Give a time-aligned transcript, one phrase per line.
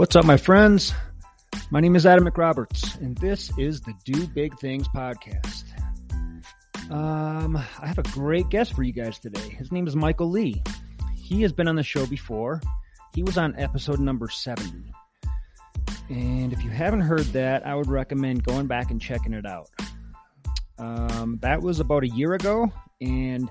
[0.00, 0.94] What's up, my friends?
[1.70, 5.64] My name is Adam McRoberts, and this is the Do Big Things podcast.
[6.90, 9.50] Um, I have a great guest for you guys today.
[9.50, 10.62] His name is Michael Lee.
[11.14, 12.62] He has been on the show before.
[13.14, 14.90] He was on episode number 70.
[16.08, 19.68] And if you haven't heard that, I would recommend going back and checking it out.
[20.78, 23.50] Um, that was about a year ago, and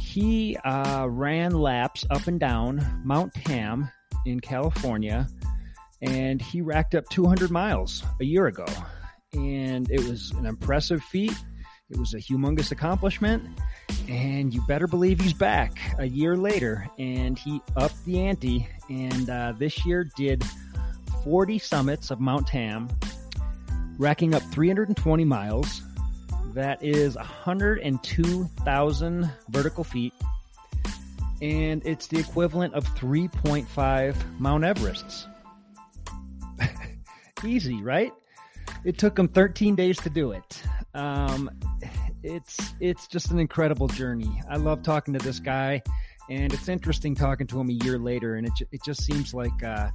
[0.00, 3.90] he uh, ran laps up and down Mount Tam
[4.24, 5.28] in California
[6.04, 8.66] and he racked up 200 miles a year ago.
[9.32, 11.34] And it was an impressive feat.
[11.90, 13.44] It was a humongous accomplishment.
[14.08, 18.68] And you better believe he's back a year later and he upped the ante.
[18.88, 20.44] And uh, this year did
[21.24, 22.88] 40 summits of Mount Tam,
[23.98, 25.80] racking up 320 miles.
[26.52, 30.12] That is 102,000 vertical feet.
[31.40, 35.26] And it's the equivalent of 3.5 Mount Everests.
[37.44, 38.12] Easy, right?
[38.84, 40.62] It took him 13 days to do it.
[40.94, 41.50] Um,
[42.22, 44.40] it's it's just an incredible journey.
[44.48, 45.82] I love talking to this guy,
[46.30, 48.36] and it's interesting talking to him a year later.
[48.36, 49.90] And it it just seems like uh,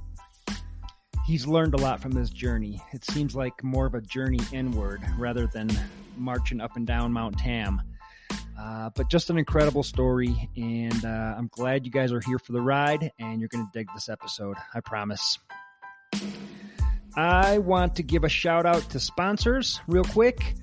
[1.26, 2.80] he's learned a lot from this journey.
[2.92, 5.68] It seems like more of a journey inward rather than
[6.16, 7.82] marching up and down Mount Tam.
[8.58, 12.52] Uh, but just an incredible story, and uh, I'm glad you guys are here for
[12.52, 14.56] the ride, and you're going to dig this episode.
[14.74, 15.38] I promise.
[17.16, 20.54] I want to give a shout out to sponsors real quick.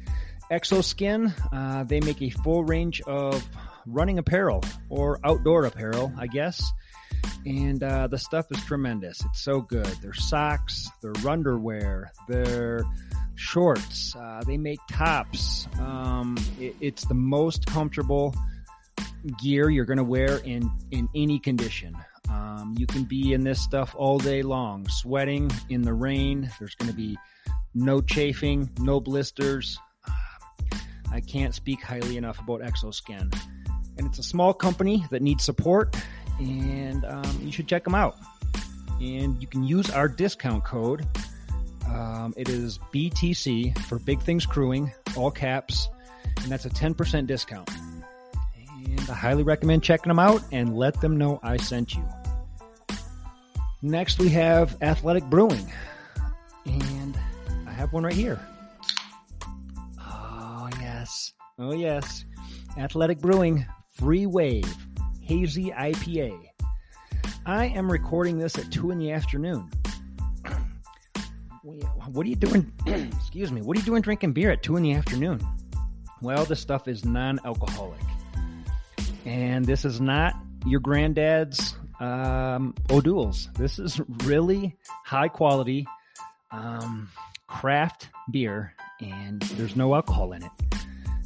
[0.52, 3.46] XOSKIN, uh, they make a full range of
[3.86, 6.64] running apparel or outdoor apparel, I guess.
[7.46, 9.24] And uh, the stuff is tremendous.
[9.26, 9.88] It's so good.
[10.02, 12.84] Their socks, their underwear, their
[13.36, 14.16] shorts.
[14.16, 15.68] Uh, they make tops.
[15.80, 18.36] Um, it, it's the most comfortable
[19.42, 21.96] gear you're going to wear in in any condition.
[22.30, 26.50] Um, you can be in this stuff all day long, sweating in the rain.
[26.60, 27.18] There's going to be
[27.74, 29.78] no chafing, no blisters.
[31.12, 33.34] I can't speak highly enough about XOSKIN.
[33.98, 35.96] And it's a small company that needs support,
[36.40, 38.18] and um, you should check them out.
[39.00, 41.08] And you can use our discount code.
[41.88, 45.88] Um, it is BTC for Big Things Crewing, all caps,
[46.42, 47.70] and that's a 10% discount.
[48.90, 52.08] And I highly recommend checking them out and let them know I sent you.
[53.82, 55.72] Next, we have Athletic Brewing.
[56.66, 57.18] And
[57.68, 58.40] I have one right here.
[60.00, 61.34] Oh, yes.
[61.60, 62.26] Oh, yes.
[62.78, 64.76] Athletic Brewing Free Wave
[65.22, 66.40] Hazy IPA.
[67.46, 69.70] I am recording this at 2 in the afternoon.
[71.64, 72.72] What are you doing?
[72.88, 73.62] Excuse me.
[73.62, 75.46] What are you doing drinking beer at 2 in the afternoon?
[76.22, 78.00] Well, this stuff is non alcoholic.
[79.28, 83.50] And this is not your granddad's um, O'Doul's.
[83.56, 85.86] This is really high quality
[86.50, 87.10] um,
[87.46, 90.52] craft beer, and there's no alcohol in it.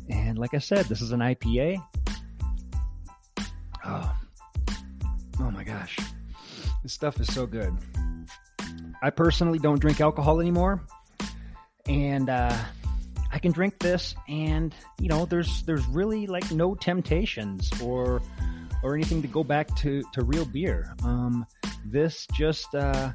[0.09, 1.78] And like I said, this is an IPA.
[3.85, 4.16] Oh,
[5.39, 6.00] oh my gosh,
[6.81, 7.72] this stuff is so good.
[9.03, 10.81] I personally don't drink alcohol anymore,
[11.85, 12.57] and uh,
[13.31, 18.22] I can drink this, and you know, there's there's really like no temptations or
[18.84, 20.96] or anything to go back to, to real beer.
[21.03, 21.46] Um,
[21.86, 23.12] this just uh,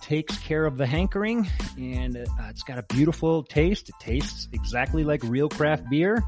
[0.00, 3.88] takes care of the hankering and uh, it's got a beautiful taste.
[3.88, 6.22] It tastes exactly like real craft beer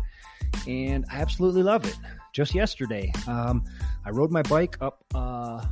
[0.67, 1.97] and I absolutely love it.
[2.33, 3.65] Just yesterday, um,
[4.05, 5.65] I rode my bike up uh,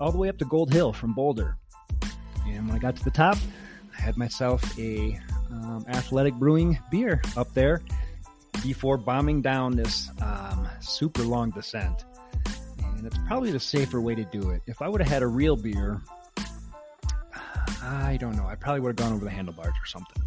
[0.00, 1.56] all the way up to Gold Hill from Boulder.
[2.46, 3.38] And when I got to the top,
[3.96, 5.18] I had myself a
[5.62, 7.82] um, athletic brewing beer up there
[8.62, 12.04] before bombing down this um, super long descent
[13.04, 14.62] and it's probably the safer way to do it.
[14.66, 16.00] If I would have had a real beer,
[17.82, 18.46] I don't know.
[18.46, 20.22] I probably would have gone over the handlebars or something.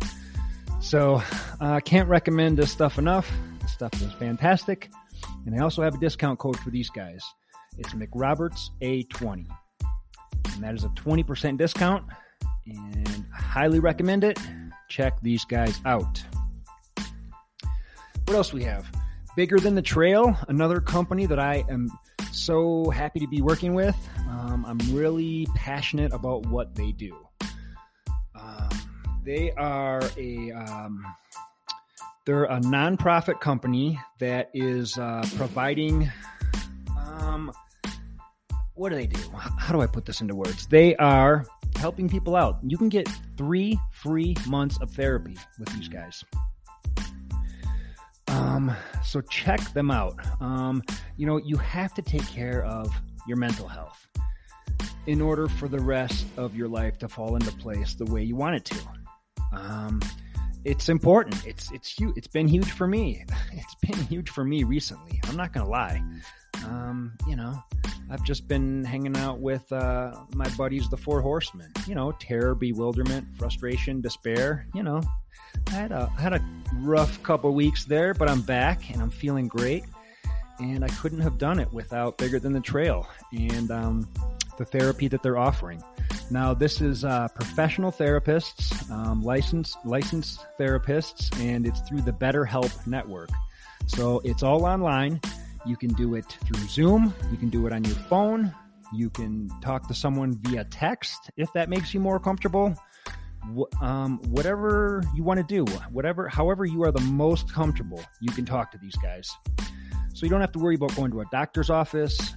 [0.80, 1.24] So
[1.60, 3.32] I uh, can't recommend this stuff enough.
[3.62, 4.92] This stuff is fantastic.
[5.48, 7.24] And I also have a discount code for these guys.
[7.80, 9.48] It's McRoberts A20.
[10.54, 12.06] and that is a 20% discount.
[12.68, 14.38] And I highly recommend it.
[14.88, 16.24] Check these guys out.
[18.26, 18.92] What else we have?
[19.36, 21.90] Bigger Than the Trail, another company that I am
[22.32, 23.96] so happy to be working with.
[24.30, 27.16] Um, I'm really passionate about what they do.
[28.36, 28.70] Um,
[29.24, 31.06] they are a um,
[32.26, 36.12] they're a nonprofit company that is uh, providing.
[36.98, 37.52] Um,
[38.74, 39.20] what do they do?
[39.32, 40.68] How do I put this into words?
[40.68, 41.46] They are
[41.78, 42.60] helping people out.
[42.64, 43.08] You can get
[43.38, 46.24] three free months of therapy with these guys.
[48.28, 50.16] Um, so check them out.
[50.42, 50.84] Um,
[51.16, 52.94] you know, you have to take care of
[53.28, 54.08] your mental health
[55.06, 58.36] in order for the rest of your life to fall into place the way you
[58.36, 58.78] want it to.
[59.54, 60.02] Um,
[60.66, 61.46] it's important.
[61.46, 62.18] It's it's huge.
[62.18, 63.26] It's been huge for me.
[63.54, 65.20] It's been huge for me recently.
[65.26, 66.02] I'm not gonna lie.
[66.66, 67.62] Um, you know,
[68.10, 71.72] I've just been hanging out with uh, my buddies, the Four Horsemen.
[71.86, 74.68] You know, terror, bewilderment, frustration, despair.
[74.74, 75.02] You know,
[75.68, 76.44] I had a I had a
[76.76, 79.84] rough couple weeks there, but I'm back and I'm feeling great.
[80.60, 84.10] And I couldn't have done it without Bigger Than the Trail and um,
[84.58, 85.84] the therapy that they're offering.
[86.30, 92.86] Now, this is uh, professional therapists, um, licensed licensed therapists, and it's through the BetterHelp
[92.86, 93.30] network.
[93.86, 95.22] So it's all online.
[95.66, 97.14] You can do it through Zoom.
[97.32, 98.54] You can do it on your phone.
[98.94, 102.76] You can talk to someone via text if that makes you more comfortable.
[103.82, 108.46] Um, whatever you want to do, whatever, however you are the most comfortable, you can
[108.46, 109.30] talk to these guys.
[110.14, 112.36] So you don't have to worry about going to a doctor's office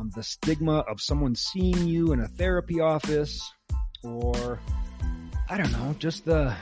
[0.00, 3.40] um, the stigma of someone seeing you in a therapy office,
[4.02, 4.58] or
[5.48, 6.54] I don't know, just the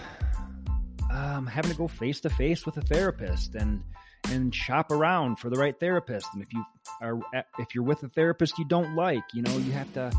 [1.11, 3.82] um, having to go face to face with a therapist and
[4.31, 6.26] and shop around for the right therapist.
[6.35, 6.64] And if you
[7.00, 7.20] are
[7.58, 10.11] if you're with a therapist you don't like, you know, you have to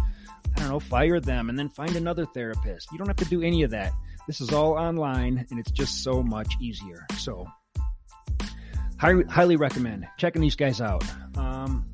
[0.56, 2.92] I don't know, fire them and then find another therapist.
[2.92, 3.94] You don't have to do any of that.
[4.28, 7.06] This is all online and it's just so much easier.
[7.18, 7.48] So,
[8.98, 11.04] highly, highly recommend checking these guys out.
[11.38, 11.86] Um,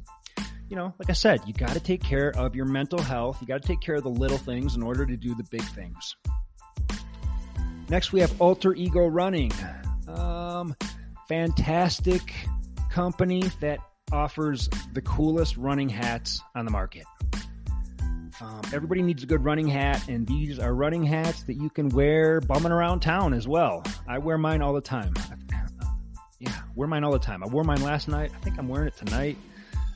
[0.70, 3.40] you know, like I said, you got to take care of your mental health.
[3.42, 5.64] You got to take care of the little things in order to do the big
[5.64, 6.16] things.
[7.88, 9.52] Next, we have Alter Ego Running.
[10.08, 10.76] Um,
[11.28, 12.34] fantastic
[12.90, 13.80] company that
[14.12, 17.04] offers the coolest running hats on the market.
[18.42, 21.90] Um, everybody needs a good running hat, and these are running hats that you can
[21.90, 23.84] wear bumming around town as well.
[24.08, 25.14] I wear mine all the time.
[26.40, 27.44] Yeah, wear mine all the time.
[27.44, 28.32] I wore mine last night.
[28.36, 29.38] I think I'm wearing it tonight.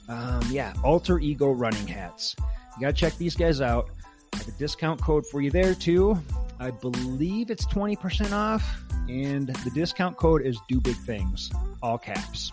[0.09, 2.35] Um, yeah, Alter Ego running hats.
[2.75, 3.89] You got to check these guys out.
[4.33, 6.17] I have a discount code for you there too.
[6.59, 11.51] I believe it's 20% off, and the discount code is Do Big Things,
[11.81, 12.51] all caps.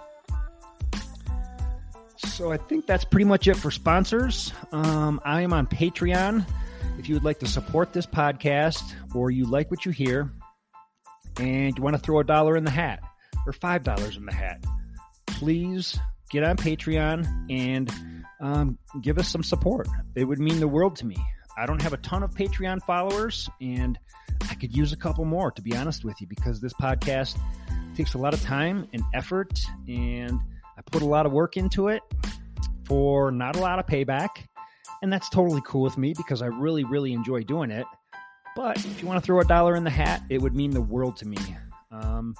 [2.16, 4.52] So I think that's pretty much it for sponsors.
[4.70, 6.46] Um, I am on Patreon.
[6.98, 10.30] If you would like to support this podcast or you like what you hear
[11.38, 13.00] and you want to throw a dollar in the hat
[13.46, 14.64] or $5 in the hat,
[15.26, 15.98] please
[16.30, 17.92] get on Patreon and
[18.40, 19.88] um, give us some support.
[20.14, 21.16] It would mean the world to me.
[21.58, 23.98] I don't have a ton of Patreon followers, and
[24.50, 27.38] I could use a couple more, to be honest with you, because this podcast
[27.96, 29.58] takes a lot of time and effort,
[29.88, 30.38] and
[30.76, 32.02] I put a lot of work into it
[32.84, 34.28] for not a lot of payback.
[35.02, 37.86] And that's totally cool with me because I really, really enjoy doing it.
[38.54, 40.80] But if you want to throw a dollar in the hat, it would mean the
[40.80, 41.36] world to me.
[41.90, 42.34] Um,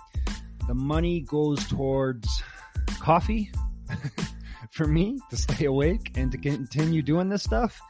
[0.66, 2.42] the money goes towards
[3.00, 3.50] coffee
[4.70, 7.80] for me to stay awake and to continue doing this stuff.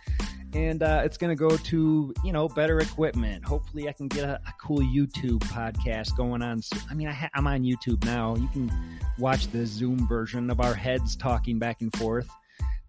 [0.52, 3.44] And uh, it's going to go to, you know, better equipment.
[3.44, 6.62] Hopefully, I can get a, a cool YouTube podcast going on.
[6.88, 8.36] I mean, I ha- I'm on YouTube now.
[8.36, 8.72] You can
[9.18, 12.28] watch the Zoom version of our heads talking back and forth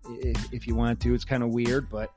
[0.09, 1.13] if, if you want to.
[1.13, 2.13] It's kind of weird, but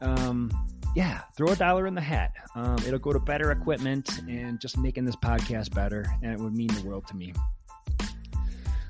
[0.00, 0.50] um,
[0.94, 2.32] yeah, throw a dollar in the hat.
[2.54, 6.04] Um, it'll go to better equipment and just making this podcast better.
[6.22, 7.34] And it would mean the world to me.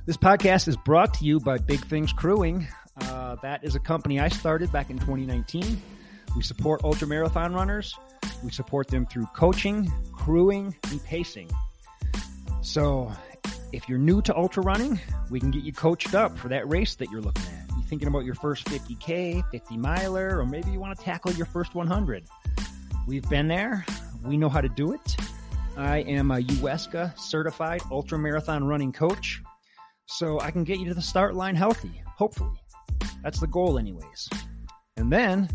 [0.09, 2.67] This podcast is brought to you by Big Things Crewing.
[2.99, 5.83] Uh, that is a company I started back in 2019.
[6.35, 7.95] We support ultra marathon runners.
[8.43, 11.51] We support them through coaching, crewing, and pacing.
[12.63, 13.13] So,
[13.71, 14.99] if you're new to ultra running,
[15.29, 17.69] we can get you coached up for that race that you're looking at.
[17.77, 21.45] You're thinking about your first 50K, 50 miler, or maybe you want to tackle your
[21.45, 22.25] first 100.
[23.07, 23.85] We've been there.
[24.25, 25.17] We know how to do it.
[25.77, 29.43] I am a USCA certified ultra marathon running coach
[30.09, 32.61] so I can get you to the start line healthy, hopefully.
[33.23, 34.29] That's the goal, anyways.
[34.97, 35.49] And then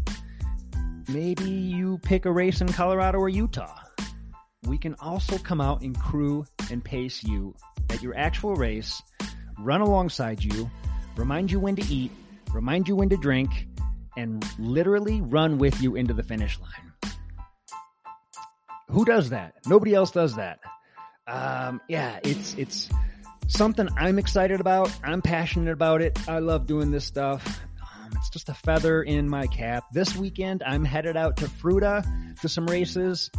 [1.09, 3.79] maybe you pick a race in Colorado or Utah.
[4.67, 7.55] We can also come out and crew and pace you
[7.89, 9.01] at your actual race,
[9.59, 10.69] run alongside you,
[11.17, 12.11] remind you when to eat,
[12.53, 13.67] remind you when to drink,
[14.15, 17.13] and literally run with you into the finish line.
[18.89, 19.55] Who does that?
[19.65, 20.59] Nobody else does that.
[21.25, 22.89] Um, yeah, it's it's
[23.47, 24.91] something I'm excited about.
[25.03, 26.17] I'm passionate about it.
[26.27, 27.61] I love doing this stuff.
[27.81, 29.85] Um, it's just a feather in my cap.
[29.91, 33.29] This weekend, I'm headed out to Fruita to some races.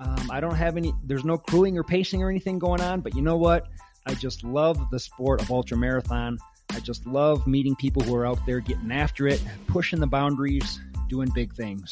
[0.00, 3.14] Um, I don't have any, there's no crewing or pacing or anything going on, but
[3.14, 3.68] you know what?
[4.06, 6.38] I just love the sport of ultra marathon.
[6.70, 10.80] I just love meeting people who are out there getting after it, pushing the boundaries,
[11.08, 11.90] doing big things.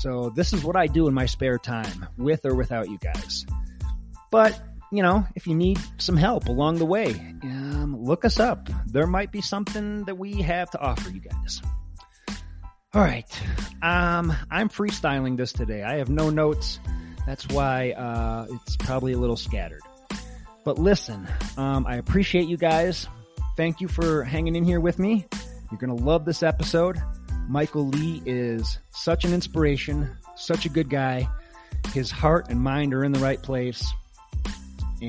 [0.00, 3.46] So this is what I do in my spare time, with or without you guys.
[4.30, 4.60] But
[4.96, 7.10] you know, if you need some help along the way,
[7.42, 8.68] um, look us up.
[8.86, 11.62] There might be something that we have to offer you guys.
[12.92, 13.28] All right.
[13.82, 15.82] Um, I'm freestyling this today.
[15.82, 16.78] I have no notes.
[17.26, 19.82] That's why uh, it's probably a little scattered.
[20.64, 23.08] But listen, um, I appreciate you guys.
[23.56, 25.26] Thank you for hanging in here with me.
[25.70, 27.02] You're going to love this episode.
[27.48, 31.28] Michael Lee is such an inspiration, such a good guy.
[31.92, 33.92] His heart and mind are in the right place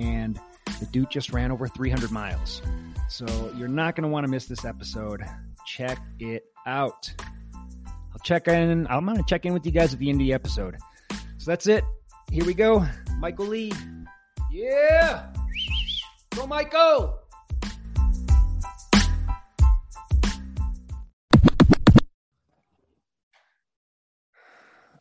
[0.03, 0.39] and
[0.79, 2.61] the dude just ran over 300 miles.
[3.07, 3.25] So
[3.55, 5.23] you're not going to want to miss this episode.
[5.65, 7.13] Check it out.
[7.63, 8.87] I'll check in.
[8.87, 10.77] I'm going to check in with you guys at the end of the episode.
[11.37, 11.83] So that's it.
[12.31, 12.85] Here we go.
[13.19, 13.71] Michael Lee.
[14.51, 15.27] Yeah.
[16.31, 17.19] Go, Michael.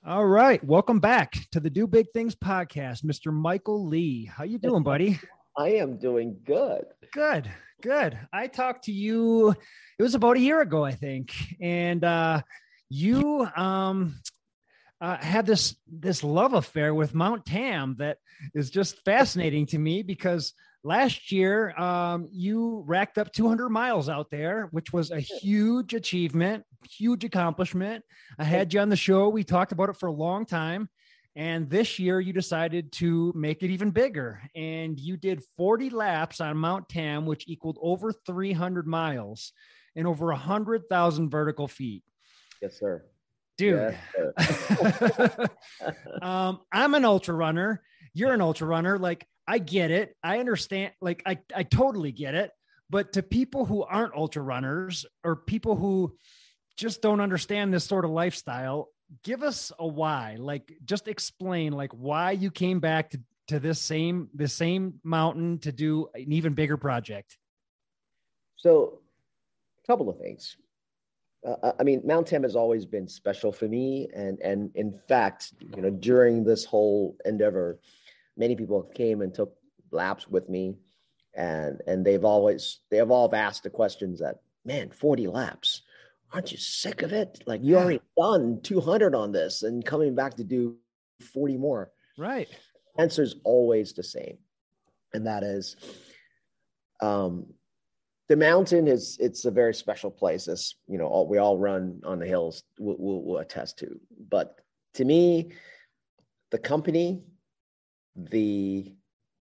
[0.07, 3.33] All right, welcome back to the Do Big Things podcast, Mr.
[3.33, 4.27] Michael Lee.
[4.27, 5.19] How you doing, buddy?
[5.57, 6.85] I am doing good.
[7.15, 8.19] Good, good.
[8.31, 9.55] I talked to you.
[9.99, 12.43] It was about a year ago, I think, and uh,
[12.91, 14.21] you um,
[15.01, 18.19] uh, had this this love affair with Mount Tam that
[18.55, 20.53] is just fascinating to me because
[20.85, 26.65] last year um, you racked up 200 miles out there which was a huge achievement
[26.87, 28.05] huge accomplishment.
[28.39, 29.29] I had you on the show.
[29.29, 30.89] We talked about it for a long time.
[31.37, 34.41] And this year you decided to make it even bigger.
[34.55, 39.53] And you did 40 laps on mount tam which equaled over 300 miles
[39.97, 42.05] and over 100000 vertical feet.
[42.63, 43.05] Yes sir.
[43.57, 43.97] Dude.
[44.39, 45.47] Yes, sir.
[46.23, 47.83] um, i'm an ultra runner.
[48.13, 48.99] You're an ultra runner.
[48.99, 50.17] Like I get it.
[50.23, 50.93] I understand.
[51.01, 52.51] Like, I, I totally get it.
[52.91, 56.17] But to people who aren't ultra runners or people who
[56.77, 58.89] just don't understand this sort of lifestyle,
[59.23, 60.37] give us a why.
[60.39, 65.59] Like, just explain like why you came back to, to this same the same mountain
[65.61, 67.37] to do an even bigger project.
[68.57, 69.01] So,
[69.83, 70.57] a couple of things.
[71.47, 75.53] Uh, I mean, Mount Tam has always been special for me, and and in fact,
[75.77, 77.79] you know, during this whole endeavor,
[78.37, 79.55] many people came and took
[79.91, 80.77] laps with me
[81.35, 85.83] and and they've always they have all asked the questions that man 40 laps
[86.35, 87.45] aren't you sick of it?
[87.47, 90.77] Like you already done 200 on this and coming back to do
[91.33, 91.93] 40 more.
[92.19, 92.49] Right.
[92.99, 94.39] Answer is always the same
[95.13, 95.77] and that is
[97.01, 97.47] um
[98.29, 102.01] the mountain is it's a very special place as you know all, we all run
[102.05, 104.01] on the hills we'll, we'll, we'll attest to.
[104.29, 104.57] But
[104.95, 105.53] to me
[106.51, 107.23] the company
[108.17, 108.93] the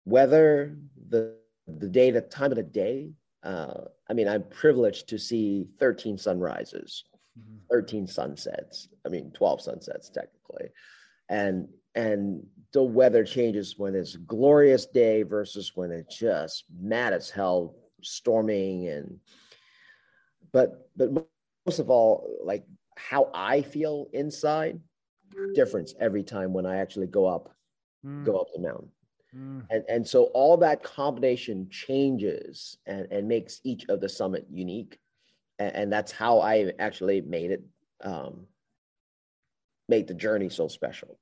[0.05, 0.77] weather,
[1.09, 1.35] the
[1.67, 3.11] the day, the time of the day.
[3.43, 7.05] Uh, I mean, I'm privileged to see 13 sunrises,
[7.39, 7.57] mm-hmm.
[7.69, 8.87] 13 sunsets.
[9.05, 10.69] I mean, 12 sunsets technically,
[11.29, 17.29] and and the weather changes when it's glorious day versus when it's just mad as
[17.29, 19.19] hell, storming and.
[20.51, 21.11] But but
[21.65, 22.63] most of all, like
[22.95, 24.79] how I feel inside,
[25.53, 27.54] difference every time when I actually go up
[28.05, 28.25] mm.
[28.25, 28.89] go up the mountain.
[29.35, 29.65] Mm.
[29.69, 34.99] And, and so all that combination changes and, and makes each of the summit unique.
[35.59, 37.63] And, and that's how I actually made it,
[38.01, 38.45] um,
[39.89, 41.17] make the journey so special.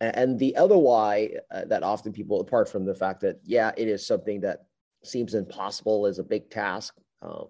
[0.00, 0.10] Mm.
[0.14, 3.88] And the other why uh, that often people, apart from the fact that, yeah, it
[3.88, 4.66] is something that
[5.02, 7.48] seems impossible as a big task, um,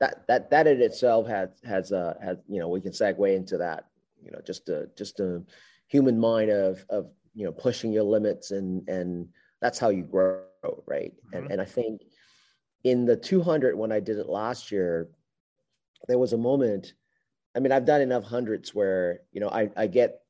[0.00, 3.58] that that that in itself has has uh has you know we can segue into
[3.58, 3.86] that
[4.22, 5.44] you know just to just to
[5.88, 9.28] human mind of of you know pushing your limits and and
[9.60, 10.42] that's how you grow
[10.86, 11.12] right?
[11.12, 11.36] Mm-hmm.
[11.36, 12.02] and and i think
[12.84, 15.08] in the 200 when i did it last year
[16.06, 16.94] there was a moment
[17.56, 20.20] i mean i've done enough hundreds where you know i i get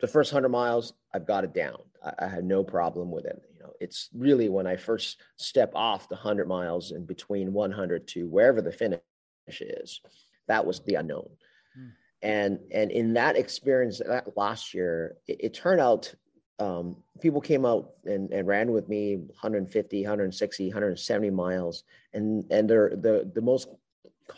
[0.00, 1.78] the first 100 miles i've got it down.
[2.04, 3.72] I, I had no problem with it you know.
[3.80, 8.62] It's really when i first step off the 100 miles and between 100 to wherever
[8.62, 9.00] the finish
[9.60, 10.00] is
[10.48, 11.28] that was the unknown
[12.22, 16.14] and and in that experience that last year it, it turned out
[16.58, 22.68] um, people came out and, and ran with me 150 160 170 miles and and
[22.68, 23.68] the the most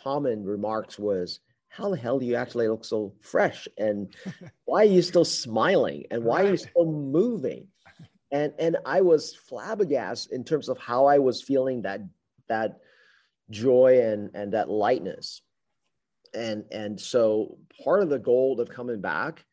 [0.03, 1.39] common remarks was,
[1.69, 3.67] how the hell do you actually look so fresh?
[3.77, 4.13] And
[4.65, 6.05] why are you still smiling?
[6.11, 7.67] And why are you still moving?
[8.31, 12.01] And and I was flabbergasted in terms of how I was feeling that
[12.47, 12.79] that
[13.49, 15.41] joy and and that lightness.
[16.35, 19.45] And and so part of the goal of coming back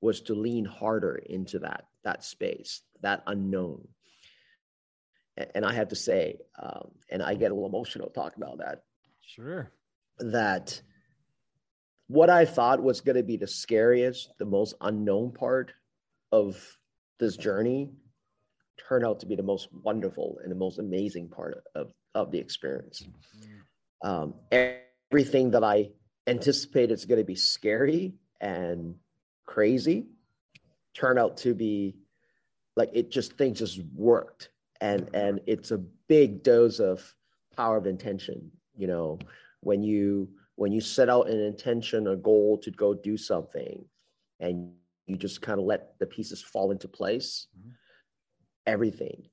[0.00, 3.86] was to lean harder into that that space, that unknown.
[5.54, 8.82] And I have to say, um, and I get a little emotional talking about that.
[9.22, 9.72] Sure.
[10.18, 10.80] That
[12.08, 15.72] what I thought was going to be the scariest, the most unknown part
[16.32, 16.78] of
[17.18, 17.90] this journey
[18.88, 22.38] turned out to be the most wonderful and the most amazing part of, of the
[22.38, 23.02] experience.
[23.02, 24.08] Mm-hmm.
[24.08, 24.34] Um,
[25.10, 25.90] everything that I
[26.26, 28.94] anticipated it's going to be scary and
[29.46, 30.06] crazy
[30.94, 31.96] turn out to be
[32.76, 34.50] like it just things just worked.
[34.80, 37.14] And and it's a big dose of
[37.56, 39.18] power of intention you know?
[39.60, 43.84] When you when you set out an intention a goal to go do something
[44.40, 44.72] and
[45.06, 47.70] you just kind of let the pieces fall into place mm-hmm.
[48.66, 49.24] everything.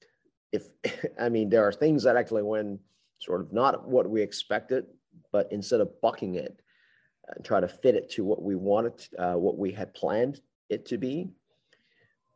[0.52, 0.68] If
[1.20, 2.80] i mean there are things that actually went
[3.20, 4.86] sort of not what we expected
[5.32, 6.62] but instead of bucking it
[7.36, 10.86] and try to fit it to what we wanted uh, what we had planned it
[10.86, 11.30] to be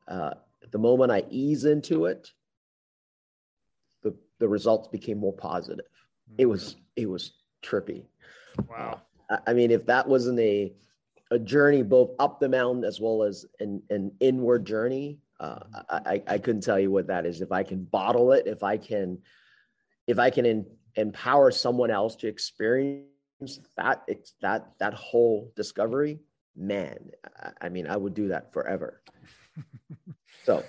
[0.07, 0.31] uh,
[0.71, 2.31] the moment i ease into it
[4.03, 5.85] the the results became more positive
[6.37, 7.33] it was it was
[7.63, 8.05] trippy
[8.69, 9.01] Wow.
[9.47, 10.73] I mean, if that wasn't a
[11.31, 15.59] a journey both up the mountain as well as an, an inward journey, uh,
[15.89, 17.41] I, I couldn't tell you what that is.
[17.41, 19.17] If I can bottle it, if I can,
[20.05, 23.07] if I can in, empower someone else to experience
[23.77, 26.19] that, it's that that whole discovery,
[26.55, 29.01] man, I, I mean, I would do that forever.
[30.45, 30.63] so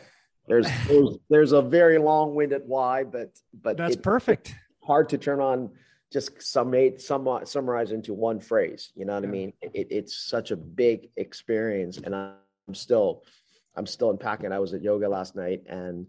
[0.47, 4.55] there's, there's there's a very long-winded why, but but that's perfect.
[4.83, 5.71] Hard to turn on
[6.15, 8.93] just summate, somewhat summarize into one phrase.
[8.95, 9.29] You know what yeah.
[9.29, 9.53] I mean?
[9.63, 13.25] It, it's such a big experience, and I'm still,
[13.75, 14.53] I'm still unpacking.
[14.53, 16.07] I was at yoga last night, and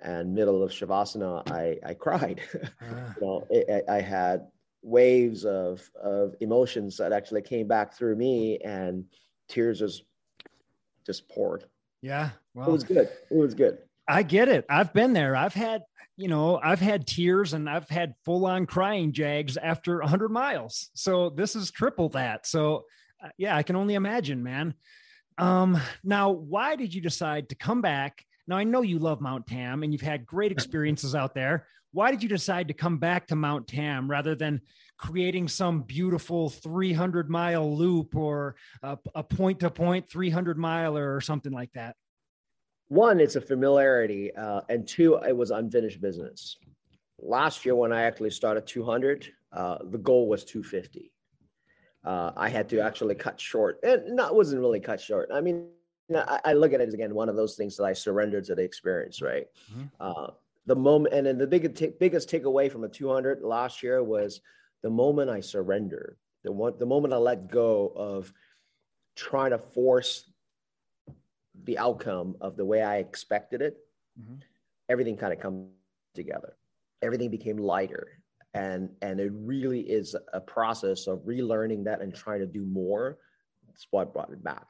[0.00, 2.40] and middle of shavasana, I I cried.
[2.80, 3.14] Ah.
[3.20, 4.46] you know, it, I had
[4.82, 9.04] waves of of emotions that actually came back through me, and
[9.48, 10.04] tears just
[11.06, 11.64] just poured.
[12.02, 13.08] Yeah, well, it was good.
[13.30, 13.78] It was good.
[14.08, 14.64] I get it.
[14.68, 15.36] I've been there.
[15.36, 15.82] I've had
[16.20, 20.90] you know, I've had tears and I've had full on crying jags after 100 miles.
[20.92, 22.46] So this is triple that.
[22.46, 22.84] So,
[23.24, 24.74] uh, yeah, I can only imagine, man.
[25.38, 28.22] Um, now, why did you decide to come back?
[28.46, 31.66] Now, I know you love Mount Tam and you've had great experiences out there.
[31.92, 34.60] Why did you decide to come back to Mount Tam rather than
[34.96, 41.52] creating some beautiful 300 mile loop or a point to point 300 miler or something
[41.52, 41.96] like that?
[42.90, 46.56] one, it's a familiarity, uh, and two, it was unfinished business.
[47.20, 51.12] Last year, when I actually started 200, uh, the goal was 250.
[52.04, 55.30] Uh, I had to actually cut short, and not wasn't really cut short.
[55.32, 55.68] I mean,
[56.12, 58.56] I, I, look at it as again one of those things that I surrendered to
[58.56, 59.46] the experience, right?
[59.72, 60.14] Mm-hmm.
[60.70, 64.40] The moment, and then the biggest t- biggest takeaway from a 200 last year was
[64.84, 68.32] the moment I surrender, the one, the moment I let go of
[69.16, 70.30] trying to force
[71.64, 73.78] the outcome of the way I expected it,
[74.16, 74.36] mm-hmm.
[74.88, 75.70] everything kind of come
[76.14, 76.54] together.
[77.02, 78.22] Everything became lighter.
[78.54, 83.18] And and it really is a process of relearning that and trying to do more.
[83.66, 84.68] That's what brought it back.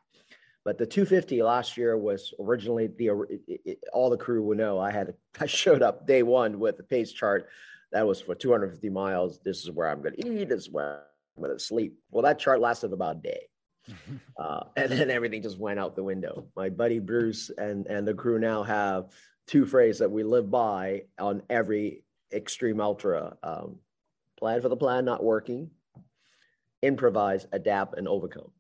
[0.65, 4.79] But the 250 last year was originally the it, it, all the crew will know.
[4.79, 7.49] I had I showed up day one with the pace chart
[7.93, 9.41] that was for 250 miles.
[9.45, 10.49] This is where I'm going to eat.
[10.49, 11.03] This is where
[11.37, 11.99] I'm going to sleep.
[12.11, 13.41] Well, that chart lasted about a day.
[14.39, 16.47] uh, and then everything just went out the window.
[16.57, 19.07] My buddy Bruce and and the crew now have
[19.47, 23.77] two phrases that we live by on every extreme ultra: um,
[24.39, 25.71] plan for the plan not working,
[26.83, 28.51] improvise, adapt, and overcome.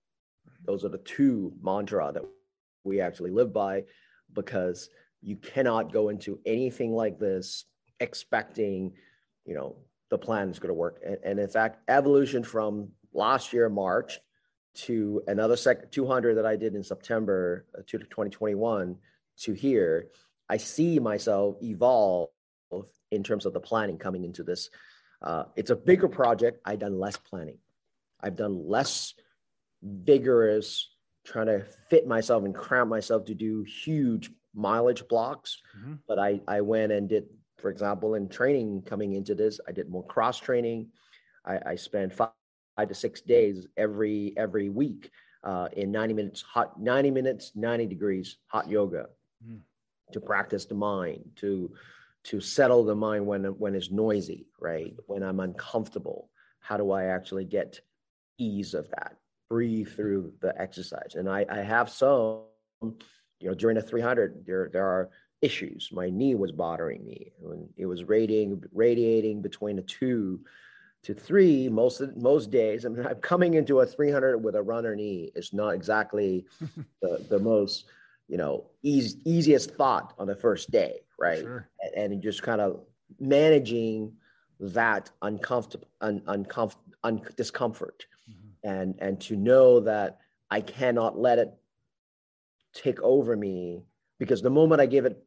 [0.64, 2.24] Those are the two mantra that
[2.84, 3.84] we actually live by,
[4.32, 4.88] because
[5.22, 7.64] you cannot go into anything like this
[8.00, 8.92] expecting,
[9.44, 9.76] you know,
[10.10, 11.00] the plan is going to work.
[11.04, 14.18] And, and in fact, evolution from last year March
[14.72, 18.96] to another sec 200 that I did in September uh, to 2021
[19.40, 20.08] to here,
[20.48, 22.28] I see myself evolve
[23.10, 24.70] in terms of the planning coming into this.
[25.22, 26.60] Uh, it's a bigger project.
[26.64, 27.58] I've done less planning.
[28.20, 29.14] I've done less
[29.82, 30.90] vigorous
[31.24, 35.58] trying to fit myself and cram myself to do huge mileage blocks.
[35.78, 35.94] Mm-hmm.
[36.08, 37.26] But I, I went and did,
[37.58, 40.88] for example, in training coming into this, I did more cross training.
[41.44, 42.30] I, I spent five
[42.76, 45.10] five to six days every every week
[45.42, 49.06] uh, in 90 minutes hot 90 minutes 90 degrees hot yoga
[49.46, 49.58] mm.
[50.12, 51.74] to practice the mind to
[52.22, 57.06] to settle the mind when when it's noisy right when i'm uncomfortable how do I
[57.06, 57.80] actually get
[58.38, 59.16] ease of that?
[59.50, 61.16] Breathe through the exercise.
[61.16, 62.44] And I, I have some,
[62.80, 62.94] you
[63.42, 65.10] know, during the 300, there, there are
[65.42, 65.90] issues.
[65.92, 70.40] My knee was bothering me when it was radiating, radiating between a two
[71.02, 72.84] to three most most days.
[72.84, 75.32] I mean, I'm coming into a 300 with a runner knee.
[75.34, 76.46] It's not exactly
[77.02, 77.86] the, the most,
[78.28, 81.40] you know, easy, easiest thought on the first day, right?
[81.40, 81.68] Sure.
[81.96, 82.80] And, and just kind of
[83.18, 84.12] managing
[84.60, 88.04] that uncomfortable, un, uncomfort, un, discomfort.
[88.62, 90.18] And and to know that
[90.50, 91.52] I cannot let it
[92.74, 93.82] take over me
[94.18, 95.22] because the moment I give it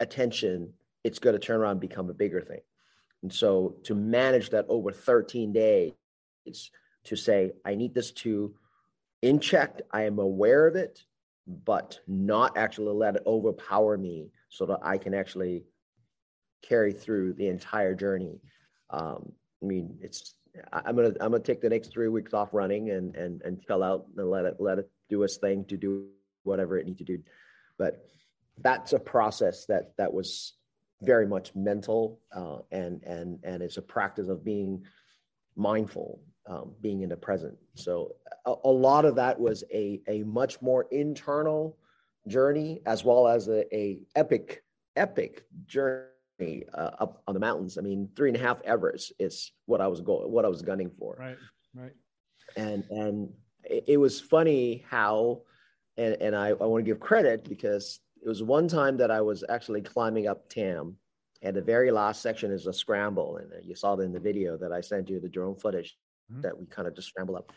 [0.00, 0.72] attention,
[1.04, 2.60] it's going to turn around and become a bigger thing.
[3.22, 5.92] And so to manage that over 13 days,
[7.04, 8.54] to say, I need this to
[9.22, 11.02] in check, I am aware of it,
[11.64, 15.64] but not actually let it overpower me so that I can actually
[16.62, 18.40] carry through the entire journey.
[18.90, 20.34] Um, I mean, it's
[20.72, 23.82] I'm gonna I'm gonna take the next three weeks off running and and and chill
[23.82, 26.08] out and let it let it do its thing to do
[26.44, 27.18] whatever it needs to do.
[27.78, 28.04] But
[28.58, 30.54] that's a process that that was
[31.02, 34.82] very much mental uh, and and and it's a practice of being
[35.56, 38.14] mindful um, being in the present so
[38.46, 41.76] a, a, lot of that was a a much more internal
[42.28, 44.62] journey as well as a, a epic
[44.96, 46.06] epic journey
[46.74, 49.86] uh, up on the mountains i mean three and a half everest is what i
[49.86, 51.38] was going what i was gunning for right
[51.74, 51.94] right
[52.56, 53.32] and and
[53.64, 55.40] it, it was funny how
[55.96, 59.20] and and i, I want to give credit because it was one time that I
[59.20, 60.96] was actually climbing up Tam,
[61.42, 64.56] and the very last section is a scramble, and you saw that in the video
[64.56, 65.96] that I sent you the drone footage
[66.30, 66.40] mm-hmm.
[66.40, 67.52] that we kind of just scramble up.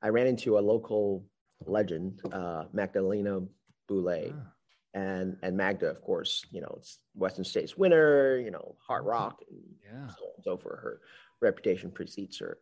[0.00, 1.24] I ran into a local
[1.66, 3.40] legend, uh, Magdalena
[3.88, 4.32] Boulet.
[4.32, 4.52] Ah.
[4.94, 9.40] And and Magda, of course, you know, it's Western States winner, you know, hard rock,
[9.48, 10.08] and yeah.
[10.08, 11.00] so on and so for her
[11.40, 12.58] reputation precedes her.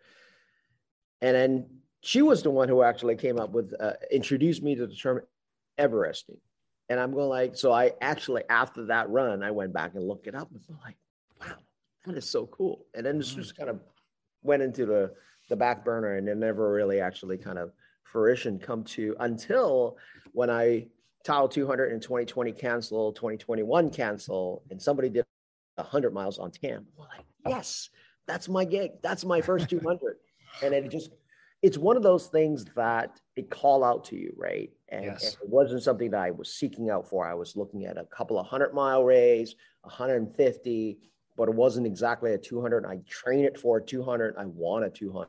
[1.21, 1.66] And then
[2.03, 5.21] she was the one who actually came up with uh, introduced me to the term
[5.79, 6.38] Everesting.
[6.88, 10.27] And I'm going like, so I actually after that run, I went back and looked
[10.27, 10.97] it up and was like,
[11.40, 11.57] wow,
[12.07, 12.87] that is so cool.
[12.95, 13.81] And then this just kind of
[14.43, 15.12] went into the
[15.49, 17.73] the back burner and it never really actually kind of
[18.05, 19.97] fruition come to until
[20.33, 20.87] when I
[21.24, 25.24] Tahoe 200 in 2020 cancel, 2021 cancel, and somebody did
[25.76, 26.87] 100 miles on TAM.
[26.98, 27.90] I'm like, yes,
[28.26, 28.92] that's my gig.
[29.02, 30.16] That's my first 200.
[30.62, 31.11] and it just
[31.62, 34.70] it's one of those things that it call out to you, right?
[34.88, 35.24] And, yes.
[35.24, 37.26] and, it wasn't something that I was seeking out for.
[37.26, 40.98] I was looking at a couple of hundred mile race, 150,
[41.37, 42.87] but it wasn't exactly a 200.
[42.87, 44.37] I train it for a 200.
[44.38, 45.28] I want a 200.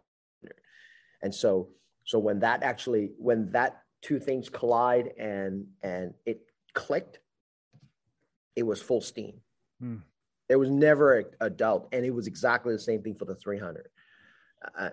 [1.21, 1.69] And so,
[2.05, 6.41] so when that actually, when that two things collide and and it
[6.73, 7.19] clicked,
[8.55, 9.41] it was full steam.
[9.79, 9.97] Hmm.
[10.47, 13.35] There was never a, a doubt, and it was exactly the same thing for the
[13.35, 13.87] 300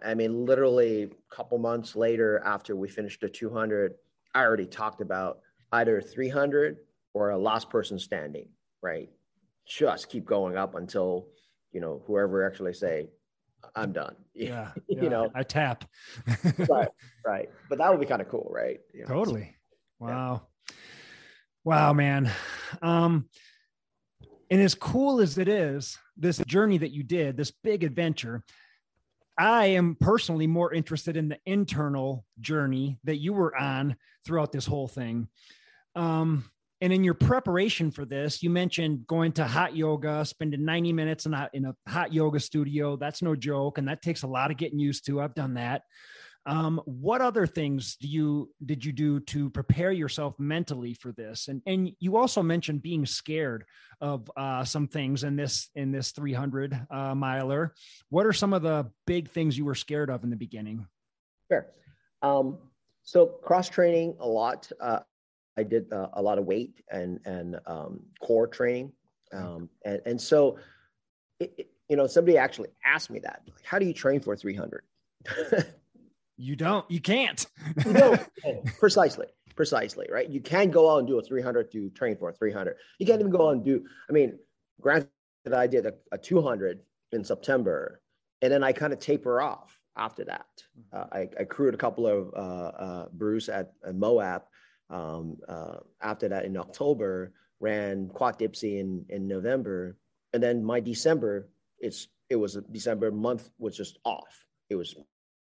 [0.05, 3.95] I mean, literally a couple months later, after we finished the 200,
[4.35, 5.41] I already talked about
[5.73, 6.79] either 300
[7.13, 8.49] or a last person standing,
[8.81, 9.11] right?
[9.67, 11.27] Just keep going up until,
[11.73, 13.09] you know, whoever actually say,
[13.75, 14.15] I'm done.
[14.35, 14.71] Yeah.
[14.89, 15.85] you yeah, know, I tap.
[16.69, 16.89] right.
[17.27, 17.51] Right.
[17.69, 18.79] But that would be kind of cool, right?
[18.95, 19.55] You know, totally.
[19.99, 20.43] So, wow.
[20.71, 20.75] Yeah.
[21.65, 22.31] Wow, man.
[22.81, 23.29] Um,
[24.51, 28.45] and as cool as it is, this journey that you did, this big adventure,
[29.37, 34.67] I am personally more interested in the internal journey that you were on throughout this
[34.67, 35.29] whole thing.
[35.95, 36.45] Um,
[36.81, 41.27] and in your preparation for this, you mentioned going to hot yoga, spending 90 minutes
[41.27, 42.97] in a, in a hot yoga studio.
[42.97, 43.79] That's no joke.
[43.79, 45.21] And that takes a lot of getting used to.
[45.21, 45.83] I've done that.
[46.47, 51.49] Um, what other things do you did you do to prepare yourself mentally for this?
[51.49, 53.65] And and you also mentioned being scared
[54.01, 57.75] of uh, some things in this in this 300 uh, miler.
[58.09, 60.87] What are some of the big things you were scared of in the beginning?
[61.53, 61.67] Sure.
[62.23, 62.57] Um,
[63.03, 64.71] so cross training a lot.
[64.81, 65.01] Uh,
[65.59, 68.93] I did uh, a lot of weight and and um, core training,
[69.33, 70.59] um, and and so
[71.41, 74.37] it, it, you know somebody actually asked me that, like, how do you train for
[74.37, 74.83] 300?
[76.39, 76.89] You don't.
[76.89, 77.45] You can't.
[77.85, 78.29] you don't.
[78.79, 79.27] Precisely.
[79.57, 80.07] Precisely.
[80.11, 80.29] Right.
[80.31, 82.77] You can't go out and do a 300 to train for a 300.
[83.01, 83.85] You can't even go out and do.
[84.09, 84.39] I mean,
[84.81, 85.11] granted,
[85.53, 88.01] I did a, a 200 in September,
[88.41, 90.47] and then I kind of taper off after that.
[90.93, 94.43] Uh, I, I, crewed a couple of uh, uh, Bruce at, at Moab.
[94.91, 99.97] Um, uh, after that, in October, ran Quad Dipsea in in November,
[100.33, 101.49] and then my December,
[101.79, 104.45] it's it was a December month was just off.
[104.69, 104.95] It was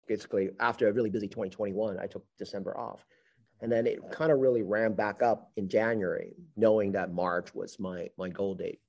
[0.07, 3.05] basically after a really busy 2021, I took December off.
[3.61, 7.79] And then it kind of really ran back up in January, knowing that March was
[7.81, 8.81] my my goal date.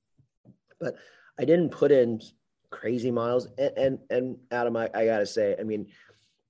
[0.80, 0.96] But
[1.40, 2.22] I didn't put in
[2.70, 3.48] crazy miles.
[3.58, 5.88] And and, and Adam, I, I gotta say, I mean,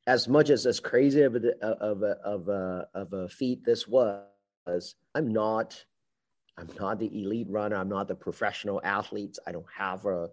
[0.08, 3.88] as much as as crazy of a of a of a of a feat this
[3.88, 5.84] was, I'm not
[6.58, 7.76] I'm not the elite runner.
[7.76, 9.38] I'm not the professional athletes.
[9.46, 10.30] I don't have a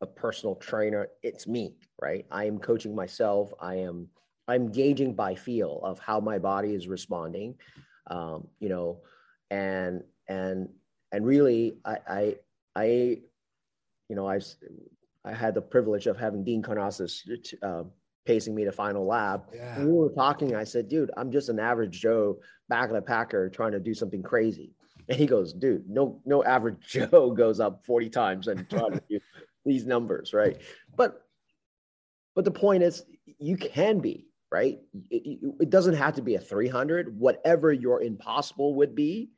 [0.00, 1.08] a personal trainer.
[1.22, 2.24] It's me, right?
[2.30, 3.52] I am coaching myself.
[3.60, 4.08] I am
[4.48, 7.56] I'm gauging by feel of how my body is responding,
[8.10, 9.02] um, you know,
[9.50, 10.70] and and
[11.12, 12.34] and really, I I,
[12.74, 12.84] I
[14.08, 14.40] you know I
[15.22, 17.20] I had the privilege of having Dean Karnazes
[17.62, 17.84] uh,
[18.28, 19.46] pacing me to final lap.
[19.54, 19.82] Yeah.
[19.82, 20.54] we were talking.
[20.54, 22.38] I said, "Dude, I'm just an average Joe
[22.68, 24.74] back of the packer trying to do something crazy."
[25.08, 29.02] And he goes, "Dude, no no average Joe goes up 40 times and try to
[29.08, 29.18] do
[29.64, 30.60] these numbers, right?"
[30.94, 31.26] But
[32.34, 33.02] but the point is,
[33.38, 34.78] you can be right?
[35.10, 37.18] It, it, doesn't have to be a 300.
[37.18, 39.28] Whatever your impossible would be,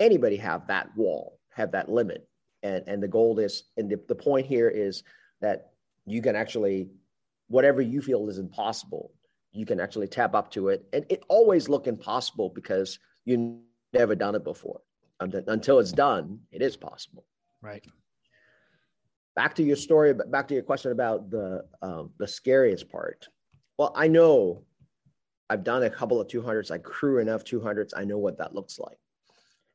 [0.00, 2.26] anybody have that wall, have that limit.
[2.62, 5.02] And, and the goal is, and the, the point here is
[5.42, 5.72] that
[6.06, 6.88] you can actually,
[7.48, 9.12] whatever you feel is impossible,
[9.52, 10.86] you can actually tap up to it.
[10.92, 13.60] And it always look impossible because you
[13.92, 14.80] never done it before.
[15.20, 17.24] Until it's done, it is possible.
[17.62, 17.84] Right.
[19.34, 23.26] Back to your story, but back to your question about the um, the scariest part
[23.78, 24.64] well, I know
[25.50, 26.70] I've done a couple of 200s.
[26.70, 27.92] I crew enough 200s.
[27.96, 28.98] I know what that looks like.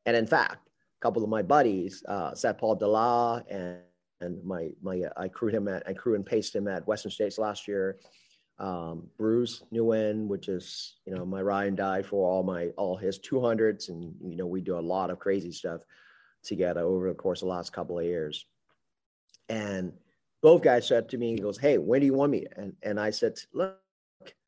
[0.06, 3.78] And in fact, a couple of my buddies, uh, Seth Paul Dela and,
[4.22, 7.12] and my, my, uh, I crewed him at, I crew and paced him at Western
[7.12, 7.98] States last year.
[8.60, 13.20] Um, Bruce Nguyen, which is, you know, my Ryan die for all my, all his
[13.20, 13.90] 200s.
[13.90, 15.82] And, you know, we do a lot of crazy stuff
[16.44, 18.46] together over the course of the last couple of years.
[19.50, 19.94] And
[20.42, 22.46] both guys said to me, he goes, Hey, when do you want me?
[22.56, 23.78] And, and I said, look,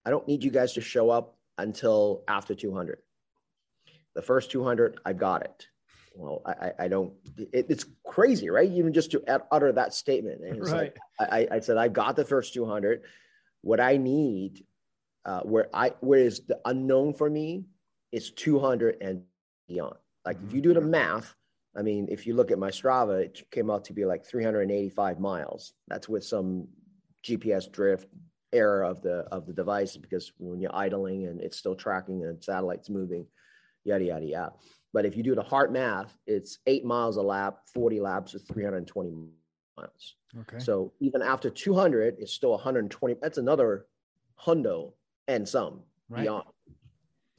[0.06, 3.00] I don't need you guys to show up until after 200.
[4.16, 5.68] The first 200, I got it.
[6.16, 8.70] Well, I, I don't, it, it's crazy, right?
[8.70, 10.42] Even just to utter that statement.
[10.42, 10.94] Right.
[11.20, 13.02] Like, I, I said, I got the first 200.
[13.62, 14.66] What I need,
[15.26, 17.66] uh, where I, where is the unknown for me
[18.12, 19.24] is 200 and
[19.68, 19.96] beyond.
[20.26, 20.92] Like if you do the mm-hmm.
[20.92, 21.36] math,
[21.76, 25.20] I mean, if you look at my Strava, it came out to be like 385
[25.20, 25.74] miles.
[25.88, 26.68] That's with some
[27.26, 28.08] GPS drift,
[28.54, 32.44] error of the of the device because when you're idling and it's still tracking and
[32.44, 33.26] satellites moving,
[33.84, 34.54] yada yada yada.
[34.94, 38.44] But if you do the hard math, it's eight miles a lap, 40 laps is
[38.44, 39.12] 320
[39.76, 40.16] miles.
[40.42, 40.60] Okay.
[40.60, 43.16] So even after 200, it's still 120.
[43.22, 43.88] That's another
[44.40, 44.94] hundo
[45.28, 46.22] and some right.
[46.22, 46.46] beyond.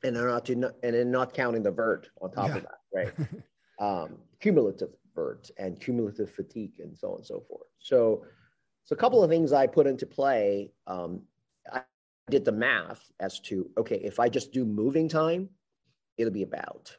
[0.03, 2.57] And they're not to, and then not counting the vert on top yeah.
[2.57, 3.29] of that, right?
[3.81, 7.69] um, cumulative vert and cumulative fatigue and so on and so forth.
[7.79, 8.25] So
[8.85, 10.71] so a couple of things I put into play.
[10.87, 11.23] Um,
[11.73, 11.83] I
[12.31, 15.49] did the math as to okay, if I just do moving time,
[16.19, 16.95] it'll be about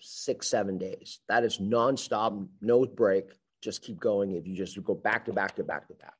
[0.00, 1.20] six, seven days.
[1.28, 3.30] That is nonstop, no break.
[3.62, 4.32] Just keep going.
[4.32, 6.14] If you just go back to back to back to back.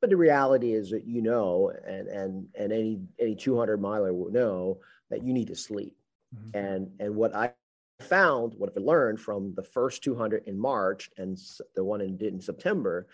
[0.00, 4.32] But the reality is that you know, and and and any any 200 miler will
[4.32, 5.96] know that you need to sleep.
[6.34, 6.58] Mm-hmm.
[6.58, 7.52] And and what I
[8.00, 11.38] found, what I learned from the first 200 in March and
[11.76, 13.06] the one in did in September,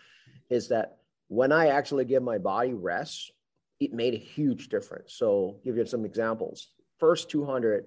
[0.49, 3.33] is that when I actually give my body rest,
[3.81, 5.15] it made a huge difference.
[5.15, 6.69] So, give you some examples.
[6.99, 7.87] First 200,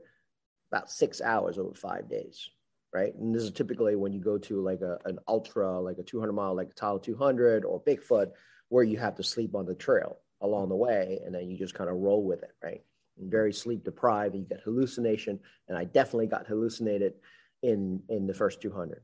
[0.71, 2.49] about six hours over five days,
[2.93, 3.13] right?
[3.15, 6.31] And this is typically when you go to like a, an ultra, like a 200
[6.31, 8.31] mile, like a Tahoe 200 or Bigfoot,
[8.69, 11.73] where you have to sleep on the trail along the way, and then you just
[11.73, 12.81] kind of roll with it, right?
[13.19, 15.39] And very sleep deprived, you get hallucination.
[15.67, 17.13] And I definitely got hallucinated
[17.61, 19.03] in in the first 200.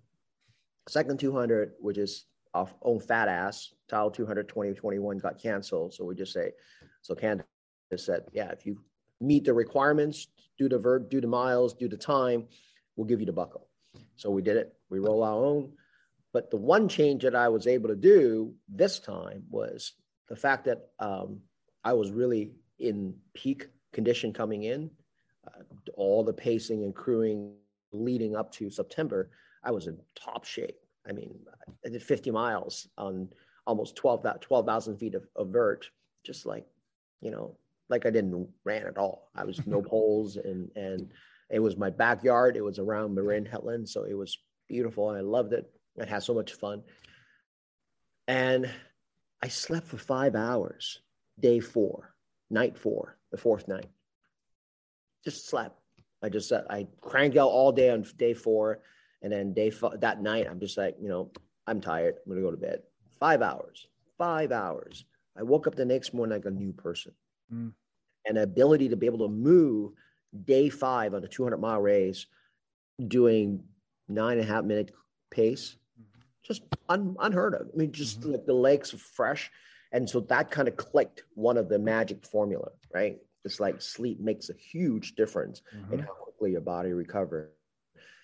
[0.87, 5.93] Second 200, which is off own fat ass, Tahoe 200 2021 got canceled.
[5.93, 6.51] So we just say,
[7.01, 7.43] so Candice
[7.97, 8.79] said, yeah, if you
[9.19, 10.27] meet the requirements,
[10.57, 12.45] do the vert, do the miles, do the time,
[12.95, 13.67] we'll give you the buckle.
[14.15, 14.73] So we did it.
[14.89, 15.73] We roll our own.
[16.33, 19.93] But the one change that I was able to do this time was
[20.27, 21.39] the fact that um,
[21.83, 24.91] I was really in peak condition coming in.
[25.47, 27.53] Uh, all the pacing and crewing
[27.93, 29.29] leading up to September,
[29.63, 30.77] I was in top shape.
[31.07, 31.39] I mean,
[31.85, 33.29] I did 50 miles on
[33.65, 35.89] almost 12,000 12, feet of, of vert,
[36.25, 36.65] just like,
[37.21, 37.57] you know,
[37.89, 39.31] like I didn't ran at all.
[39.35, 41.09] I was no poles and, and
[41.49, 42.57] it was my backyard.
[42.57, 43.87] It was around Marin Headland.
[43.87, 45.09] So it was beautiful.
[45.09, 45.71] I loved it.
[45.99, 46.83] I had so much fun.
[48.27, 48.69] And
[49.41, 51.01] I slept for five hours,
[51.39, 52.13] day four,
[52.49, 53.87] night four, the fourth night.
[55.23, 55.79] Just slept.
[56.21, 58.79] I just, uh, I cranked out all day on day four
[59.21, 61.31] and then day f- that night, I'm just like, you know,
[61.65, 62.15] I'm tired.
[62.25, 62.81] I'm gonna go to bed.
[63.19, 63.87] Five hours.
[64.17, 65.05] Five hours.
[65.37, 67.13] I woke up the next morning like a new person.
[67.53, 67.73] Mm.
[68.25, 69.93] And ability to be able to move
[70.45, 72.25] day five on a 200 mile race,
[73.07, 73.63] doing
[74.09, 74.91] nine and a half minute
[75.31, 75.77] pace,
[76.43, 77.67] just un, unheard of.
[77.73, 78.31] I mean, just mm-hmm.
[78.31, 79.51] like the legs are fresh.
[79.91, 83.17] And so that kind of clicked one of the magic formula, right?
[83.45, 85.93] It's like sleep makes a huge difference mm-hmm.
[85.93, 87.49] in how quickly your body recovers.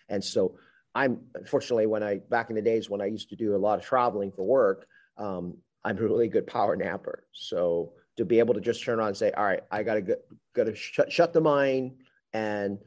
[0.10, 0.58] And so
[0.96, 3.80] I'm unfortunately when I back in the days when I used to do a lot
[3.80, 4.86] of traveling for work,
[5.18, 7.26] um, I'm a really good power napper.
[7.32, 10.16] So to be able to just turn on and say, all right, I gotta go,
[10.56, 11.94] gotta shut shut the mind
[12.34, 12.78] and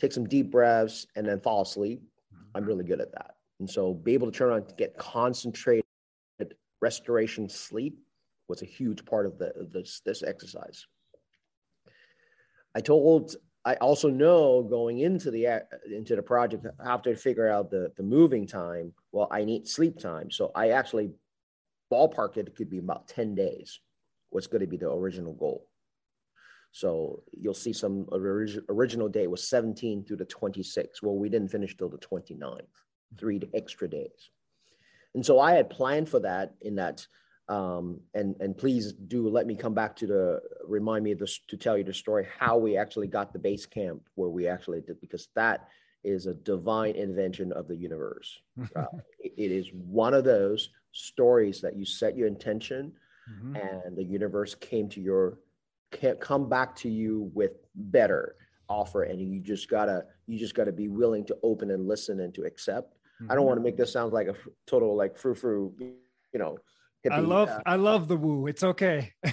[0.00, 2.02] take some deep breaths and then fall asleep.
[2.34, 2.56] Mm-hmm.
[2.56, 3.36] I'm really good at that.
[3.60, 5.84] And so be able to turn on to get concentrated
[6.80, 7.98] restoration sleep
[8.48, 10.86] was a huge part of the this this exercise.
[12.74, 15.62] I told I also know going into the
[15.92, 18.92] into the project I have to figure out the the moving time.
[19.12, 21.10] Well, I need sleep time, so I actually
[21.92, 22.46] ballpark it.
[22.48, 23.80] It could be about ten days.
[24.30, 25.66] What's going to be the original goal?
[26.72, 31.02] So you'll see some orig- original date was 17 through the 26.
[31.02, 32.60] Well, we didn't finish till the 29th,
[33.18, 34.30] three extra days.
[35.14, 37.06] And so I had planned for that in that
[37.48, 41.40] um, and and please do let me come back to the remind me of this
[41.48, 44.82] to tell you the story how we actually got the base camp where we actually
[44.82, 45.66] did because that
[46.04, 48.38] is a divine invention of the universe.
[48.76, 48.84] uh,
[49.18, 52.92] it, it is one of those stories that you set your intention,
[53.30, 53.56] mm-hmm.
[53.56, 55.38] and the universe came to your
[55.90, 58.36] can't come back to you with better
[58.68, 62.34] offer, and you just gotta you just gotta be willing to open and listen and
[62.34, 62.94] to accept.
[62.94, 63.30] Mm-hmm.
[63.30, 63.48] I don't mm-hmm.
[63.48, 64.34] want to make this sound like a
[64.66, 66.58] total like frou frou, you know
[67.04, 68.46] hippie, I love uh, I love the woo.
[68.46, 69.12] It's okay.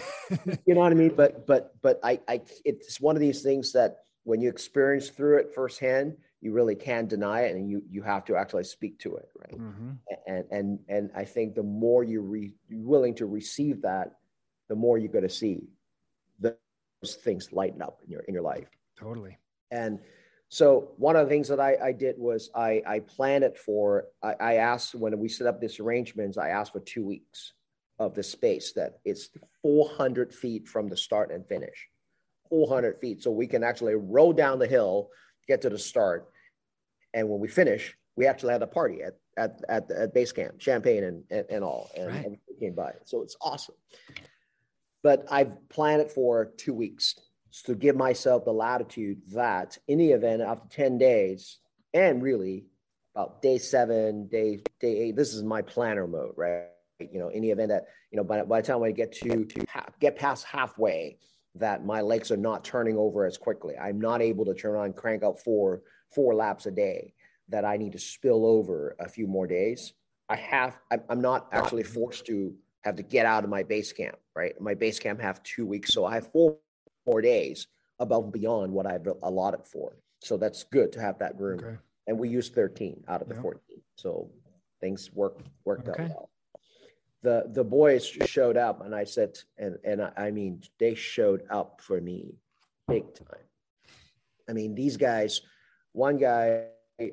[0.66, 1.14] you know what I mean?
[1.16, 5.38] But but but I I it's one of these things that when you experience through
[5.38, 9.16] it firsthand, you really can't deny it, and you you have to actually speak to
[9.16, 9.60] it, right?
[9.60, 9.92] Mm-hmm.
[10.28, 14.12] And and and I think the more you re, you're willing to receive that,
[14.70, 15.64] the more you're going to see
[16.40, 18.70] those things lighten up in your in your life.
[18.96, 19.40] Totally.
[19.72, 20.00] And
[20.50, 24.06] so one of the things that I, I did was I, I planned it for,
[24.22, 27.54] I, I, asked when we set up this arrangements, I asked for two weeks
[27.98, 29.30] of the space that it's
[29.64, 31.90] 400 feet from the start and finish
[32.50, 35.10] 400 feet so we can actually roll down the hill
[35.48, 36.30] get to the start
[37.16, 40.62] and when we finish we actually had a party at at at, at base camp
[40.62, 42.40] champagne and and, and all and, right.
[42.60, 43.76] came by so it's awesome
[45.02, 47.16] but i've planned it for two weeks
[47.66, 51.58] to give myself the latitude that in the event after 10 days
[51.94, 52.66] and really
[53.16, 56.66] about day seven day day eight this is my planner mode right
[57.00, 59.46] you know, in the event that, you know, by, by the time I get to,
[59.46, 59.66] to
[60.00, 61.18] get past halfway,
[61.56, 63.76] that my legs are not turning over as quickly.
[63.78, 65.82] I'm not able to turn on, crank out four,
[66.14, 67.14] four laps a day
[67.50, 69.94] that I need to spill over a few more days.
[70.30, 70.78] I have,
[71.10, 74.60] I'm not actually forced to have to get out of my base camp, right?
[74.60, 75.94] My base camp have two weeks.
[75.94, 76.58] So I have four
[77.06, 77.68] more days
[78.00, 79.98] above and beyond what I've allotted for.
[80.22, 81.60] So that's good to have that room.
[81.60, 81.78] Okay.
[82.08, 83.62] And we use 13 out of the 14.
[83.96, 84.30] So
[84.82, 86.04] things work worked okay.
[86.04, 86.30] out well
[87.26, 91.82] the the boys showed up and i said and and i mean they showed up
[91.82, 92.36] for me
[92.88, 93.48] big time
[94.48, 95.42] i mean these guys
[95.96, 96.66] one guy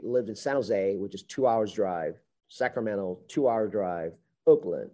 [0.03, 4.13] lived in san jose which is two hours drive sacramento two hour drive
[4.47, 4.91] oakland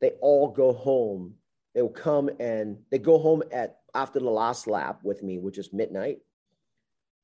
[0.00, 1.34] they all go home
[1.74, 5.58] they will come and they go home at after the last lap with me which
[5.58, 6.18] is midnight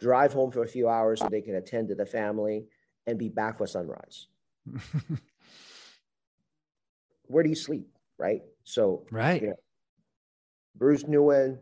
[0.00, 2.66] drive home for a few hours so they can attend to the family
[3.06, 4.26] and be back for sunrise
[7.30, 7.86] where do you sleep?
[8.18, 8.42] Right.
[8.64, 9.40] So, right.
[9.40, 9.54] You know,
[10.76, 11.58] Bruce Nguyen,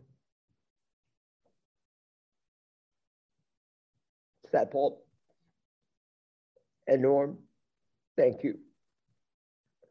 [4.51, 5.03] Seth Paul,
[6.87, 7.37] and Norm,
[8.17, 8.59] thank you.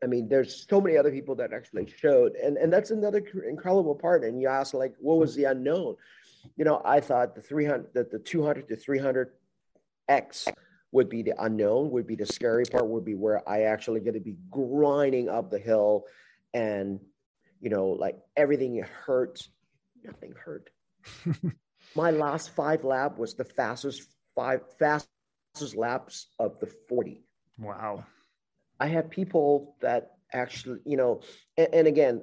[0.03, 3.95] I mean, there's so many other people that actually showed, and and that's another incredible
[3.95, 4.23] part.
[4.23, 5.97] And you ask, like, what was the unknown?
[6.57, 9.33] You know, I thought the 300, that the 200 to 300
[10.09, 10.47] X
[10.93, 14.15] would be the unknown, would be the scary part, would be where I actually get
[14.15, 16.05] to be grinding up the hill
[16.55, 17.01] and,
[17.61, 19.51] you know, like everything hurts,
[20.03, 20.71] nothing hurt.
[21.95, 27.25] My last five lap was the fastest five fastest laps of the 40.
[27.59, 28.05] Wow.
[28.79, 31.23] I have people that actually, you know,
[31.57, 32.23] and, and again,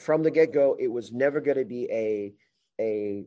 [0.00, 2.34] from the get go, it was never going to be a,
[2.80, 3.24] a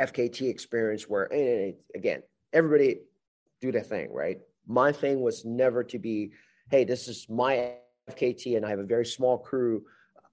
[0.00, 2.22] FKT experience where, and again,
[2.54, 3.00] everybody
[3.60, 4.38] do their thing, right?
[4.66, 6.32] My thing was never to be,
[6.70, 7.74] hey, this is my
[8.10, 9.82] FKT and I have a very small crew.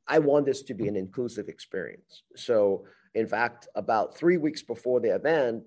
[0.08, 2.24] I want this to be an inclusive experience.
[2.38, 2.86] So,
[3.16, 5.64] in fact, about three weeks before the event,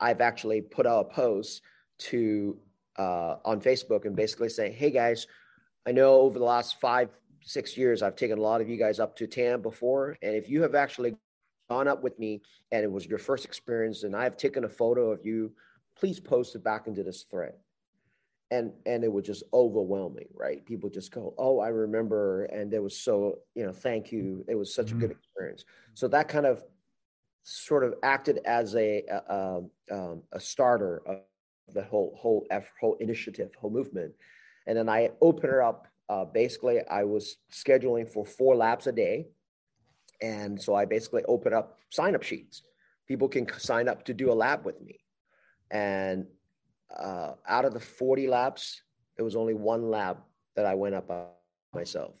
[0.00, 1.62] I've actually put out a post
[1.98, 2.56] to
[2.98, 5.26] uh, on Facebook and basically say, hey guys,
[5.86, 7.10] I know over the last five,
[7.42, 10.16] six years, I've taken a lot of you guys up to TAM before.
[10.22, 11.14] And if you have actually
[11.70, 12.42] gone up with me
[12.72, 15.52] and it was your first experience and I've taken a photo of you
[15.96, 17.54] please post it back into this thread.
[18.50, 22.82] and and it was just overwhelming right people just go oh i remember and it
[22.82, 24.96] was so you know thank you it was such mm-hmm.
[24.96, 26.64] a good experience so that kind of
[27.42, 29.60] sort of acted as a a,
[29.90, 31.18] um, a starter of
[31.72, 34.12] the whole whole effort, whole initiative whole movement
[34.66, 38.92] and then i opened it up uh, basically i was scheduling for four laps a
[38.92, 39.26] day
[40.20, 42.62] and so i basically opened up sign up sheets
[43.06, 45.00] people can sign up to do a lap with me
[45.70, 46.26] and
[46.98, 48.82] uh, out of the 40 laps,
[49.16, 50.18] there was only one lap
[50.56, 51.26] that I went up by
[51.74, 52.16] myself.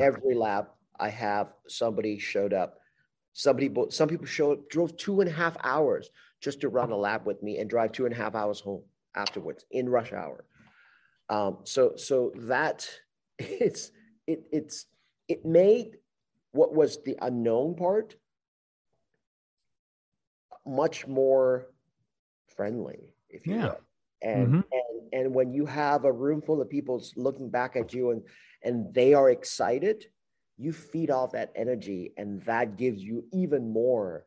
[0.00, 2.78] Every lap, I have somebody showed up.
[3.38, 6.08] Somebody, some people showed drove two and a half hours
[6.40, 8.82] just to run a lap with me and drive two and a half hours home
[9.14, 10.44] afterwards in rush hour.
[11.28, 12.88] Um, so, so that
[13.38, 13.90] it's
[14.26, 14.86] it it's
[15.28, 15.98] it made
[16.52, 18.16] what was the unknown part
[20.66, 21.66] much more
[22.56, 23.64] friendly, if you yeah.
[23.66, 23.80] will
[24.22, 24.60] and mm-hmm.
[24.72, 28.22] and and when you have a room full of people looking back at you and
[28.62, 30.06] and they are excited
[30.58, 34.24] you feed off that energy and that gives you even more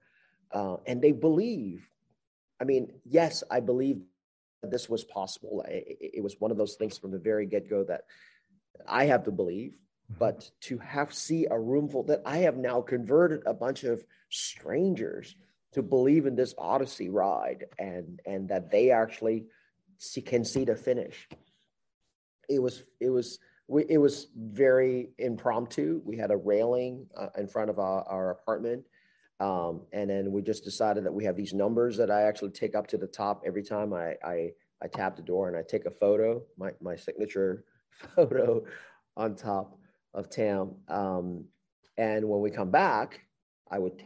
[0.51, 1.89] uh, and they believe
[2.59, 4.01] i mean yes i believe
[4.63, 8.01] this was possible it, it was one of those things from the very get-go that
[8.87, 9.71] i have to believe
[10.11, 10.19] mm-hmm.
[10.19, 14.03] but to have see a room full that i have now converted a bunch of
[14.29, 15.35] strangers
[15.71, 19.45] to believe in this odyssey ride and and that they actually
[19.97, 21.27] see, can see the finish.
[22.49, 23.39] It was it was
[23.69, 26.01] we, it was very impromptu.
[26.03, 28.83] We had a railing uh, in front of our, our apartment.
[29.39, 32.75] Um, and then we just decided that we have these numbers that I actually take
[32.75, 34.49] up to the top every time I, I,
[34.81, 37.63] I tap the door and I take a photo, my, my signature
[38.15, 38.63] photo
[39.15, 39.77] on top
[40.15, 40.71] of Tam.
[40.87, 41.45] Um,
[41.95, 43.21] and when we come back,
[43.69, 44.05] I would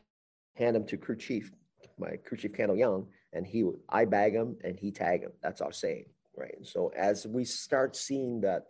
[0.55, 1.51] hand them to crew chief,
[1.97, 5.31] my crew chief Kendall Young, and he would I bag him and he tag him.
[5.41, 6.05] That's our saying,
[6.35, 6.53] right?
[6.57, 8.65] And so as we start seeing that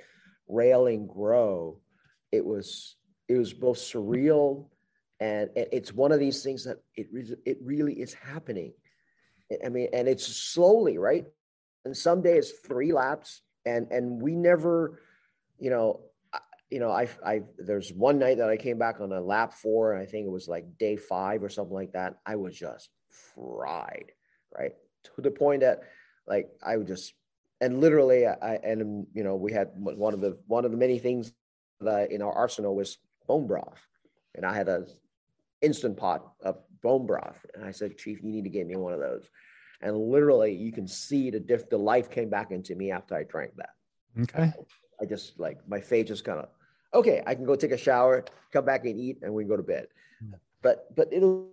[0.53, 1.79] railing grow,
[2.31, 2.95] it was
[3.27, 4.67] it was both surreal
[5.19, 7.07] and it's one of these things that it
[7.45, 8.73] it really is happening.
[9.63, 11.25] I mean, and it's slowly, right?
[11.85, 14.99] And some days three laps, and and we never,
[15.59, 16.01] you know,
[16.69, 19.93] you know, I, I, there's one night that I came back on a lap four,
[19.93, 22.15] and I think it was like day five or something like that.
[22.25, 22.89] I was just
[23.35, 24.11] fried
[24.57, 24.73] right?
[25.15, 25.81] To the point that
[26.27, 27.13] like I would just
[27.63, 30.99] and literally I and you know we had one of the one of the many
[30.99, 31.31] things
[31.79, 32.97] that in our arsenal was
[33.27, 33.81] bone broth,
[34.35, 34.85] and I had a
[35.61, 38.93] instant pot of bone broth, and I said, Chief, you need to get me one
[38.93, 39.29] of those.
[39.81, 43.23] And literally, you can see the diff, the life came back into me after I
[43.23, 43.75] drank that.
[44.21, 44.51] Okay.
[45.01, 46.49] I just like my face just kind of
[46.93, 47.23] okay.
[47.25, 49.63] I can go take a shower, come back and eat, and we can go to
[49.63, 49.87] bed.
[50.19, 50.35] Hmm.
[50.61, 51.49] But but it'll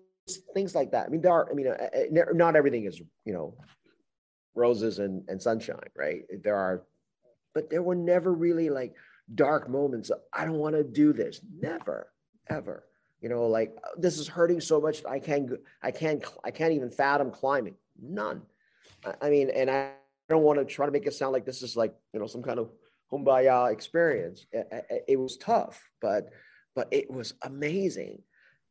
[0.55, 1.07] things like that.
[1.07, 3.55] I mean, there are, I mean, uh, uh, not everything is, you know,
[4.55, 6.25] roses and, and sunshine, right?
[6.43, 6.83] There are,
[7.55, 8.95] but there were never really like
[9.35, 10.11] dark moments.
[10.11, 11.41] Of, I don't want to do this.
[11.61, 12.13] Never,
[12.49, 12.85] ever.
[13.21, 15.05] You know, like uh, this is hurting so much.
[15.05, 17.75] I can't, I can't, I can't even fathom climbing.
[18.01, 18.43] None.
[19.21, 19.93] I mean, and I
[20.29, 22.43] don't want to try to make it sound like this is like, you know, some
[22.43, 22.71] kind of
[23.13, 24.47] kumbaya experience.
[24.53, 26.31] It, it was tough, but,
[26.75, 28.23] but it was amazing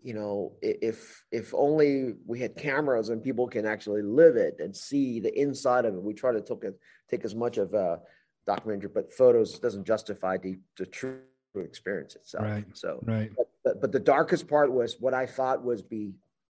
[0.02, 4.76] you know if if only we had cameras and people can actually live it and
[4.76, 6.02] see the inside of it.
[6.02, 6.64] We try to take,
[7.10, 8.00] take as much of a
[8.45, 11.20] documentary but photos doesn't justify the, the true
[11.56, 12.45] experience itself.
[12.45, 13.32] Right so right.
[13.64, 16.14] but, but, the darkest part was what i thought was be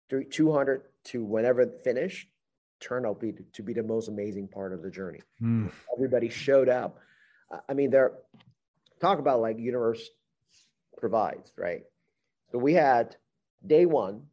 [0.09, 2.27] 200 to whenever finished
[2.79, 5.21] turned out be, to be the most amazing part of the journey.
[5.41, 5.71] Mm.
[5.95, 6.99] everybody showed up.
[7.69, 8.13] I mean there
[8.99, 10.09] talk about like universe
[10.97, 11.83] provides right?
[12.51, 13.15] So we had
[13.67, 14.23] day one,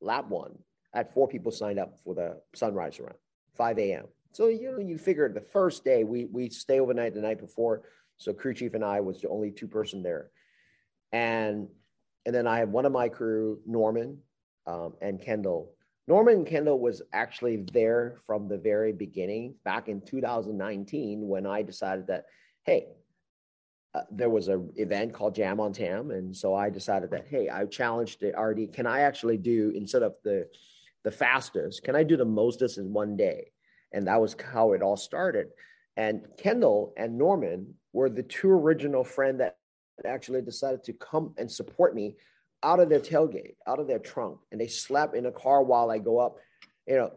[0.00, 0.58] lap one,
[0.94, 3.14] I had four people signed up for the sunrise run,
[3.56, 4.04] 5 a.m.
[4.32, 7.82] So you know, you figure the first day we we stay overnight the night before.
[8.16, 10.30] So crew chief and I was the only two person there,
[11.12, 11.68] and
[12.24, 14.18] and then I had one of my crew, Norman,
[14.66, 15.74] um, and Kendall.
[16.08, 22.08] Norman Kendall was actually there from the very beginning, back in 2019, when I decided
[22.08, 22.24] that,
[22.64, 22.86] hey,
[23.94, 27.48] uh, there was an event called Jam on Tam, and so I decided that hey,
[27.48, 28.72] I challenged the RD.
[28.72, 30.48] Can I actually do instead of the
[31.04, 31.82] the fastest?
[31.82, 33.52] Can I do the mostest in one day?
[33.92, 35.48] And that was how it all started.
[35.96, 39.58] And Kendall and Norman were the two original friend that
[40.06, 42.16] actually decided to come and support me
[42.62, 45.90] out of their tailgate, out of their trunk, and they slept in a car while
[45.90, 46.36] I go up.
[46.86, 47.12] You know,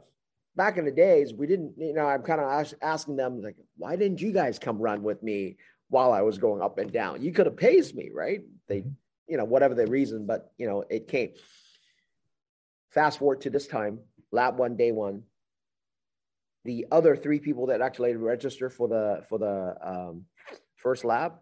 [0.55, 1.73] back in the days, we didn't.
[1.77, 5.23] You know, I'm kind of asking them like, why didn't you guys come run with
[5.23, 5.57] me?
[5.89, 7.21] While I was going up and down.
[7.21, 8.41] You could have paced me, right?
[8.67, 8.89] They, mm-hmm.
[9.27, 11.31] you know, whatever the reason, but you know, it came.
[12.91, 13.99] Fast forward to this time,
[14.31, 15.23] lap one, day one.
[16.65, 20.25] the other three people that actually registered for the for the um,
[20.75, 21.41] first lap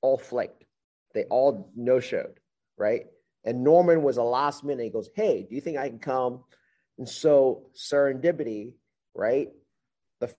[0.00, 0.64] all flaked.
[1.12, 2.38] They all no showed,
[2.78, 3.06] right?
[3.44, 4.84] And Norman was a last minute.
[4.84, 6.44] He goes, "Hey, do you think I can come?"
[6.98, 8.74] And so serendipity,
[9.14, 9.48] right?
[10.20, 10.32] The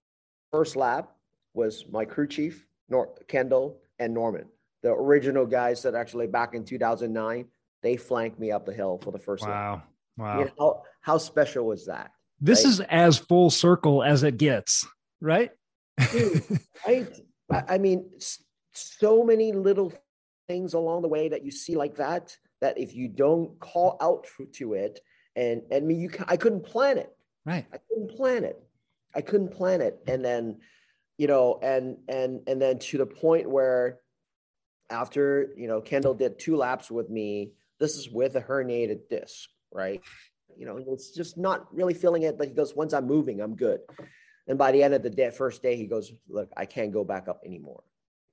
[0.52, 1.12] first lap
[1.54, 4.46] was my crew chief, Nor- Kendall, and Norman,
[4.84, 7.48] the original guys that actually back in 2009
[7.82, 9.74] they flanked me up the hill for the first wow.
[9.74, 9.88] lap.
[10.18, 10.40] Wow!
[10.40, 12.12] You know, how, how special was that?
[12.40, 12.70] This right?
[12.72, 14.86] is as full circle as it gets,
[15.20, 15.52] right?
[16.12, 16.44] Dude,
[16.88, 17.10] right?
[17.50, 18.10] I mean,
[18.74, 19.94] so many little
[20.48, 22.36] things along the way that you see like that.
[22.62, 25.00] That if you don't call out to it,
[25.36, 27.16] and and me, you, I couldn't plan it.
[27.46, 27.66] Right.
[27.74, 28.62] I couldn't plan it.
[29.16, 30.60] I couldn't plan it, and then,
[31.22, 34.00] you know, and and and then to the point where,
[34.90, 37.54] after you know, Kendall did two laps with me.
[37.80, 40.02] This is with a herniated disc, right?
[40.58, 42.40] You know, it's just not really feeling it.
[42.40, 43.82] But he goes, once I'm moving, I'm good.
[44.48, 47.04] And by the end of the day, first day, he goes, look, I can't go
[47.04, 47.84] back up anymore.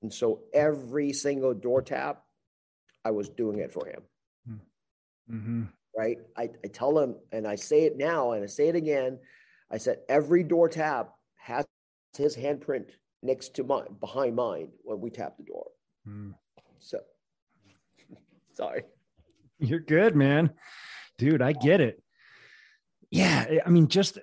[0.01, 2.23] And so every single door tap,
[3.05, 4.03] I was doing it for him.
[5.31, 5.63] Mm-hmm.
[5.95, 6.17] Right.
[6.39, 9.19] I, I tell him, and I say it now, and I say it again.
[9.71, 11.67] I said, every door tap has
[12.19, 12.91] his handprint
[13.23, 15.67] next to mine, behind mine when we tap the door.
[16.07, 16.35] Mm.
[16.79, 17.01] So,
[18.53, 18.83] sorry.
[19.59, 20.51] You're good, man.
[21.17, 22.03] Dude, I get it.
[23.11, 23.47] Yeah.
[23.65, 24.19] I mean, just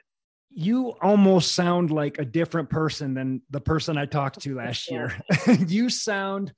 [0.50, 5.12] you almost sound like a different person than the person I talked to last year.
[5.68, 6.54] you sound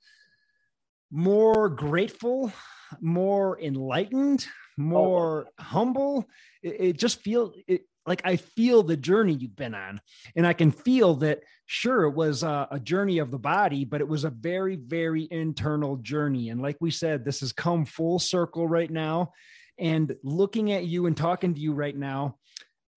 [1.10, 2.52] more grateful,
[3.00, 5.62] more enlightened, more oh.
[5.62, 6.28] humble.
[6.62, 10.00] It, it just feels it, like I feel the journey you've been on,
[10.34, 11.40] and I can feel that.
[11.70, 15.28] Sure, it was a, a, journey of the body, but it was a very, very
[15.30, 16.48] internal journey.
[16.48, 19.32] And like we said, this has come full circle right now.
[19.78, 22.38] And looking at you and talking to you right now,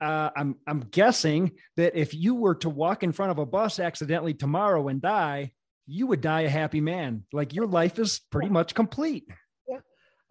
[0.01, 3.77] uh, I'm I'm guessing that if you were to walk in front of a bus
[3.77, 5.51] accidentally tomorrow and die,
[5.85, 7.25] you would die a happy man.
[7.31, 9.27] Like your life is pretty much complete.
[9.67, 9.79] Yeah,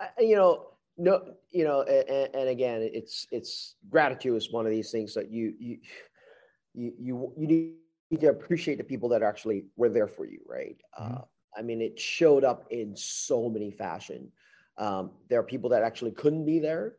[0.01, 0.71] I, you know,
[1.01, 5.31] no, you know, and, and, again, it's it's gratitude is one of these things that
[5.31, 5.79] you you
[6.75, 10.77] you you, you need to appreciate the people that actually were there for you, right?
[11.01, 11.15] Mm-hmm.
[11.15, 11.21] Uh,
[11.57, 14.31] I mean, it showed up in so many fashion.
[14.77, 16.97] Um, there are people that actually couldn't be there.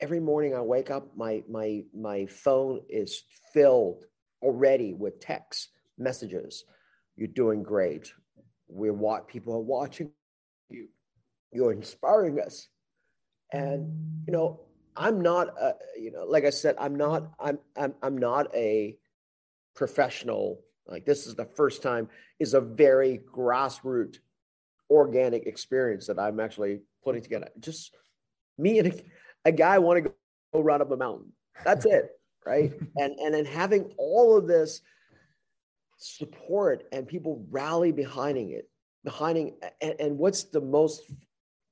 [0.00, 3.22] Every morning I wake up, my my my phone is
[3.52, 4.04] filled
[4.42, 6.64] already with text messages.
[7.16, 8.12] You're doing great.
[8.66, 10.10] We're what people are watching
[10.70, 10.88] you.
[11.52, 12.68] You're inspiring us
[13.52, 13.90] and
[14.26, 14.60] you know
[14.96, 18.96] i'm not a, you know like i said i'm not i'm i'm, I'm not a
[19.74, 24.18] professional like this is the first time is a very grassroots
[24.90, 27.24] organic experience that i'm actually putting mm-hmm.
[27.24, 27.48] together.
[27.58, 27.94] Just
[28.58, 29.02] me and a,
[29.46, 30.12] a guy want to
[30.52, 31.32] go run up a mountain.
[31.64, 32.10] That's it
[32.46, 32.72] right?
[32.96, 34.80] And and then having all of this
[35.98, 38.68] support and people rally behind it
[39.04, 41.02] behind it and, and what's the most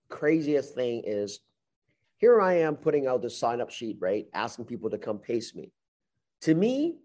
[0.09, 1.41] craziest thing is
[2.21, 4.27] here I am putting out the sign up sheet, right?
[4.35, 5.73] Asking people to come pace me.
[6.43, 6.97] To me,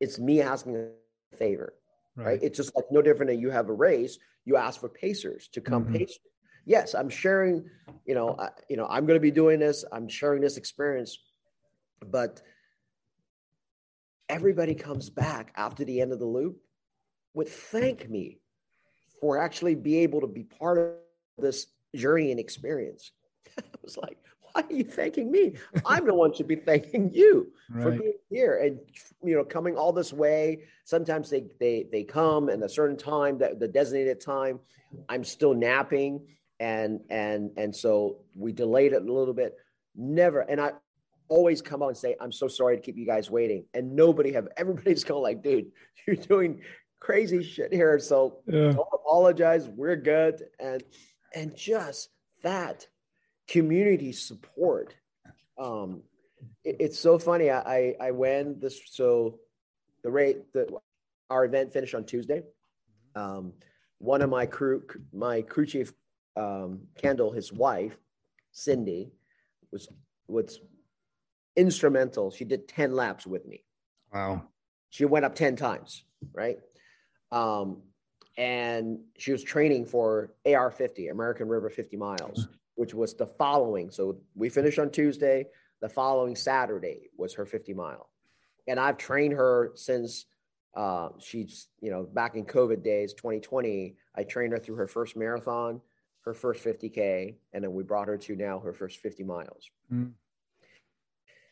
[0.00, 1.74] it's me asking a favor,
[2.14, 2.26] right?
[2.26, 2.38] right?
[2.42, 5.60] It's just like no different than you have a race, you ask for pacers to
[5.60, 5.96] come mm-hmm.
[5.96, 6.16] pace.
[6.64, 7.68] Yes, I'm sharing,
[8.06, 11.18] you know, I, you know, I'm going to be doing this, I'm sharing this experience,
[12.06, 12.40] but
[14.28, 16.56] everybody comes back after the end of the loop
[17.34, 18.38] would thank me
[19.20, 20.94] for actually be able to be part of
[21.38, 23.10] this journey and experience.
[23.58, 24.18] I was like,
[24.62, 25.54] why are you thanking me?
[25.86, 27.82] I'm the one should be thanking you right.
[27.82, 28.78] for being here and
[29.22, 30.64] you know coming all this way.
[30.84, 34.60] Sometimes they they they come and a certain time that the designated time,
[35.08, 36.26] I'm still napping
[36.60, 39.56] and and and so we delayed it a little bit.
[39.94, 40.72] Never and I
[41.28, 44.32] always come out and say I'm so sorry to keep you guys waiting and nobody
[44.32, 45.72] have everybody's going like dude
[46.06, 46.60] you're doing
[47.00, 48.72] crazy shit here so yeah.
[48.72, 50.84] don't apologize we're good and
[51.34, 52.10] and just
[52.42, 52.86] that
[53.48, 54.94] community support.
[55.58, 56.02] Um,
[56.64, 57.50] it, it's so funny.
[57.50, 59.38] I, I, I went this, so
[60.02, 60.68] the rate that
[61.30, 62.42] our event finished on Tuesday.
[63.14, 63.52] Um,
[63.98, 64.82] one of my crew,
[65.12, 65.92] my crew chief,
[66.36, 67.96] um, Kendall, his wife,
[68.52, 69.12] Cindy,
[69.70, 69.88] was
[70.26, 70.60] was
[71.56, 72.30] instrumental.
[72.30, 73.64] She did 10 laps with me.
[74.12, 74.44] Wow.
[74.90, 76.58] She went up 10 times, right?
[77.30, 77.82] Um,
[78.36, 82.48] and she was training for AR 50, American River 50 miles
[82.82, 83.92] which was the following.
[83.92, 85.46] So we finished on Tuesday.
[85.82, 88.10] The following Saturday was her 50 mile.
[88.66, 90.26] And I've trained her since
[90.74, 95.16] uh, she's, you know, back in COVID days, 2020, I trained her through her first
[95.16, 95.80] marathon,
[96.22, 99.70] her first 50K, and then we brought her to now her first 50 miles.
[99.92, 100.10] Mm.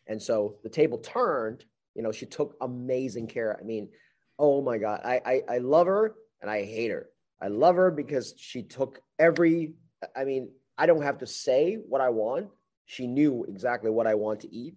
[0.08, 1.64] And so the table turned,
[1.94, 3.56] You know, she took amazing care.
[3.56, 3.88] I mean,
[4.36, 7.06] oh my God, I, I, I love her and I hate her.
[7.40, 9.74] I love her because she took every,
[10.16, 10.50] I mean,
[10.80, 12.48] I don't have to say what I want.
[12.86, 14.76] She knew exactly what I want to eat.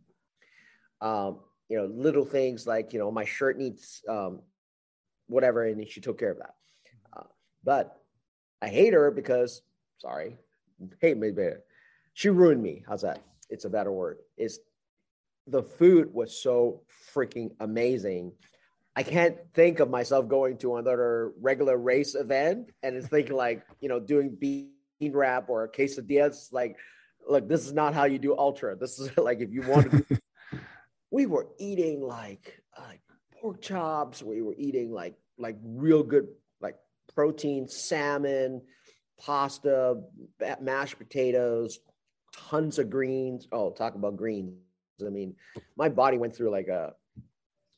[0.99, 1.39] Um,
[1.69, 4.41] you know, little things like, you know, my shirt needs um,
[5.27, 6.55] whatever, and she took care of that.
[7.15, 7.23] Uh,
[7.63, 8.01] but
[8.61, 9.61] I hate her because,
[9.97, 10.35] sorry,
[10.99, 11.63] hate me better.
[12.13, 12.83] She ruined me.
[12.85, 13.23] How's that?
[13.49, 14.17] It's a better word.
[14.35, 14.59] Is
[15.47, 16.81] the food was so
[17.15, 18.33] freaking amazing.
[18.97, 23.65] I can't think of myself going to another regular race event and it's thinking like,
[23.79, 26.51] you know, doing bean wrap or quesadillas.
[26.51, 26.77] Like,
[27.27, 28.75] look, this is not how you do ultra.
[28.75, 30.19] This is like if you want to.
[31.11, 33.01] we were eating like like
[33.39, 34.21] pork chops.
[34.21, 36.27] We were eating like like real good
[36.61, 36.75] like
[37.13, 38.61] protein, salmon,
[39.19, 40.01] pasta,
[40.61, 41.79] mashed potatoes,
[42.35, 43.47] tons of greens.
[43.51, 44.55] Oh, talk about greens.
[45.05, 45.35] I mean,
[45.75, 46.93] my body went through like a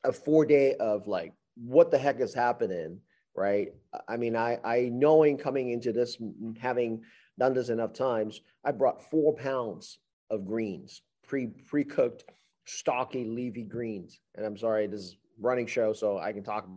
[0.04, 3.00] a four day of like, what the heck is happening?
[3.36, 3.74] Right.
[4.08, 6.18] I mean, I I knowing coming into this,
[6.58, 7.04] having
[7.38, 12.24] done this enough times, I brought four pounds of greens, pre pre cooked,
[12.66, 14.20] stocky, leafy greens.
[14.36, 16.68] And I'm sorry, this is running show, so I can talk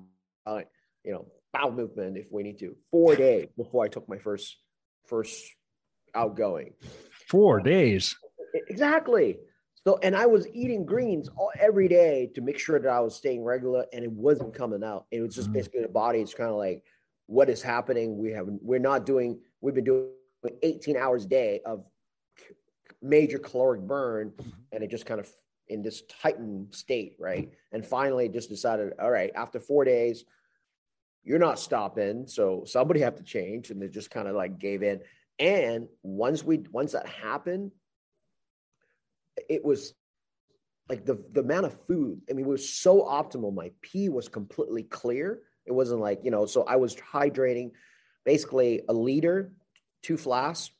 [0.46, 0.66] about
[1.04, 2.76] you know, bowel movement if we need to.
[2.90, 4.56] Four days before I took my first
[5.06, 5.42] first
[6.14, 6.74] outgoing.
[7.28, 8.16] Four days.
[8.68, 9.38] Exactly.
[9.88, 13.16] So, and I was eating greens all, every day to make sure that I was
[13.16, 15.06] staying regular, and it wasn't coming out.
[15.10, 15.54] It was just mm.
[15.54, 16.20] basically the body.
[16.20, 16.84] It's kind of like,
[17.24, 18.18] what is happening?
[18.18, 19.40] We have we're not doing.
[19.62, 20.10] We've been doing
[20.62, 21.86] 18 hours a day of
[23.00, 24.50] major caloric burn, mm-hmm.
[24.72, 25.32] and it just kind of
[25.68, 27.50] in this tightened state, right?
[27.72, 30.26] And finally, just decided, all right, after four days,
[31.24, 34.82] you're not stopping, so somebody have to change, and they just kind of like gave
[34.82, 35.00] in.
[35.38, 37.72] And once we once that happened,
[39.48, 39.94] it was
[40.88, 42.20] like the the amount of food.
[42.30, 43.54] I mean, it was so optimal.
[43.54, 45.40] My pee was completely clear.
[45.66, 46.46] It wasn't like you know.
[46.46, 47.72] So I was hydrating,
[48.24, 49.52] basically a liter,
[50.02, 50.70] two flasks,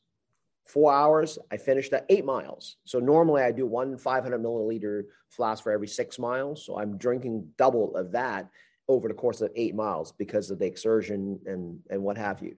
[0.65, 1.37] four hours.
[1.51, 2.77] I finished at eight miles.
[2.85, 6.65] So normally I do one 500 milliliter flask for every six miles.
[6.65, 8.49] So I'm drinking double of that
[8.87, 12.55] over the course of eight miles because of the exertion and and what have you.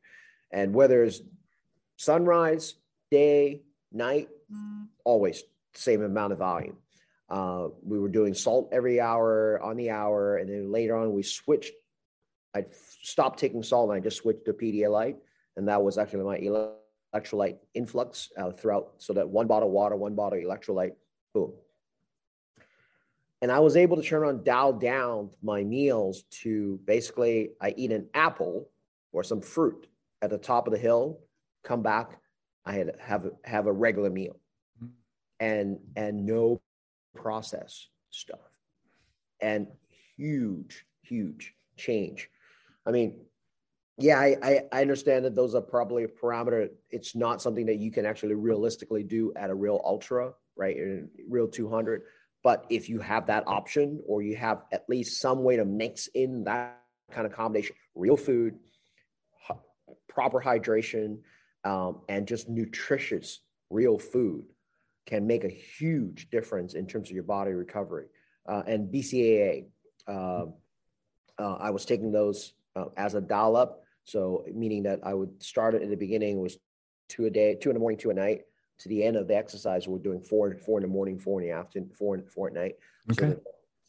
[0.52, 1.22] And whether it's
[1.98, 2.76] sunrise,
[3.10, 4.88] day, night, mm.
[5.04, 5.44] always
[5.74, 6.78] same amount of volume.
[7.30, 11.24] Uh, we were doing salt every hour on the hour, and then later on we
[11.24, 11.74] switched.
[12.54, 12.66] I
[13.02, 15.16] stopped taking salt and I just switched to Pedialyte,
[15.56, 16.74] and that was actually my
[17.16, 18.96] electrolyte influx uh, throughout.
[18.98, 20.96] So that one bottle water, one bottle electrolyte,
[21.34, 21.54] boom.
[23.42, 27.92] And I was able to turn on dial down my meals to basically I eat
[27.92, 28.70] an apple
[29.14, 29.88] or some fruit
[30.22, 31.20] at the top of the hill,
[31.64, 32.20] come back,
[32.66, 34.36] I had have have a regular meal
[35.42, 36.62] and and no
[37.14, 38.40] process stuff.
[39.42, 39.68] And
[40.16, 42.30] huge huge change.
[42.86, 43.26] I mean
[43.98, 46.70] yeah I, I, understand that those are probably a parameter.
[46.90, 50.78] It's not something that you can actually realistically do at a real ultra right?
[50.78, 52.04] In real 200
[52.44, 56.08] but if you have that option or you have at least some way to mix
[56.08, 56.82] in that
[57.12, 58.60] kind of combination real food
[60.08, 61.20] proper hydration
[61.64, 63.40] um, and just nutritious
[63.70, 64.46] real food
[65.06, 68.08] can make a huge difference in terms of your body recovery.
[68.48, 69.66] Uh, and BCAA,
[70.08, 70.46] uh,
[71.40, 73.84] uh, I was taking those uh, as a dial up.
[74.04, 76.58] So meaning that I would start it in the beginning was
[77.08, 78.42] two a day, two in the morning, two at night.
[78.80, 81.48] To the end of the exercise, we're doing four, four in the morning, four in
[81.48, 82.76] the afternoon, four, four at night.
[83.12, 83.34] Okay.
[83.34, 83.40] So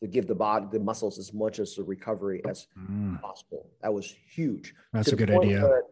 [0.03, 3.21] to give the body, the muscles as much as the recovery as mm.
[3.23, 3.71] possible.
[3.81, 4.75] That was huge.
[4.93, 5.63] That's to a good idea.
[5.63, 5.85] Where,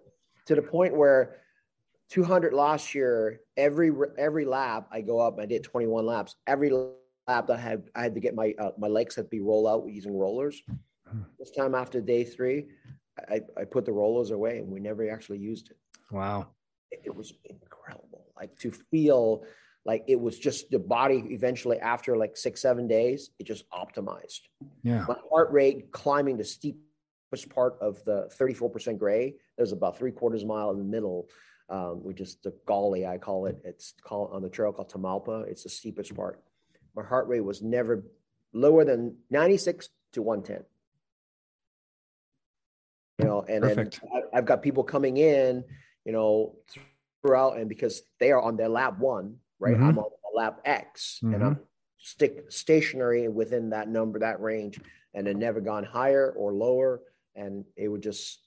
[0.47, 1.37] to the point where
[2.11, 6.34] 200 last year, every every lap I go up, I did 21 laps.
[6.46, 9.28] Every lap that I had I had to get my uh, my legs had to
[9.28, 10.61] be rolled out using rollers.
[11.08, 11.22] Hmm.
[11.38, 12.66] This time after day three,
[13.28, 15.76] I, I put the rollers away and we never actually used it.
[16.11, 16.48] Wow.
[16.90, 18.26] It, it was incredible.
[18.36, 19.44] Like to feel
[19.84, 24.40] like it was just the body eventually after like six, seven days, it just optimized.
[24.82, 25.04] Yeah.
[25.08, 29.34] My heart rate climbing the steepest part of the 34% gray.
[29.56, 31.28] There's about three quarters mile in the middle
[31.71, 33.61] um, we just the gully I call it.
[33.64, 35.47] It's called on the trail called Tamalpa.
[35.47, 36.43] It's the steepest part.
[36.97, 38.03] My heart rate was never
[38.53, 40.64] lower than 96 to 110.
[43.21, 43.91] You know, and then
[44.35, 45.62] I've got people coming in,
[46.05, 46.57] you know,
[47.23, 49.75] throughout, and because they are on their lap one, right?
[49.75, 49.85] Mm-hmm.
[49.85, 51.35] I'm on lap X, mm-hmm.
[51.35, 51.59] and I'm
[51.99, 54.81] stick stationary within that number, that range,
[55.14, 57.03] and it never gone higher or lower,
[57.37, 58.41] and it would just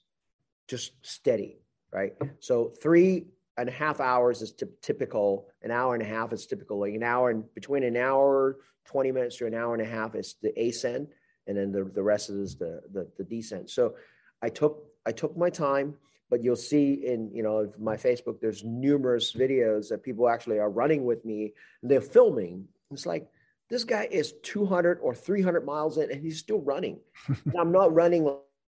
[0.66, 1.58] just steady
[1.94, 2.12] right?
[2.40, 3.26] So three
[3.56, 5.46] and a half hours is t- typical.
[5.62, 6.80] An hour and a half is typical.
[6.80, 10.14] Like an hour and between an hour 20 minutes to an hour and a half
[10.14, 11.08] is the ascent,
[11.46, 13.70] and then the, the rest is the, the, the descent.
[13.70, 13.94] So
[14.42, 15.94] I took I took my time,
[16.30, 20.70] but you'll see in you know my Facebook there's numerous videos that people actually are
[20.70, 22.66] running with me and they're filming.
[22.90, 23.28] It's like
[23.70, 27.00] this guy is 200 or 300 miles in and he's still running.
[27.58, 28.24] I'm not running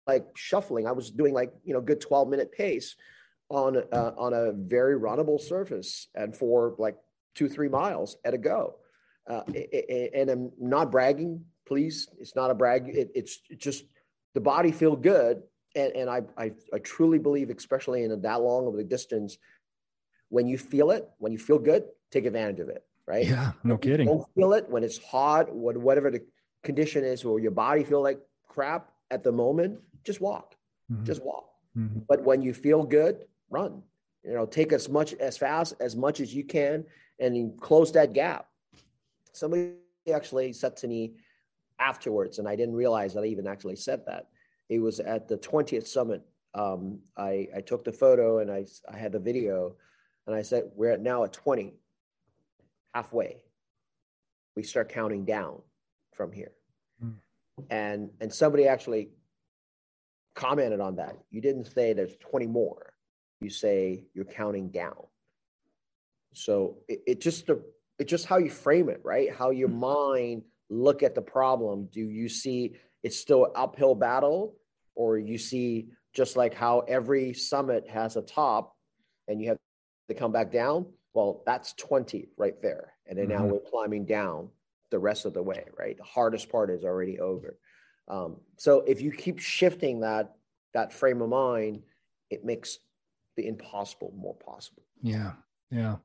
[0.08, 0.88] like shuffling.
[0.88, 2.95] I was doing like you know good 12 minute pace
[3.49, 6.95] on uh, on a very runnable surface and for like
[7.36, 8.76] two three miles at a go.
[9.30, 9.43] Uh,
[10.16, 12.08] and I'm not bragging, please.
[12.20, 12.89] It's not a brag.
[12.89, 13.86] It, it's just
[14.34, 15.43] the body feel good,
[15.76, 19.38] and, and I, I I truly believe, especially in that long of a distance,
[20.30, 22.84] when you feel it, when you feel good, take advantage of it.
[23.08, 23.28] Right?
[23.28, 24.08] Yeah, no kidding.
[24.08, 26.22] Don't feel it when it's hot, whatever the
[26.64, 29.80] condition is, or your body feel like crap at the moment.
[30.03, 30.55] Just walk.
[30.91, 31.05] Mm-hmm.
[31.05, 31.49] Just walk.
[31.78, 31.99] Mm-hmm.
[32.07, 33.84] But when you feel good, run.
[34.24, 36.86] You know, take as much as fast as much as you can
[37.20, 38.47] and close that gap.
[39.34, 39.74] Somebody
[40.12, 41.14] actually said to me
[41.80, 44.28] afterwards, and I didn't realize that I even actually said that.
[44.70, 46.22] It was at the 20th summit.
[46.53, 49.76] Um, I, I took the photo and I, I had the video,
[50.28, 51.74] and I said, We're at now at 20,
[52.93, 53.43] halfway.
[54.55, 55.62] We start counting down
[56.14, 56.51] from here.
[57.70, 59.09] And, and somebody actually
[60.36, 61.18] commented on that.
[61.30, 62.91] You didn't say there's 20 more
[63.41, 64.95] you say you're counting down.
[66.34, 67.49] So it, it just
[67.99, 69.34] it's just how you frame it, right?
[69.34, 69.80] How your mm-hmm.
[69.80, 71.89] mind look at the problem.
[71.91, 74.55] Do you see it's still an uphill battle,
[74.95, 78.76] or you see just like how every summit has a top,
[79.28, 79.57] and you have
[80.07, 80.86] to come back down?
[81.14, 83.43] Well, that's 20 right there, and then mm-hmm.
[83.43, 84.49] now we're climbing down
[84.91, 85.97] the rest of the way, right?
[85.97, 87.57] The hardest part is already over.
[88.07, 90.35] Um, so if you keep shifting that
[90.73, 91.81] that frame of mind,
[92.29, 92.77] it makes
[93.35, 94.83] the impossible more possible.
[95.01, 95.33] Yeah.
[95.71, 95.97] Yeah.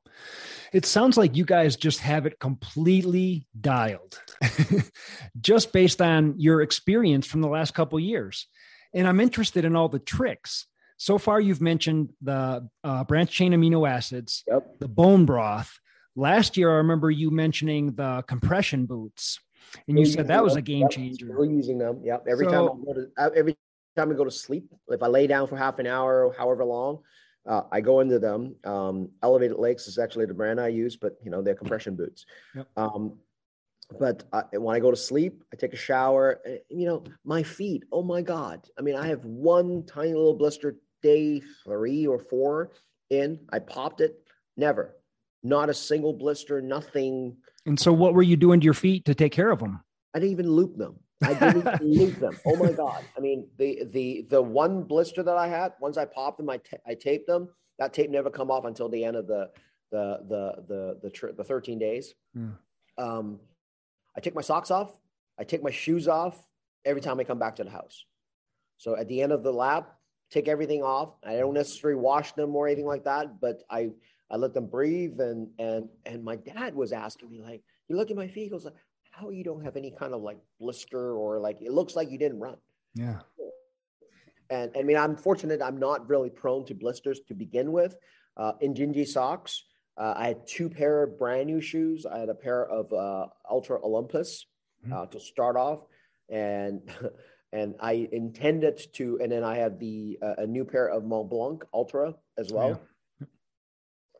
[0.71, 4.21] It sounds like you guys just have it completely dialed
[5.41, 8.47] just based on your experience from the last couple years.
[8.93, 10.67] And I'm interested in all the tricks.
[10.95, 14.79] So far, you've mentioned the uh, branch chain amino acids, yep.
[14.79, 15.77] the bone broth.
[16.17, 19.39] Last year, I remember you mentioning the compression boots,
[19.87, 21.27] and you We're said that was a game changer.
[21.37, 22.01] We're using them.
[22.03, 22.25] Yep.
[22.27, 23.55] Every so, time I go to every
[23.95, 26.65] time I go to sleep, if I lay down for half an hour, or however
[26.65, 27.03] long,
[27.45, 28.55] uh, I go into them.
[28.63, 32.25] Um, Elevated Legs is actually the brand I use, but you know they're compression boots.
[32.55, 32.67] Yep.
[32.77, 33.19] Um,
[33.99, 36.41] but I, when I go to sleep, I take a shower.
[36.45, 37.83] And, you know, my feet.
[37.91, 38.67] Oh my God!
[38.79, 42.71] I mean, I have one tiny little blister day three or four
[43.11, 43.39] in.
[43.51, 44.23] I popped it.
[44.59, 44.95] Never,
[45.47, 46.61] not a single blister.
[46.61, 47.37] Nothing.
[47.65, 49.81] And so, what were you doing to your feet to take care of them?
[50.13, 50.99] I didn't even loop them.
[51.23, 52.37] I didn't loop them.
[52.45, 53.03] Oh my god!
[53.15, 56.57] I mean, the the the one blister that I had, once I popped them, I,
[56.57, 57.49] t- I taped them.
[57.79, 59.49] That tape never come off until the end of the
[59.91, 62.13] the the the the, tr- the 13 days.
[62.33, 62.49] Hmm.
[62.97, 63.39] Um,
[64.15, 64.91] I take my socks off.
[65.39, 66.41] I take my shoes off
[66.85, 68.05] every time I come back to the house.
[68.77, 69.97] So at the end of the lap,
[70.31, 71.15] take everything off.
[71.23, 73.89] I don't necessarily wash them or anything like that, but I
[74.29, 75.19] I let them breathe.
[75.19, 78.49] And and and my dad was asking me like, "You look at my feet." He
[78.49, 78.75] goes, like,
[79.17, 82.17] how you don't have any kind of like blister or like it looks like you
[82.17, 82.57] didn't run.
[82.93, 83.19] Yeah.
[84.49, 85.61] And I mean, I'm fortunate.
[85.61, 87.95] I'm not really prone to blisters to begin with.
[88.37, 89.63] Uh, Injinji socks.
[89.97, 92.05] Uh, I had two pair of brand new shoes.
[92.05, 94.45] I had a pair of uh, Altra Olympus
[94.85, 94.93] mm-hmm.
[94.93, 95.85] uh, to start off,
[96.29, 96.81] and
[97.51, 99.19] and I intended to.
[99.21, 102.69] And then I had the uh, a new pair of Mont Blanc Altra as well.
[102.69, 102.75] Yeah.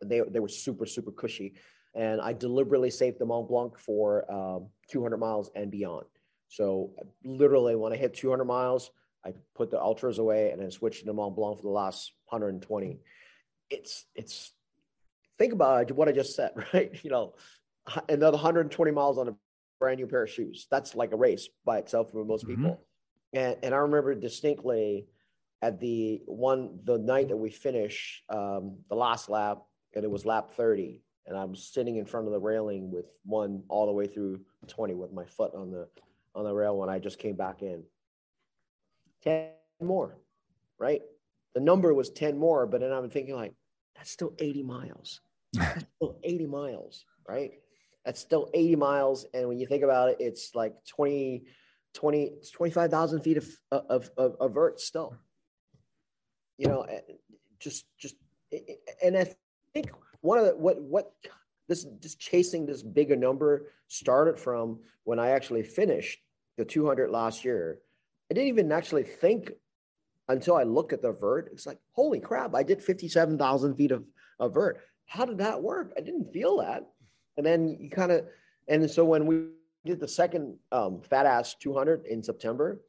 [0.04, 1.56] They they were super super cushy
[1.98, 6.06] and I deliberately saved the Mont Blanc for um, 200 miles and beyond.
[6.48, 6.92] So
[7.26, 8.92] literally, when I hit 200 miles,
[9.26, 13.00] I put the ultras away and then switched to Mont Blanc for the last 120.
[13.70, 14.54] It's it's
[15.38, 16.92] think about what I just said, right?
[17.04, 17.34] You know,
[18.08, 19.36] another 120 miles on a
[19.80, 20.68] brand new pair of shoes.
[20.70, 22.64] That's like a race by itself for most mm-hmm.
[22.64, 22.82] people.
[23.34, 25.08] And and I remember distinctly
[25.64, 29.64] at the one the night that we finished um, the last lap,
[29.98, 33.64] and it was lap 30 and I'm sitting in front of the railing with one
[33.68, 35.88] all the way through 20 with my foot on the
[36.34, 37.84] on the rail when I just came back in.
[39.24, 39.50] 10
[39.82, 40.18] more,
[40.78, 41.02] right?
[41.54, 43.54] The number was 10 more, but then I'm thinking like,
[43.96, 45.22] that's still 80 miles.
[45.54, 47.52] That's still 80 miles, right?
[48.06, 49.26] That's still 80 miles.
[49.34, 51.46] And when you think about it, it's like 20,
[51.94, 55.16] 20, it's 25,000 feet of, of, of, of vert still,
[56.58, 57.00] you know, eh,
[57.60, 58.16] just, just,
[58.52, 59.34] eh, eh, and I
[59.82, 61.14] think one of the what what
[61.68, 66.20] this just chasing this bigger number started from when I actually finished
[66.58, 67.80] the 200 last year.
[68.32, 69.52] I didn't even actually think
[70.28, 71.50] until I look at the vert.
[71.54, 74.04] It's like, holy crap, I did 57,000 feet of,
[74.40, 74.82] of vert.
[75.06, 75.94] How did that work?
[75.98, 76.86] I didn't feel that.
[77.38, 78.26] And then you kind of,
[78.68, 79.48] and so when we
[79.86, 82.82] did the second um, Fat Ass 200 in September,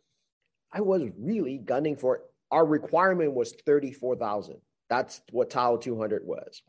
[0.73, 2.23] I was really gunning for it.
[2.51, 4.57] Our requirement was 34,000.
[4.89, 6.63] That's what Tahoe 200 was.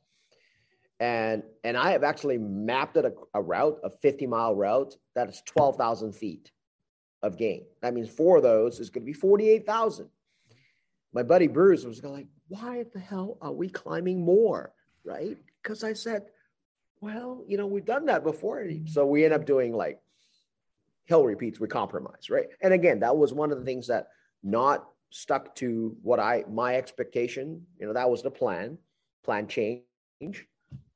[1.00, 5.30] And, and I have actually mapped it a, a route, a 50 mile route that
[5.30, 6.52] is 12,000 feet
[7.22, 7.64] of gain.
[7.82, 10.10] That means four of those is going to be 48,000.
[11.14, 14.74] My buddy Bruce was going like, why the hell are we climbing more?
[15.06, 15.38] Right.
[15.62, 16.26] Because I said,
[17.02, 18.66] well, you know, we've done that before.
[18.86, 20.00] So we end up doing like
[21.06, 22.30] hill repeats We compromise.
[22.30, 22.48] Right.
[22.62, 24.10] And again, that was one of the things that
[24.44, 28.78] not stuck to what I, my expectation, you know, that was the plan,
[29.24, 29.84] plan change,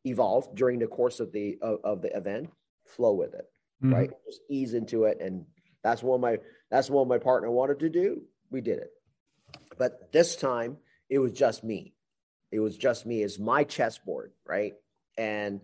[0.05, 2.49] evolve during the course of the, of, of the event,
[2.85, 3.45] flow with it.
[3.83, 3.93] Mm-hmm.
[3.93, 4.11] Right.
[4.25, 5.45] Just ease into it and
[5.83, 6.39] that's what my
[6.71, 8.23] that's what my partner wanted to do.
[8.49, 8.91] We did it.
[9.77, 10.77] But this time
[11.09, 11.93] it was just me.
[12.51, 14.73] It was just me as my chessboard, right?
[15.17, 15.59] And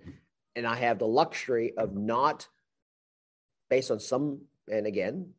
[0.55, 2.47] and I have the luxury of not
[3.69, 5.31] based on some and again,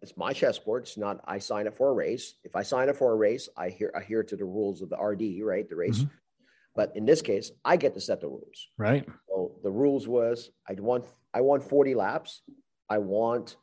[0.00, 0.84] it's my chessboard.
[0.84, 2.34] It's not I sign up for a race.
[2.44, 4.90] If I sign up for a race, I hear I adhere to the rules of
[4.90, 5.68] the RD, right?
[5.68, 5.98] The race.
[5.98, 6.14] Mm-hmm.
[6.74, 8.68] But in this case, I get to set the rules.
[8.78, 9.06] Right.
[9.28, 11.04] So the rules was I want
[11.34, 12.42] I want 40 laps.
[12.88, 13.56] I want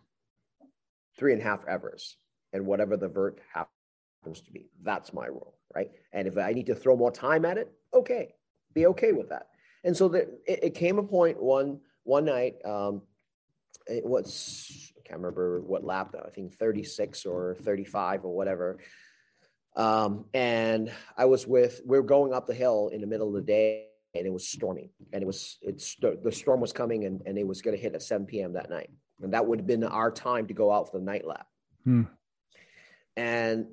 [1.18, 2.18] three and a half Everest
[2.53, 4.70] and whatever the vert happens to be.
[4.84, 5.91] That's my rule, right?
[6.14, 8.36] And if I need to throw more time at it, okay,
[8.74, 9.47] be okay with that.
[9.84, 12.55] And so there, it, it, came a point one one night.
[12.66, 13.01] Um,
[13.86, 16.26] it was I can't remember what lap though.
[16.26, 18.80] I think 36 or 35 or whatever.
[19.78, 23.36] Um, and I was with we are going up the hill in the middle of
[23.36, 27.21] the day and it was storming and it was it's the storm was coming and,
[27.25, 28.53] and it was going to hit at 7 p.m.
[28.53, 28.89] that night
[29.21, 31.47] and that would have been our time to go out for the night lap.
[31.84, 32.03] Hmm.
[33.15, 33.67] And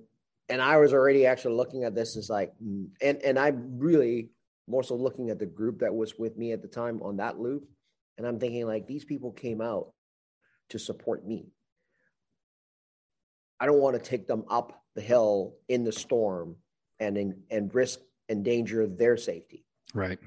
[0.48, 4.30] and I was already actually looking at this as like, and and I'm really
[4.66, 7.38] more so looking at the group that was with me at the time on that
[7.38, 7.66] loop,
[8.16, 9.92] and I'm thinking like these people came out
[10.70, 11.46] to support me.
[13.61, 16.57] I don't want to take them up the hill in the storm
[17.01, 19.64] and in, and risk endanger their safety.
[19.92, 20.18] Right.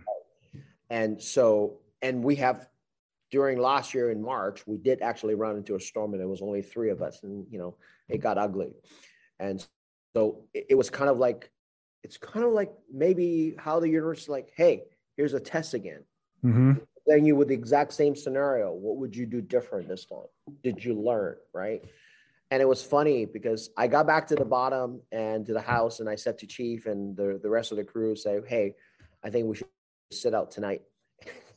[0.90, 2.68] And so, and we have
[3.32, 6.42] during last year in March, we did actually run into a storm and there was
[6.42, 7.76] only three of us and, you know,
[8.08, 8.74] it got ugly.
[9.40, 9.66] And
[10.16, 11.52] so it, it was kind of like,
[12.04, 14.84] it's kind of like maybe how the universe is like, hey,
[15.18, 16.04] here's a test again.
[16.46, 16.74] Mm-hmm.
[17.06, 20.20] Then you with the exact same scenario, what would you do different this time?
[20.64, 21.84] Did you learn, right?
[22.50, 26.00] And it was funny because I got back to the bottom and to the house,
[26.00, 28.76] and I said to Chief and the, the rest of the crew, say, hey,
[29.24, 29.68] I think we should
[30.12, 30.84] sit out tonight.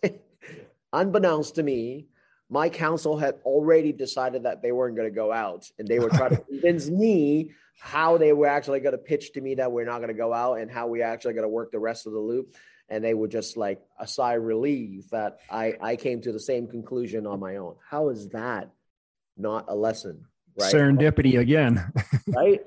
[0.93, 2.07] unbeknownst to me,
[2.49, 6.09] my council had already decided that they weren't going to go out and they were
[6.09, 9.84] trying to convince me how they were actually going to pitch to me that we're
[9.84, 12.12] not going to go out and how we actually going to work the rest of
[12.12, 12.55] the loop.
[12.88, 16.41] And they were just like a sigh of relief that I, I came to the
[16.41, 17.76] same conclusion on my own.
[17.88, 18.70] How is that
[19.36, 20.26] not a lesson
[20.59, 21.93] right serendipity again
[22.29, 22.61] right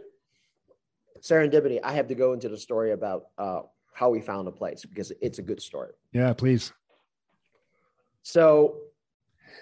[1.21, 3.61] serendipity i have to go into the story about uh,
[3.93, 6.73] how we found a place because it's a good story yeah please
[8.23, 8.77] so,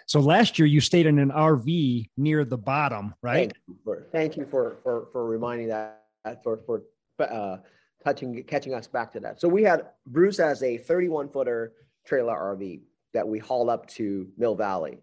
[0.06, 3.52] so last year you stayed in an RV near the bottom, right?
[3.52, 6.04] Thank you for, thank you for, for, for reminding that
[6.44, 6.84] for, for,
[7.20, 7.58] uh,
[8.04, 9.42] touching, catching us back to that.
[9.42, 11.74] So we had Bruce as a 31 footer
[12.06, 12.82] trailer RV
[13.14, 15.00] that we hauled up to Mill Valley.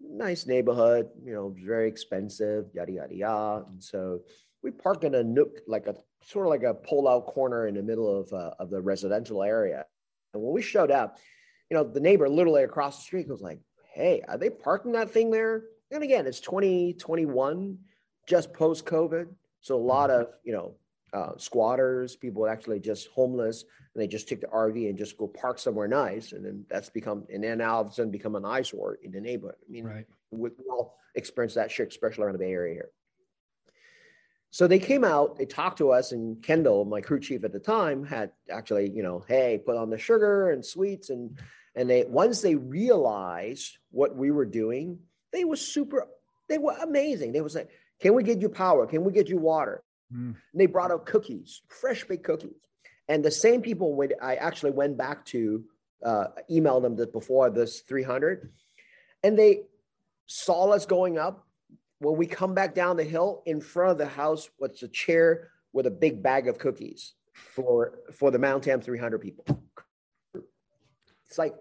[0.00, 3.66] Nice neighborhood, you know, very expensive, yada, yada, yada.
[3.70, 4.20] And so
[4.62, 7.74] we park in a nook, like a sort of like a pull out corner in
[7.74, 9.84] the middle of, uh, of the residential area.
[10.34, 11.18] And when we showed up,
[11.70, 13.60] you know, the neighbor literally across the street was like,
[13.94, 15.64] Hey, are they parking that thing there?
[15.90, 17.78] And again, it's 2021,
[18.26, 19.28] just post COVID.
[19.60, 20.74] So a lot of, you know,
[21.16, 23.64] uh, squatters, people actually just homeless,
[23.94, 26.32] and they just take the RV and just go park somewhere nice.
[26.32, 29.20] And then that's become, and then all of a sudden become an eyesore in the
[29.20, 29.56] neighborhood.
[29.66, 30.06] I mean, right.
[30.30, 32.90] we all experience that shit, especially around the Bay Area here.
[34.50, 37.60] So they came out, they talked to us, and Kendall, my crew chief at the
[37.60, 41.38] time, had actually, you know, hey, put on the sugar and sweets, and
[41.74, 44.98] and they once they realized what we were doing,
[45.32, 46.08] they were super,
[46.48, 47.32] they were amazing.
[47.32, 48.86] They was like, "Can we get you power?
[48.86, 49.82] Can we get you water?"
[50.14, 50.36] Mm.
[50.54, 52.54] they brought out cookies, fresh baked cookies,
[53.08, 55.64] and the same people when I actually went back to
[56.04, 58.52] uh, email them that before this 300,
[59.22, 59.62] and they
[60.26, 61.44] saw us going up.
[61.98, 65.50] When we come back down the hill in front of the house what's a chair
[65.72, 69.44] with a big bag of cookies for for the Mount Tam 300 people.
[71.26, 71.54] It's like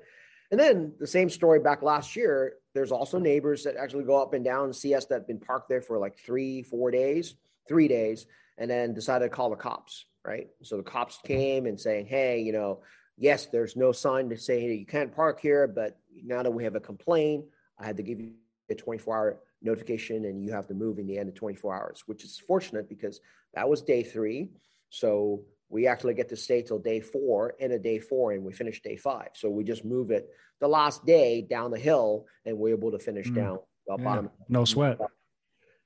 [0.51, 2.55] and then the same story back last year.
[2.73, 5.39] There's also neighbors that actually go up and down and see us that have been
[5.39, 7.35] parked there for like three four days
[7.67, 8.25] three days
[8.57, 12.41] and then decided to call the cops right so the cops came and saying hey
[12.41, 12.81] you know
[13.17, 16.63] yes there's no sign to say hey, you can't park here but now that we
[16.63, 17.45] have a complaint
[17.79, 18.31] i had to give you
[18.69, 22.03] a 24 hour notification and you have to move in the end of 24 hours,
[22.05, 23.19] which is fortunate because
[23.53, 24.51] that was day three.
[24.89, 28.53] So we actually get to stay till day four and a day four and we
[28.53, 29.29] finish day five.
[29.33, 30.29] So we just move it
[30.61, 33.35] the last day down the hill and we're able to finish mm.
[33.35, 33.59] down
[33.89, 33.97] yeah.
[33.97, 34.29] bottom.
[34.47, 34.99] No sweat.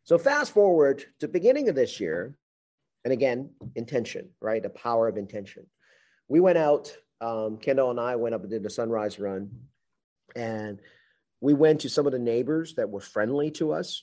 [0.10, 2.36] So fast forward to beginning of this year,
[3.04, 4.64] and again, intention, right?
[4.64, 5.68] The power of intention.
[6.28, 9.52] We went out, um, Kendall and I went up and did the sunrise run.
[10.36, 10.80] And
[11.42, 14.02] we went to some of the neighbors that were friendly to us.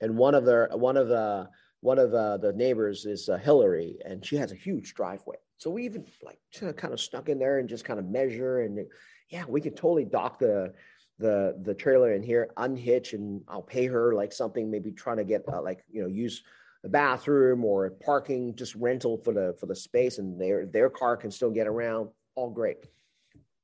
[0.00, 1.48] And one of the one of the
[1.80, 5.38] one of the, the neighbors is uh, Hillary, and she has a huge driveway.
[5.56, 6.38] So we even like
[6.76, 8.86] kind of snuck in there and just kind of measure and
[9.28, 10.72] yeah, we could totally dock the
[11.18, 15.24] the the trailer in here, unhitch, and I'll pay her like something, maybe trying to
[15.24, 16.42] get uh, like you know use
[16.82, 21.16] the bathroom or parking, just rental for the for the space, and their their car
[21.16, 22.10] can still get around.
[22.34, 22.86] All great.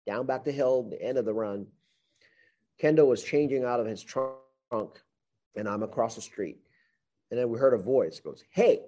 [0.06, 1.66] Down back the hill, the end of the run,
[2.78, 4.32] Kendall was changing out of his trunk,
[4.70, 6.58] and I'm across the street,
[7.30, 8.80] and then we heard a voice goes, "Hey,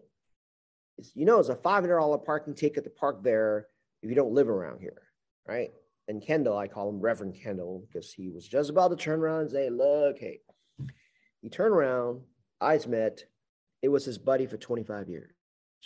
[1.15, 3.69] you know it's a five hundred dollar parking ticket to park there
[4.03, 5.03] if you don't live around here,
[5.47, 5.73] right?"
[6.09, 9.43] And Kendall, I call him Reverend Kendall because he was just about to turn around
[9.43, 10.41] and say, Look, hey,
[11.43, 12.21] he turned around,
[12.61, 13.25] eyes met.
[13.83, 15.33] It was his buddy for 25 years.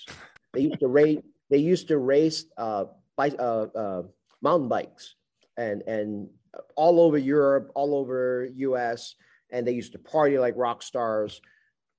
[0.52, 4.02] They used to race, they used to race uh, bike, uh, uh,
[4.42, 5.14] mountain bikes
[5.56, 6.28] and, and
[6.74, 9.14] all over Europe, all over US,
[9.50, 11.40] and they used to party like rock stars.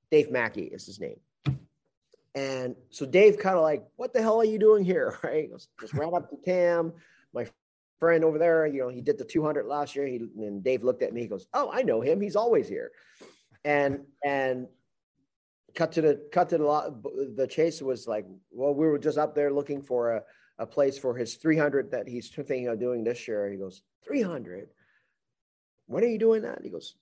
[0.09, 1.15] Dave Mackey is his name.
[2.35, 5.17] And so Dave kind of like, what the hell are you doing here?
[5.23, 5.49] Right?
[5.79, 6.93] Just ran up to Tam.
[7.33, 7.47] My
[8.01, 10.07] friend over there, you know, he did the 200 last year.
[10.07, 11.21] He and Dave looked at me.
[11.21, 12.19] He goes, "Oh, I know him.
[12.19, 12.91] He's always here."
[13.63, 14.67] And and
[15.75, 17.03] cut to the cut to the lot,
[17.35, 20.21] the chase was like, well, we were just up there looking for a,
[20.57, 23.49] a place for his 300 that he's thinking of doing this year.
[23.49, 24.67] He goes, 300.
[25.85, 26.59] When are you doing that?
[26.63, 26.95] He goes,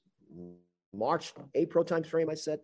[0.94, 2.30] March, April time frame.
[2.30, 2.60] I said.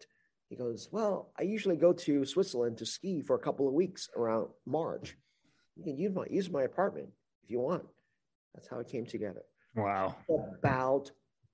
[0.50, 4.10] He goes, well, I usually go to Switzerland to ski for a couple of weeks
[4.16, 5.18] around March.
[5.76, 7.10] You can use my use my apartment
[7.44, 7.84] if you want.
[8.56, 9.44] That's how it came together.
[9.76, 10.16] Wow.
[10.30, 11.12] About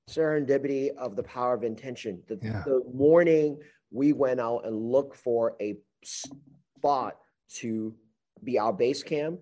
[0.10, 2.22] serendipity of the power of intention.
[2.28, 2.64] The, yeah.
[2.66, 3.58] the morning
[3.91, 7.18] we went out and looked for a spot
[7.56, 7.95] to
[8.43, 9.39] be our base camp,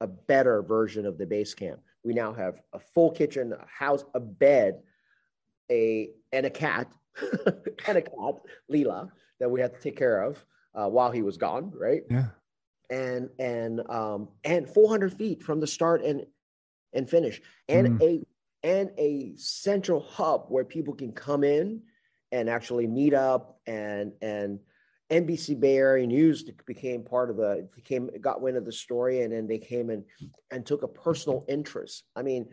[0.00, 1.80] a better version of the base camp.
[2.04, 4.80] We now have a full kitchen, a house, a bed,
[5.70, 6.88] a and a cat,
[7.86, 8.34] and a cat,
[8.70, 10.44] Leela, that we had to take care of
[10.74, 12.02] uh, while he was gone, right?
[12.10, 12.26] Yeah.
[12.90, 16.26] And and um and 400 feet from the start and
[16.92, 18.02] and finish and mm.
[18.02, 18.26] a
[18.62, 21.82] and a central hub where people can come in
[22.30, 24.58] and actually meet up and and
[25.10, 29.32] NBC Bay Area News became part of the became got wind of the story and
[29.32, 30.04] then they came and
[30.50, 32.04] and took a personal interest.
[32.16, 32.48] I mean,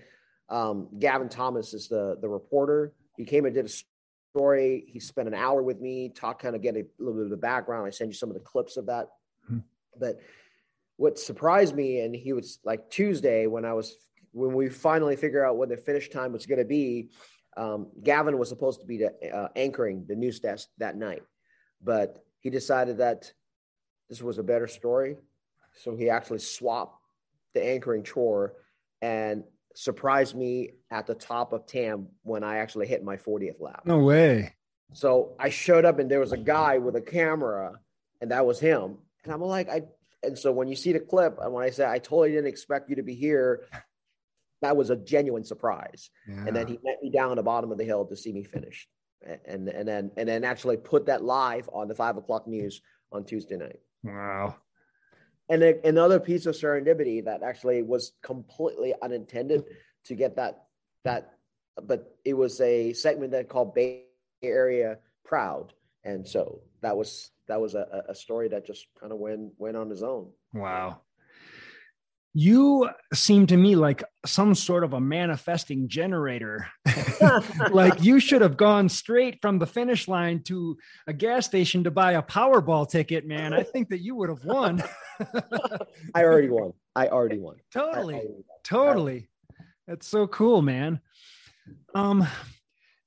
[0.50, 2.94] um, Gavin Thomas is the the reporter.
[3.16, 3.70] He came and did a
[4.36, 4.86] story.
[4.88, 7.38] He spent an hour with me, talk kind of get a little bit of the
[7.38, 7.88] background.
[7.88, 9.08] I send you some of the clips of that.
[9.48, 9.60] Hmm.
[9.98, 10.20] But
[10.98, 13.96] what surprised me, and he was like Tuesday when I was
[14.32, 17.10] when we finally figure out what the finish time was going to be,
[17.58, 21.24] um, Gavin was supposed to be the, uh, anchoring the news desk that night,
[21.84, 23.32] but he decided that
[24.10, 25.18] this was a better story.
[25.74, 26.96] So he actually swapped
[27.54, 28.54] the anchoring chore
[29.02, 29.44] and
[29.76, 33.82] surprised me at the top of TAM when I actually hit my 40th lap.
[33.86, 34.56] No way.
[34.94, 37.74] So I showed up and there was a guy with a camera
[38.22, 38.98] and that was him.
[39.24, 39.84] And I'm like, I,
[40.24, 42.90] and so when you see the clip, and when I say, I totally didn't expect
[42.90, 43.68] you to be here,
[44.62, 46.10] that was a genuine surprise.
[46.28, 46.46] Yeah.
[46.48, 48.88] And then he met me down the bottom of the hill to see me finish,
[49.46, 52.82] and and then and then actually put that live on the five o'clock news
[53.12, 53.80] on Tuesday night.
[54.04, 54.56] Wow.
[55.50, 59.64] And a, another piece of serendipity that actually was completely unintended
[60.06, 60.66] to get that
[61.04, 61.34] that,
[61.82, 64.04] but it was a segment that called Bay
[64.44, 69.20] Area Proud, and so that was that was a, a story that just kind of
[69.20, 70.30] went went on his own.
[70.54, 71.02] Wow
[72.34, 76.68] you seem to me like some sort of a manifesting generator.
[77.72, 80.78] like you should have gone straight from the finish line to
[81.08, 83.54] a gas station to buy a Powerball ticket, man.
[83.54, 84.84] I think that you would have won.
[86.14, 86.74] I already won.
[86.96, 87.58] I already won.
[87.72, 88.16] Totally.
[88.16, 88.44] Already won.
[88.64, 89.30] Totally.
[89.88, 91.00] That's so cool, man.
[91.96, 92.28] Um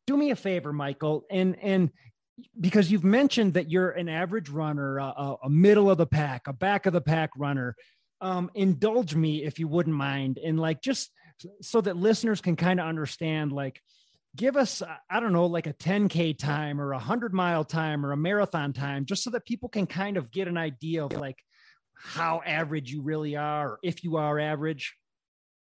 [0.07, 1.91] do me a favor, Michael, and and
[2.61, 6.53] because you've mentioned that you're an average runner, a, a middle of the pack, a
[6.53, 7.77] back of the pack runner
[8.23, 11.11] um, indulge me if you wouldn't mind and like just
[11.61, 13.83] so that listeners can kind of understand like
[14.37, 18.13] give us i don't know like a 10k time or a 100 mile time or
[18.13, 21.37] a marathon time just so that people can kind of get an idea of like
[21.95, 24.95] how average you really are or if you are average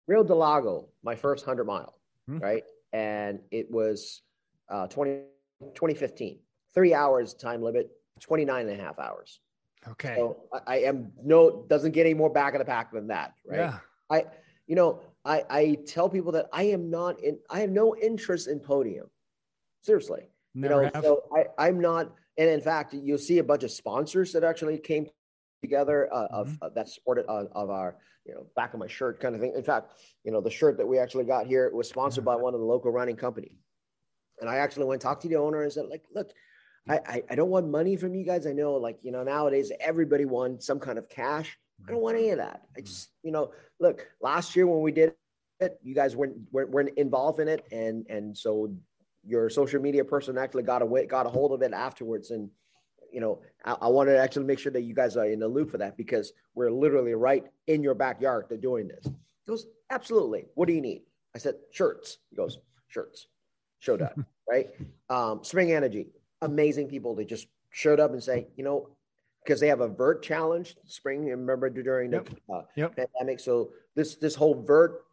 [0.08, 4.22] Rio del Lago my first 100 mile hmm right and it was
[4.70, 5.24] uh, 20
[5.72, 6.40] 2015.
[6.74, 7.90] Three hours time limit,
[8.20, 9.40] 29 and a half hours.
[9.88, 10.16] Okay.
[10.16, 13.34] So I, I am no doesn't get any more back of the pack than that,
[13.46, 13.58] right?
[13.58, 13.78] Yeah.
[14.10, 14.26] I
[14.68, 18.48] you know I I tell people that I am not in I have no interest
[18.48, 19.08] in podium.
[19.82, 20.30] Seriously.
[20.56, 21.04] Never you know, have.
[21.04, 24.78] so I, I'm not, and in fact, you'll see a bunch of sponsors that actually
[24.78, 25.08] came
[25.62, 26.66] together uh, of Mm-hmm.
[26.66, 29.54] uh, that supported uh, of our, you know, back of my shirt kind of thing.
[29.56, 32.54] In fact, you know, the shirt that we actually got here was sponsored by one
[32.54, 33.58] of the local running company,
[34.40, 36.30] and I actually went and talked to the owner and said, like, look,
[36.88, 38.46] I, I I don't want money from you guys.
[38.46, 41.58] I know, like, you know, nowadays everybody wants some kind of cash.
[41.88, 42.64] I don't want any of that.
[42.78, 45.14] I just, you know, look, last year when we did
[45.60, 48.74] it, you guys weren't weren't, weren't involved in it, and and so
[49.26, 52.32] your social media person actually got away, got a hold of it afterwards.
[52.32, 52.50] And,
[53.12, 55.48] you know, I, I wanted to actually make sure that you guys are in the
[55.48, 58.46] loop for that because we're literally right in your backyard.
[58.50, 59.06] They're doing this.
[59.06, 60.46] He goes, absolutely.
[60.56, 61.04] What do you need?
[61.36, 62.18] I said, shirts.
[62.30, 63.28] He goes, shirts.
[63.80, 64.20] Showed up,
[64.50, 64.70] right?
[65.10, 66.08] Um, Spring Energy,
[66.44, 67.16] amazing people.
[67.16, 68.90] They just showed up and say, you know,
[69.44, 71.26] because they have a vert challenge spring.
[71.26, 72.30] Remember during the Yep.
[72.54, 72.96] uh, Yep.
[72.96, 73.40] pandemic.
[73.40, 75.04] So this this whole vert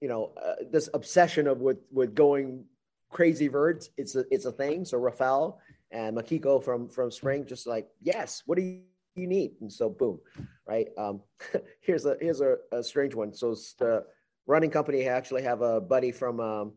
[0.00, 2.64] you know uh, this obsession of with with going
[3.10, 7.66] crazy verts it's a it's a thing so rafael and makiko from from spring just
[7.66, 8.80] like yes what do you,
[9.16, 10.18] you need and so boom
[10.66, 11.20] right um
[11.80, 14.04] here's a here's a, a strange one so the
[14.46, 16.72] running company actually have a buddy from um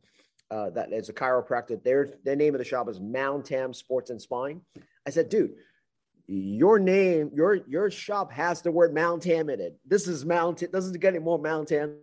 [0.51, 4.21] uh, that is a chiropractor their their name of the shop is mountam sports and
[4.21, 4.61] spine
[5.07, 5.53] i said dude
[6.27, 10.99] your name your your shop has the word mountam in it this is mountain doesn't
[10.99, 11.95] get any more mountam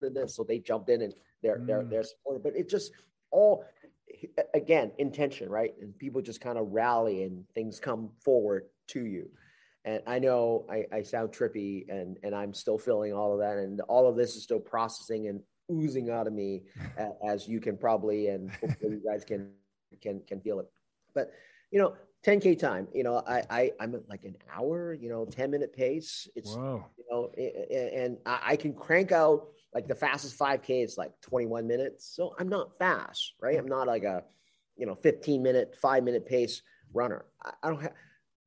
[0.00, 0.34] than this.
[0.34, 1.90] So they jumped in and they're they're Mm.
[1.90, 2.42] they're supportive.
[2.42, 2.92] But it just
[3.30, 3.64] all
[4.54, 5.74] again intention, right?
[5.80, 9.30] And people just kind of rally and things come forward to you.
[9.84, 13.58] And I know I, I sound trippy and and I'm still feeling all of that,
[13.58, 15.40] and all of this is still processing and
[15.70, 16.64] oozing out of me,
[17.26, 19.50] as you can probably and hopefully you guys can
[20.00, 20.66] can can feel it.
[21.14, 21.32] But
[21.70, 21.94] you know,
[22.24, 25.72] 10k time, you know, I, I I'm at like an hour, you know, 10 minute
[25.72, 26.28] pace.
[26.34, 26.84] It's Whoa.
[26.96, 32.06] you know, and I can crank out like the fastest 5K is like 21 minutes.
[32.14, 33.58] So I'm not fast, right?
[33.58, 34.24] I'm not like a,
[34.76, 36.62] you know, 15 minute, five minute pace
[36.92, 37.26] runner.
[37.44, 37.92] I, I don't have,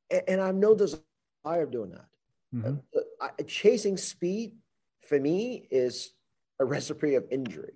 [0.09, 1.01] and, and I have no desire
[1.45, 2.05] of doing that.
[2.53, 2.81] Mhm.
[2.95, 4.57] Uh, I, chasing speed
[5.07, 6.11] for me is
[6.59, 7.73] a recipe of injury,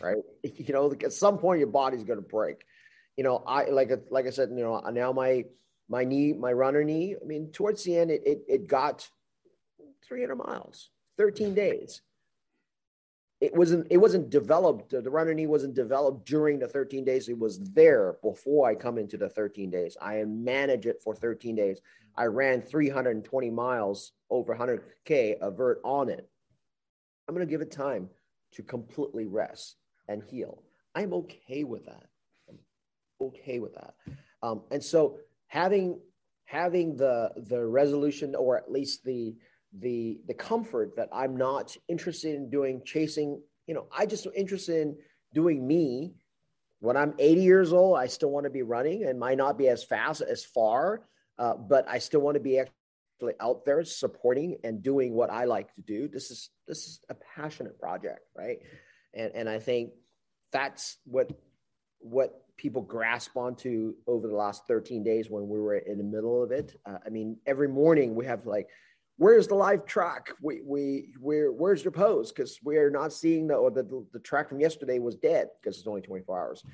[0.00, 0.16] right?
[0.42, 2.64] you know, at some point your body's going to break.
[3.16, 5.44] You know, I like uh, like I said, you know, now my
[5.88, 7.14] my knee, my runner knee.
[7.20, 9.08] I mean, towards the end, it it, it got
[10.06, 12.02] 300 miles, 13 days.
[13.40, 14.90] It wasn't it wasn't developed.
[14.90, 17.28] The runner knee wasn't developed during the 13 days.
[17.28, 19.96] It was there before I come into the 13 days.
[20.00, 21.80] I manage it for 13 days.
[22.16, 26.28] I ran 320 miles over 100k avert on it.
[27.26, 28.08] I'm going to give it time
[28.54, 29.76] to completely rest
[30.08, 30.62] and heal.
[30.94, 32.04] I'm okay with that.
[32.48, 32.58] I'm
[33.20, 33.94] okay with that.
[34.42, 36.00] Um, and so having
[36.44, 39.34] having the the resolution or at least the
[39.78, 44.82] the the comfort that I'm not interested in doing chasing, you know, I just interested
[44.82, 44.96] in
[45.34, 46.14] doing me.
[46.80, 49.68] When I'm 80 years old, I still want to be running and might not be
[49.68, 51.02] as fast as far,
[51.38, 52.60] uh, but I still want to be
[53.40, 56.08] out there supporting and doing what I like to do.
[56.08, 58.58] This is this is a passionate project, right?
[59.14, 59.92] And and I think
[60.52, 61.30] that's what
[62.00, 66.42] what people grasp onto over the last 13 days when we were in the middle
[66.42, 66.78] of it.
[66.84, 68.68] Uh, I mean, every morning we have like,
[69.16, 70.30] where's the live track?
[70.42, 72.32] We we where where's your pose?
[72.32, 75.86] Because we're not seeing the or the the track from yesterday was dead because it's
[75.86, 76.64] only 24 hours.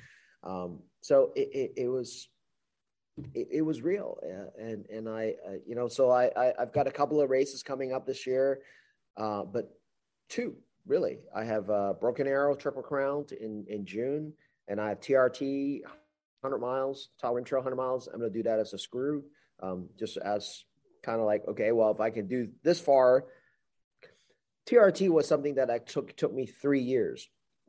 [0.43, 2.29] Um, so it, it, it was
[3.33, 4.17] it, it was real,
[4.57, 7.63] and and I uh, you know so I, I I've got a couple of races
[7.63, 8.61] coming up this year,
[9.17, 9.71] uh, but
[10.29, 10.55] two
[10.85, 11.19] really.
[11.35, 14.33] I have uh, Broken Arrow Triple Crown in in June,
[14.67, 15.81] and I have TRT
[16.41, 18.07] 100 miles, Tall Trail 100 miles.
[18.07, 19.23] I'm going to do that as a screw,
[19.61, 20.63] um, just as
[21.03, 23.25] kind of like okay, well if I can do this far.
[24.67, 27.27] TRT was something that I took took me three years,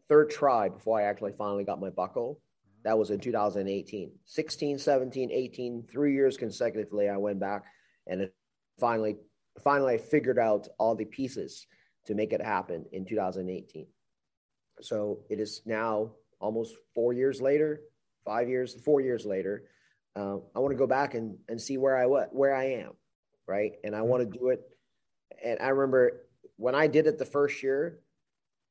[0.09, 2.41] third try before I actually finally got my buckle.
[2.85, 4.13] That was in 2018.
[4.25, 7.65] 16, 17, 18, three years consecutively, I went back
[8.07, 8.35] and it
[8.79, 9.17] finally,
[9.63, 11.67] finally I figured out all the pieces
[12.07, 13.87] to make it happen in 2018.
[14.81, 17.83] So it is now almost four years later,
[18.25, 19.65] five years, four years later.
[20.17, 22.93] Uh, I want to go back and, and see where I was, where I am,
[23.47, 23.73] right?
[23.85, 24.61] And I want to do it.
[25.45, 26.23] And I remember
[26.57, 28.01] when I did it the first year,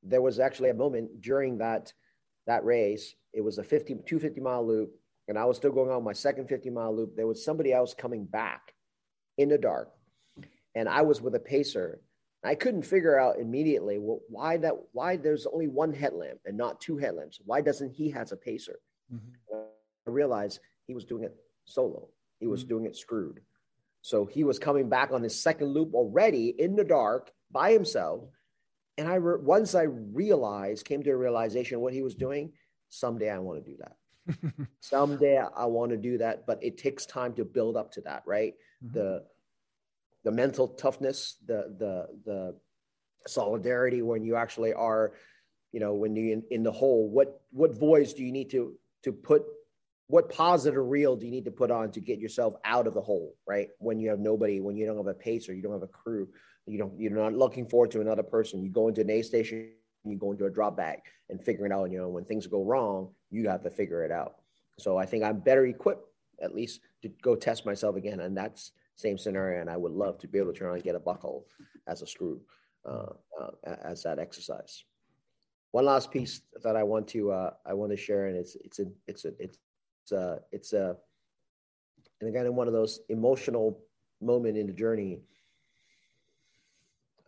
[0.04, 1.94] there was actually a moment during that
[2.48, 3.16] that race.
[3.34, 4.92] It was a 50, 250 mile loop,
[5.28, 7.16] and I was still going on my second 50 mile loop.
[7.16, 8.74] There was somebody else coming back
[9.38, 9.92] in the dark,
[10.76, 12.02] and I was with a pacer.
[12.44, 16.80] I couldn't figure out immediately well, why that why there's only one headlamp and not
[16.80, 17.40] two headlamps.
[17.46, 18.80] Why doesn't he has a pacer?
[19.14, 19.66] Mhm.
[20.06, 21.36] realized he was doing it
[21.66, 22.10] solo.
[22.40, 22.68] He was Mhm.
[22.70, 23.42] doing it screwed.
[24.02, 28.28] So he was coming back on his second loop already in the dark by himself.
[28.98, 32.54] And I re- once I realized, came to a realization what he was doing.
[32.90, 34.68] Someday I want to do that.
[34.80, 38.24] Someday I want to do that, but it takes time to build up to that,
[38.26, 38.56] right?
[38.84, 38.94] Mhm.
[38.94, 39.26] The
[40.24, 42.56] the mental toughness, the the the
[43.28, 45.14] solidarity when you actually are,
[45.72, 47.10] you know, when you in, in the hole.
[47.10, 49.44] What what voice do you need to to put?
[50.08, 53.02] What positive reel do you need to put on to get yourself out of the
[53.02, 53.70] hole, right?
[53.78, 56.28] When you have nobody, when you don't have a pacer, you don't have a crew,
[56.66, 58.64] you don't you're not looking forward to another person.
[58.64, 59.72] You go into an A station,
[60.12, 61.00] you go into a drop bag
[61.30, 61.92] and figuring out.
[61.92, 64.36] You know, when things go wrong, you have to figure it out.
[64.78, 66.08] So I think I'm better equipped,
[66.42, 68.20] at least, to go test myself again.
[68.22, 69.62] And that's same scenario.
[69.62, 71.46] And I would love to be able to turn on and get a buckle
[71.88, 72.42] as a screw,
[72.86, 74.84] uh, uh, as that exercise.
[75.72, 78.80] One last piece that I want to uh, I want to share, and it's it's
[78.80, 80.98] a it's a it's a it's a
[82.20, 83.80] and again in one of those emotional
[84.22, 85.22] moment in the journey.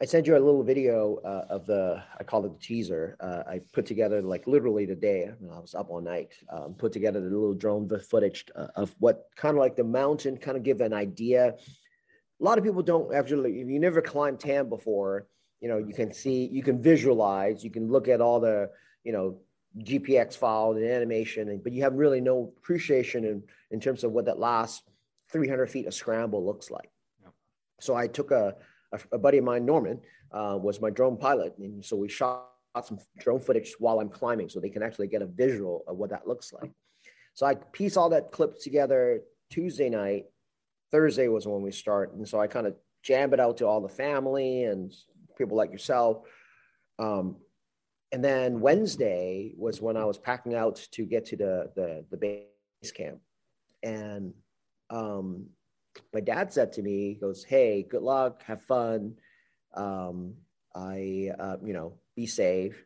[0.02, 3.16] I sent you a little video uh, of the, I call it the teaser.
[3.20, 6.74] Uh, I put together like literally today, I, mean, I was up all night, um,
[6.74, 10.38] put together the little drone the footage uh, of what kind of like the mountain,
[10.38, 11.50] kind of give an idea.
[11.50, 15.28] A lot of people don't actually, if you never climbed Tam before,
[15.60, 18.72] you know, you can see, you can visualize, you can look at all the,
[19.04, 19.38] you know,
[19.78, 24.14] GPX file and animation, and, but you have really no appreciation in, in terms of
[24.14, 24.82] what that last
[25.32, 26.90] 300 feet of scramble looks like.
[27.80, 28.56] So I took a,
[28.92, 30.00] a, a buddy of mine, Norman,
[30.32, 31.56] uh, was my drone pilot.
[31.58, 32.48] And so we shot
[32.84, 36.10] some drone footage while I'm climbing so they can actually get a visual of what
[36.10, 36.72] that looks like.
[37.34, 40.26] So I piece all that clip together Tuesday night.
[40.92, 42.14] Thursday was when we start.
[42.14, 44.94] And so I kind of jam it out to all the family and
[45.38, 46.24] people like yourself.
[47.00, 47.38] Um,
[48.12, 52.18] and then Wednesday was when I was packing out to get to the, the, the
[52.18, 53.20] base camp.
[53.84, 54.34] And
[54.90, 55.48] um,
[56.14, 59.16] my dad said to me, he goes, Hey, good luck, have fun.
[59.74, 60.36] Um,
[60.76, 62.86] I, uh, you know, be safe.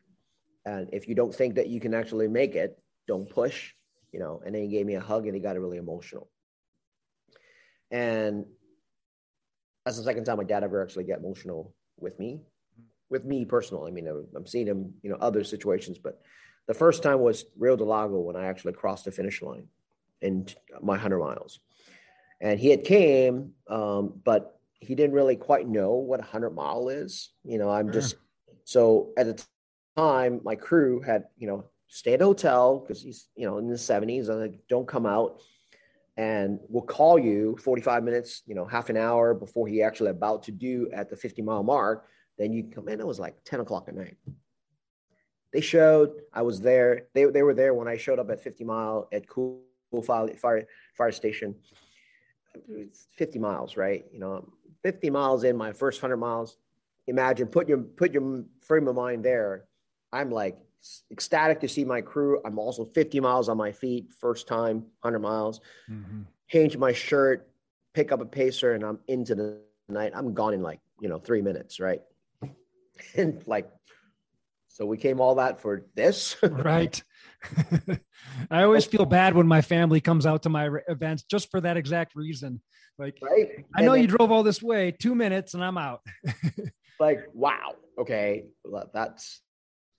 [0.66, 3.74] And if you don't think that you can actually make it, don't push,
[4.12, 4.42] you know.
[4.44, 6.30] And then he gave me a hug and he got really emotional.
[7.92, 8.46] And
[9.84, 12.42] that's the second time my dad ever actually got emotional with me,
[13.10, 13.92] with me personally.
[13.92, 16.20] I mean, I'm seeing him, you know, other situations, but
[16.68, 19.68] the first time was Rio del Lago when I actually crossed the finish line
[20.22, 20.48] in
[20.82, 21.60] my 100 miles
[22.42, 26.90] and he had came um, but he didn't really quite know what a 100 mile
[26.90, 28.16] is you know i'm just
[28.64, 29.44] so at the
[29.98, 33.68] time my crew had you know stay at a hotel because he's you know in
[33.68, 35.42] the 70s and like don't come out
[36.18, 40.44] and we'll call you 45 minutes you know half an hour before he actually about
[40.44, 42.08] to do at the 50 mile mark.
[42.38, 44.18] Then you come in it was like 10 o'clock at night.
[45.54, 47.08] They showed i was there.
[47.14, 49.62] They, they were there when i showed up at 50 mile at cool
[50.04, 50.68] fire, fire,
[50.98, 51.56] fire station
[53.18, 54.06] 50 miles, right?
[54.12, 54.48] You know,
[54.84, 56.58] 50 miles in my first 100 miles.
[57.08, 59.66] Imagine put your put your frame of mind there.
[60.12, 60.58] I'm like
[61.12, 62.42] ecstatic to see my crew.
[62.46, 65.62] I'm also 50 miles on my feet, first time 100 miles.
[65.90, 66.22] Mm-hmm.
[66.48, 67.48] Change my shirt,
[67.94, 70.14] pick up a pacer, and I'm into the night.
[70.16, 72.02] I'm gone in like you know three minutes, right?
[73.18, 73.70] And like,
[74.76, 77.02] so we came all that for this, right?
[78.52, 81.78] I always feel bad when my family comes out to my events just for that
[81.78, 82.62] exact reason.
[83.00, 83.64] Like, right?
[83.74, 86.02] I know then, you drove all this way, two minutes, and I'm out.
[87.00, 89.42] like, wow, okay, well, that's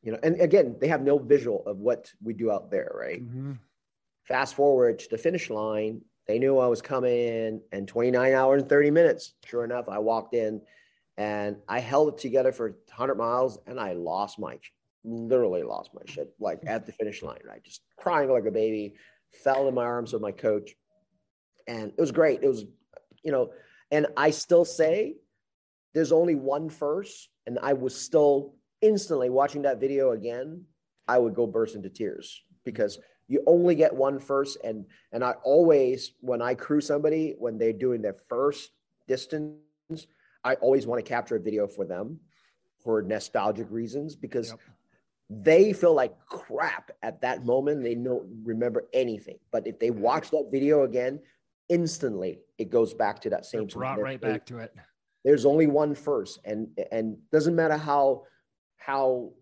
[0.02, 3.24] you know, and again, they have no visual of what we do out there, right?
[3.24, 3.52] Mm-hmm.
[4.28, 8.60] Fast forward to the finish line, they knew I was coming in, and 29 hours
[8.60, 9.32] and 30 minutes.
[9.46, 10.60] Sure enough, I walked in,
[11.16, 14.58] and I held it together for 100 miles, and I lost my
[15.06, 17.62] literally lost my shit like at the finish line, right?
[17.62, 18.94] Just crying like a baby,
[19.32, 20.74] fell in my arms with my coach.
[21.68, 22.42] And it was great.
[22.42, 22.64] It was,
[23.22, 23.50] you know,
[23.90, 25.14] and I still say
[25.94, 30.64] there's only one first, and I was still instantly watching that video again,
[31.08, 32.98] I would go burst into tears because
[33.28, 34.58] you only get one first.
[34.64, 38.70] And and I always, when I crew somebody, when they're doing their first
[39.08, 40.06] distance,
[40.46, 42.20] I always want to capture a video for them
[42.82, 44.60] for nostalgic reasons because yep
[45.28, 47.82] they feel like crap at that moment.
[47.82, 49.38] They don't remember anything.
[49.50, 51.20] But if they watch that video again,
[51.68, 53.66] instantly it goes back to that same.
[53.66, 54.74] They're brought right back to it.
[55.24, 58.24] There's only one first, and and doesn't matter how
[58.76, 59.32] how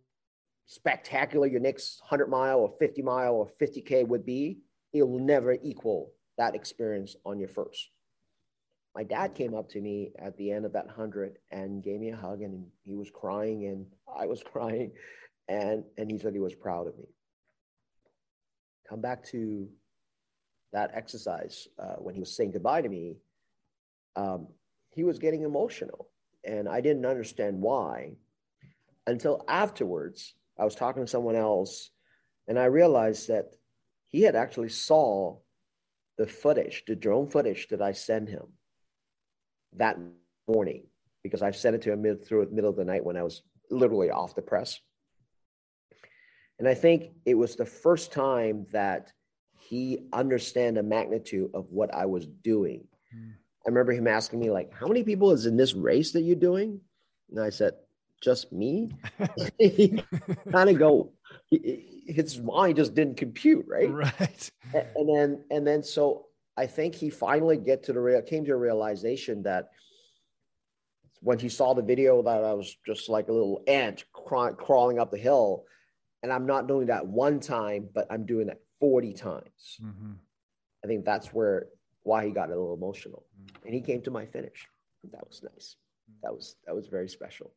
[0.66, 4.60] spectacular your next hundred mile or fifty mile or fifty k would be.
[4.94, 7.90] It'll never equal that experience on your first.
[8.95, 12.11] My dad came up to me at the end of that hundred and gave me
[12.11, 14.93] a hug, and he was crying, and I was crying
[15.49, 17.05] and and he said he was proud of me
[18.89, 19.69] come back to
[20.73, 23.16] that exercise, uh, when he was saying goodbye to me,
[24.16, 24.49] um,
[24.91, 26.09] he was getting emotional.
[26.45, 28.16] And I didn't understand why
[29.07, 30.35] until afterwards.
[30.57, 31.91] I was talking to someone else
[32.47, 33.47] and I realized that
[34.11, 35.39] he had actually saw
[36.16, 38.47] the footage, the drone footage that I sent him
[39.77, 39.99] that
[40.49, 40.85] morning
[41.23, 43.23] because I sent it to him mid, through the middle of the night when I
[43.23, 44.79] was literally off the press.
[46.59, 49.13] And I think it was the first time that
[49.59, 52.87] he understand the magnitude of what I was doing.
[53.15, 53.33] Mm.
[53.67, 56.37] I remember him asking me like, "How many people is in this race that you're
[56.37, 56.81] doing?"
[57.31, 57.73] And I said,
[58.23, 58.91] "Just me."
[60.53, 61.13] kind of go.
[61.51, 63.91] His mind just didn't compute, right?
[63.91, 64.51] Right.
[64.73, 68.52] And then, and then, so I think he finally get to the real came to
[68.52, 69.70] a realization that
[71.20, 75.10] when he saw the video that I was just like a little ant crawling up
[75.10, 75.64] the hill,
[76.22, 79.78] and I'm not doing that one time, but I'm doing that 40 times.
[79.82, 80.12] Mm-hmm.
[80.85, 81.66] I think that's where
[82.02, 83.24] why he got a little emotional.
[83.40, 83.66] Mm-hmm.
[83.66, 84.68] And he came to my finish.
[85.12, 85.76] That was nice.
[86.22, 87.52] That was that was very special.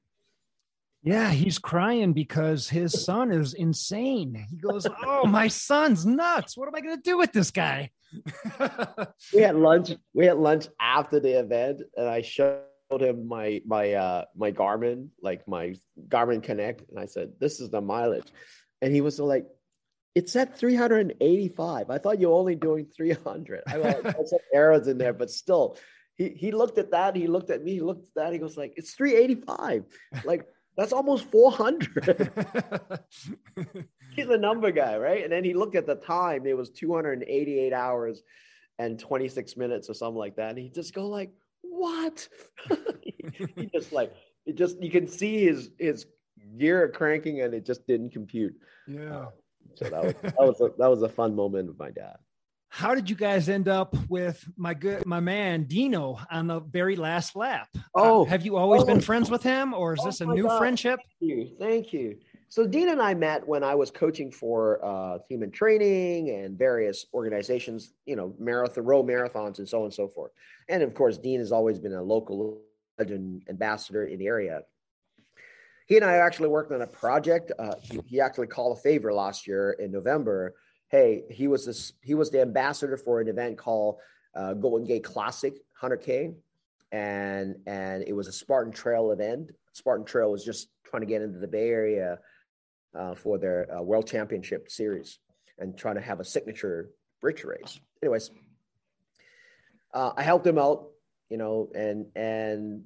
[1.04, 4.46] Yeah, he's crying because his son is insane.
[4.50, 6.58] He goes, "Oh, my son's nuts.
[6.58, 7.92] What am I going to do with this guy?"
[9.34, 9.92] we had lunch.
[10.14, 12.62] We had lunch after the event, and I showed
[13.00, 15.76] him my my uh my Garmin, like my
[16.08, 18.32] Garmin Connect, and I said, "This is the mileage,"
[18.82, 19.46] and he was like,
[20.16, 21.90] "It said 385.
[21.90, 23.64] I thought you were only doing 300.
[23.68, 25.78] I had some arrows in there, but still."
[26.16, 27.16] He, he looked at that.
[27.16, 27.74] He looked at me.
[27.74, 28.34] He looked at that.
[28.34, 29.84] He goes like, "It's 385.
[30.26, 30.48] Like
[30.78, 32.32] that's almost 400."
[34.16, 35.24] He's a number guy, right?
[35.24, 36.46] And then he looked at the time.
[36.46, 38.24] It was 288 hours
[38.80, 40.50] and 26 minutes or something like that.
[40.50, 41.32] And he just go like,
[41.62, 42.28] "What?"
[43.56, 44.14] he just like
[44.46, 46.06] it just you can see his his
[46.58, 48.56] gear cranking and it just didn't compute.
[48.88, 49.18] Yeah.
[49.18, 49.30] Uh,
[49.76, 52.18] so that was that was a, that was a fun moment with my dad.
[52.70, 56.96] How did you guys end up with my good my man Dino on the very
[56.96, 57.68] last lap?
[57.76, 60.22] Uh, oh, uh, have you always oh, been friends with him, or is oh this
[60.22, 60.60] a new God.
[60.60, 61.00] friendship?
[61.20, 62.18] Thank you, thank you.
[62.50, 66.58] So Dean and I met when I was coaching for uh, Team in Training and
[66.58, 70.32] various organizations, you know, marathon, row marathons, and so on and so forth.
[70.70, 72.62] And of course, Dean has always been a local
[73.00, 74.62] legend ambassador in the area
[75.88, 77.52] he and I actually worked on a project.
[77.58, 80.54] Uh, he, he, actually called a favor last year in November.
[80.90, 83.98] Hey, he was this, he was the ambassador for an event called
[84.36, 86.34] uh, Golden Gate Classic 100K,
[86.92, 89.52] and and it was a Spartan Trail event.
[89.74, 92.20] Spartan Trail was just trying to get into the Bay Area
[92.98, 95.20] uh, for their uh, World Championship series
[95.60, 96.90] and trying to have a signature
[97.20, 97.80] bridge race.
[98.02, 98.32] Anyways,
[99.94, 100.88] uh, I helped him out,
[101.30, 102.84] you know, and and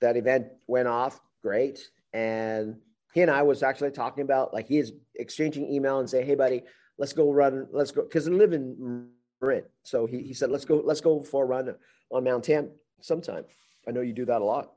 [0.00, 1.80] that event went off great
[2.12, 2.76] and
[3.12, 6.34] he and I was actually talking about like he is exchanging email and say, "Hey,
[6.34, 6.64] buddy,
[6.98, 7.68] let's go run.
[7.72, 9.08] Let's go," because I live in
[9.40, 9.64] Marin.
[9.82, 10.82] So he, he said, "Let's go.
[10.84, 11.74] Let's go for a run
[12.10, 12.70] on Mount Tam
[13.00, 13.44] sometime."
[13.86, 14.72] I know you do that a lot.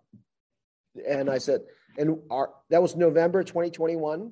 [1.08, 1.62] And I said,
[1.98, 4.32] and our that was November 2021,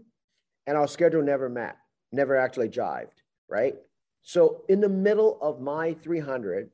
[0.68, 1.78] and our schedule never met,
[2.12, 3.76] never actually jived, right?
[4.22, 6.70] So in the middle of my 300,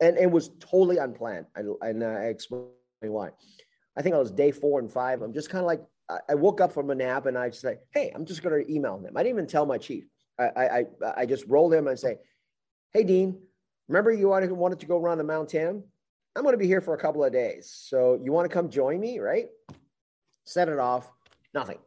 [0.00, 2.66] and it was totally unplanned, and, and I explain
[3.02, 3.30] why.
[3.96, 5.22] I think I was day four and five.
[5.22, 5.82] I'm just kind of like,
[6.28, 8.72] I woke up from a nap and I just say, Hey, I'm just going to
[8.72, 9.16] email them.
[9.16, 10.04] I didn't even tell my chief.
[10.38, 10.84] I, I,
[11.16, 12.18] I just roll him and say,
[12.92, 13.38] Hey, Dean,
[13.88, 15.82] remember you wanted to go run the Mount Tam?
[16.36, 17.70] I'm going to be here for a couple of days.
[17.88, 19.46] So you want to come join me, right?
[20.44, 21.10] Set it off.
[21.52, 21.78] Nothing.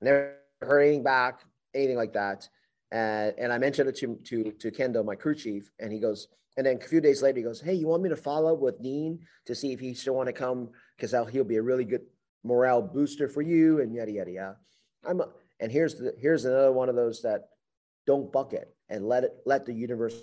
[0.00, 1.40] Never anything back,
[1.74, 2.48] anything like that.
[2.92, 6.28] And, and I mentioned it to, to, to Kendo, my crew chief, and he goes,
[6.56, 8.60] and then a few days later, he goes, Hey, you want me to follow up
[8.60, 10.70] with Dean to see if he still want to come?
[10.96, 12.02] Because he'll be a really good
[12.44, 14.56] morale booster for you and yada, yada, yada.
[15.04, 15.28] I'm a,
[15.60, 17.48] and here's the, here's another one of those that
[18.06, 20.16] don't bucket and let it, let the universe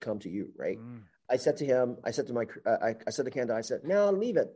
[0.00, 0.50] come to you.
[0.56, 0.78] Right.
[0.78, 1.02] Mm.
[1.30, 3.60] I said to him, I said to my, uh, I, I, said to Kendo, I
[3.60, 4.48] said, no, leave it.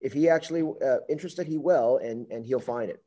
[0.00, 3.02] If he actually uh, interested, he will, and, and he'll find it.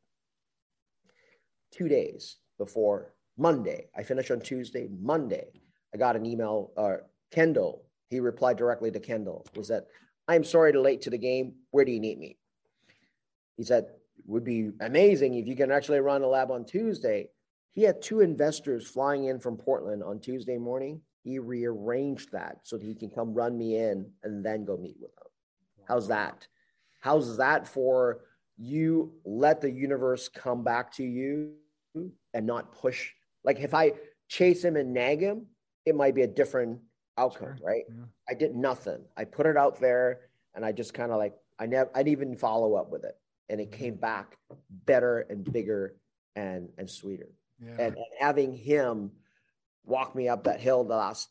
[1.72, 5.62] Two days before Monday, I finished on Tuesday, Monday,
[5.94, 6.98] I got an email, uh,
[7.32, 9.88] Kendall, he replied directly to Kendall, was that,
[10.28, 11.56] I'm sorry to late to the game.
[11.72, 12.38] Where do you need me?
[13.58, 13.88] He said,
[14.26, 17.30] would be amazing if you can actually run a lab on Tuesday.
[17.74, 21.02] He had two investors flying in from Portland on Tuesday morning.
[21.24, 24.98] He rearranged that so that he can come run me in and then go meet
[25.00, 25.28] with them.
[25.88, 26.48] How's that?
[27.02, 28.22] How's that for
[28.58, 31.54] you let the universe come back to you
[32.34, 33.12] and not push?
[33.44, 33.94] Like if I
[34.28, 35.48] chase him and nag him,
[35.86, 36.80] it might be a different
[37.18, 37.66] outcome, sure.
[37.68, 37.84] right?
[37.90, 38.06] Yeah.
[38.30, 39.04] I did nothing.
[39.18, 40.22] I put it out there
[40.56, 43.18] and I just kind of like, I never, I didn't even follow up with it.
[43.50, 43.80] And it mm-hmm.
[43.80, 44.38] came back
[44.86, 45.96] better and bigger
[46.36, 47.30] and, and sweeter.
[47.66, 47.72] Yeah.
[47.72, 49.12] And, and having him
[49.86, 51.30] walk me up that hill the last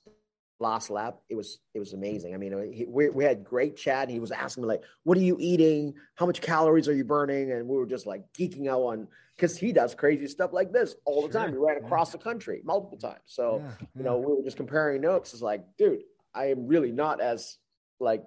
[0.63, 1.19] last lap.
[1.29, 2.35] It was it was amazing.
[2.35, 4.09] I mean, he, we we had great chat.
[4.09, 5.95] He was asking me like, "What are you eating?
[6.15, 9.59] How much calories are you burning?" And we were just like geeking out on because
[9.59, 11.43] he does crazy stuff like this all the sure.
[11.43, 11.53] time.
[11.53, 12.19] We ran across yeah.
[12.19, 13.21] the country multiple times.
[13.27, 13.87] So yeah, yeah.
[13.97, 15.35] you know, we were just comparing notes.
[15.35, 16.03] It's like, dude,
[16.35, 17.59] I am really not as
[18.01, 18.25] like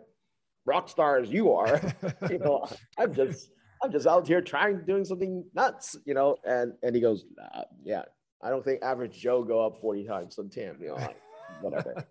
[0.66, 1.82] rock star as you are.
[2.30, 2.68] you know,
[2.98, 3.50] I'm just
[3.86, 5.96] I'm just out here trying doing something nuts.
[6.06, 8.04] You know, and and he goes, uh, yeah.
[8.42, 10.78] I don't think average Joe go up 40 times on Tam.
[10.80, 11.18] You know, like,
[11.62, 12.06] whatever.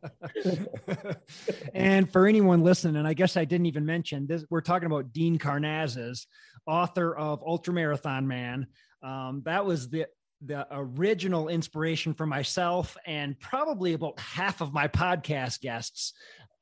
[1.75, 5.13] and for anyone listening, and I guess I didn't even mention this, we're talking about
[5.13, 6.27] Dean Karnazes,
[6.67, 8.67] author of Ultra Marathon Man.
[9.03, 10.07] Um, that was the
[10.45, 16.13] the original inspiration for myself and probably about half of my podcast guests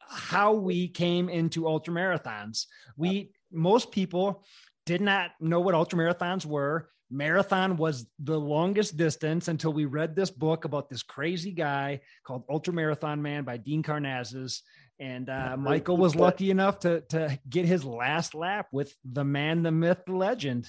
[0.08, 2.66] how we came into ultra marathons
[2.96, 4.44] we most people
[4.86, 10.16] did not know what ultra marathons were marathon was the longest distance until we read
[10.16, 14.60] this book about this crazy guy called Ultra Marathon Man by Dean Karnazes.
[14.98, 19.62] And uh, Michael was lucky enough to to get his last lap with the man,
[19.62, 20.68] the myth, the legend.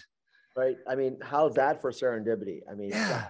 [0.55, 0.77] Right.
[0.87, 2.59] I mean, how's that for serendipity?
[2.69, 3.27] I mean, yeah,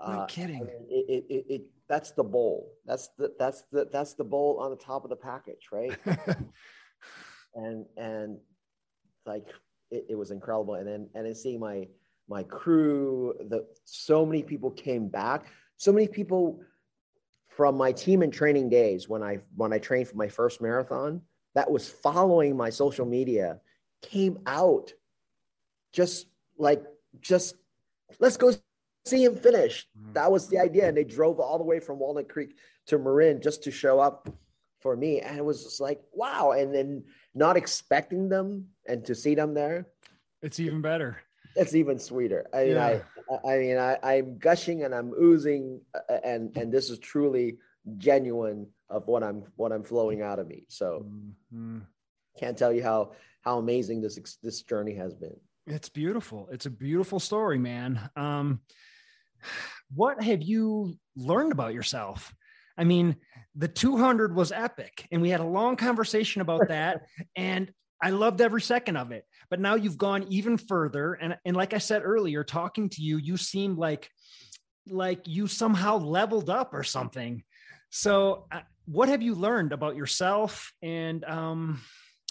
[0.00, 0.56] uh, no kidding.
[0.56, 2.72] I mean, it, it, it, that's the bowl.
[2.86, 5.96] That's the that's the that's the bowl on the top of the package, right?
[7.54, 8.38] and and
[9.26, 9.46] like
[9.90, 10.74] it, it was incredible.
[10.74, 11.88] And then and then seeing my
[12.28, 15.46] my crew, the so many people came back.
[15.76, 16.60] So many people
[17.48, 21.22] from my Team in Training days when I when I trained for my first marathon
[21.54, 23.60] that was following my social media
[24.02, 24.92] came out
[25.92, 26.84] just like
[27.20, 27.56] just
[28.20, 28.52] let's go
[29.04, 29.88] see him finish.
[29.98, 30.14] Mm.
[30.14, 30.88] That was the idea.
[30.88, 32.56] And they drove all the way from Walnut Creek
[32.86, 34.28] to Marin just to show up
[34.80, 35.20] for me.
[35.20, 36.52] And it was just like, wow.
[36.52, 37.04] And then
[37.34, 39.86] not expecting them and to see them there.
[40.42, 41.18] It's even better
[41.58, 42.46] it's even sweeter.
[42.52, 43.00] I mean, yeah.
[43.44, 47.58] I, I mean, I, I'm gushing and I'm oozing, uh, and and this is truly
[47.96, 50.64] genuine of what I'm what I'm flowing out of me.
[50.68, 51.06] So,
[51.54, 51.80] mm-hmm.
[52.38, 53.12] can't tell you how
[53.42, 55.36] how amazing this this journey has been.
[55.66, 56.48] It's beautiful.
[56.50, 58.08] It's a beautiful story, man.
[58.16, 58.60] Um,
[59.94, 62.34] what have you learned about yourself?
[62.76, 63.16] I mean,
[63.56, 67.02] the 200 was epic, and we had a long conversation about that.
[67.36, 67.72] and
[68.02, 69.24] I loved every second of it.
[69.50, 71.14] But now you've gone even further.
[71.14, 74.10] And, and like I said earlier, talking to you, you seem like
[74.90, 77.42] like you somehow leveled up or something.
[77.90, 80.72] So uh, what have you learned about yourself?
[80.82, 81.82] And um,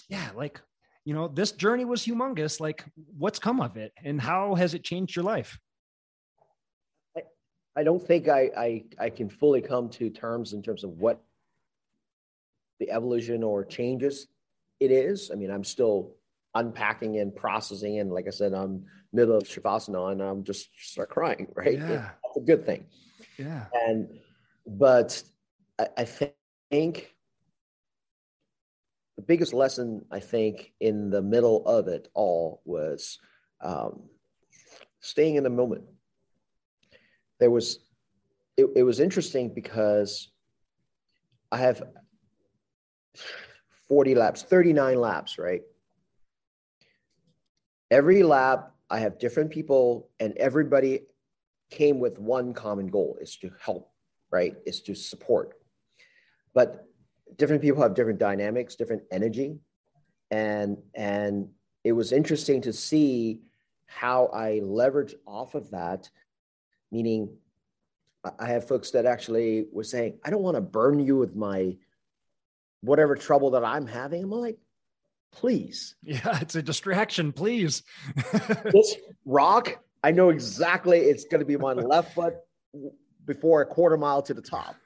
[0.08, 0.60] yeah, like,
[1.04, 2.60] you know, this journey was humongous.
[2.60, 2.84] Like
[3.16, 5.58] what's come of it and how has it changed your life?
[7.16, 7.22] I,
[7.76, 11.22] I don't think I, I, I can fully come to terms in terms of what
[12.80, 14.26] the evolution or changes
[14.80, 15.30] it is.
[15.30, 16.14] I mean, I'm still
[16.54, 21.10] unpacking and processing, and like I said, I'm middle of shavasana, and I'm just start
[21.10, 21.48] crying.
[21.56, 22.10] Right, yeah.
[22.24, 22.86] it's a good thing.
[23.36, 24.08] Yeah, and
[24.66, 25.22] but
[25.78, 27.14] I, I think
[29.16, 33.18] the biggest lesson I think in the middle of it all was
[33.60, 34.02] um,
[35.00, 35.84] staying in the moment.
[37.40, 37.80] There was
[38.56, 40.30] it, it was interesting because
[41.50, 41.82] I have
[43.88, 45.62] 40 laps, 39 laps, right?
[47.90, 51.02] Every lap, I have different people, and everybody
[51.70, 53.90] came with one common goal is to help,
[54.30, 54.54] right?
[54.66, 55.54] Is to support.
[56.54, 56.86] But
[57.36, 59.58] different people have different dynamics, different energy.
[60.30, 61.48] And and
[61.84, 63.40] it was interesting to see
[63.86, 66.10] how I leverage off of that,
[66.92, 67.30] meaning
[68.38, 71.76] I have folks that actually were saying, I don't want to burn you with my
[72.80, 74.24] whatever trouble that I'm having.
[74.24, 74.58] I'm like,
[75.32, 75.94] please.
[76.02, 77.82] Yeah, it's a distraction, please.
[78.64, 82.34] this rock, I know exactly it's going to be my left foot
[83.24, 84.76] before a quarter mile to the top,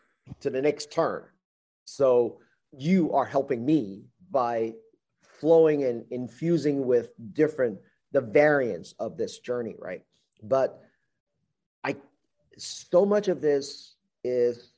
[0.40, 1.24] to the next turn.
[1.84, 2.38] So
[2.76, 4.72] you are helping me by
[5.22, 7.78] flowing and infusing with different
[8.12, 10.02] the variants of this journey, right?
[10.42, 10.80] But
[11.84, 11.96] I
[12.58, 14.71] so much of this is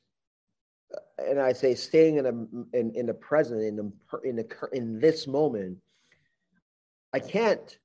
[1.17, 3.91] and I say staying in a in, in the present in the
[4.23, 5.77] in the in this moment,
[7.13, 7.77] I can't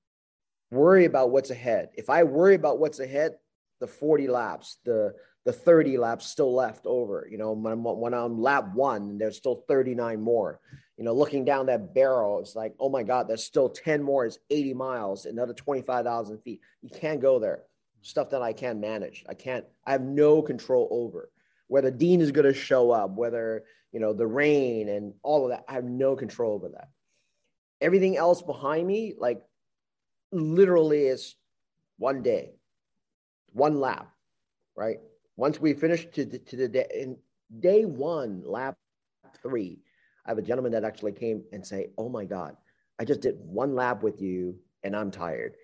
[0.71, 1.91] worry about what's ahead.
[1.95, 3.37] If I worry about what's ahead,
[3.81, 7.27] the 40 laps, the the 30 laps still left over.
[7.31, 10.61] You know, when I'm, when I'm lap one, there's still 39 more.
[10.99, 14.27] You know, looking down that barrel, it's like, oh my God, there's still 10 more.
[14.27, 16.61] It's 80 miles, another 25,000 feet.
[16.83, 17.63] You can't go there.
[18.03, 19.25] Stuff that I can't manage.
[19.31, 19.65] I can't.
[19.87, 21.31] I have no control over
[21.71, 25.51] whether Dean is going to show up, whether, you know, the rain and all of
[25.51, 25.65] that.
[25.69, 26.89] I have no control over that.
[27.81, 29.41] Everything else behind me, like
[30.33, 31.37] literally is
[31.97, 32.55] one day,
[33.53, 34.11] one lap,
[34.77, 34.99] right?
[35.37, 37.17] Once we finish to the, to the day, in
[37.61, 38.75] day one, lap
[39.41, 39.79] three,
[40.27, 42.57] I have a gentleman that actually came and say, "Oh my God,
[42.99, 45.55] I just did one lap with you and I'm tired,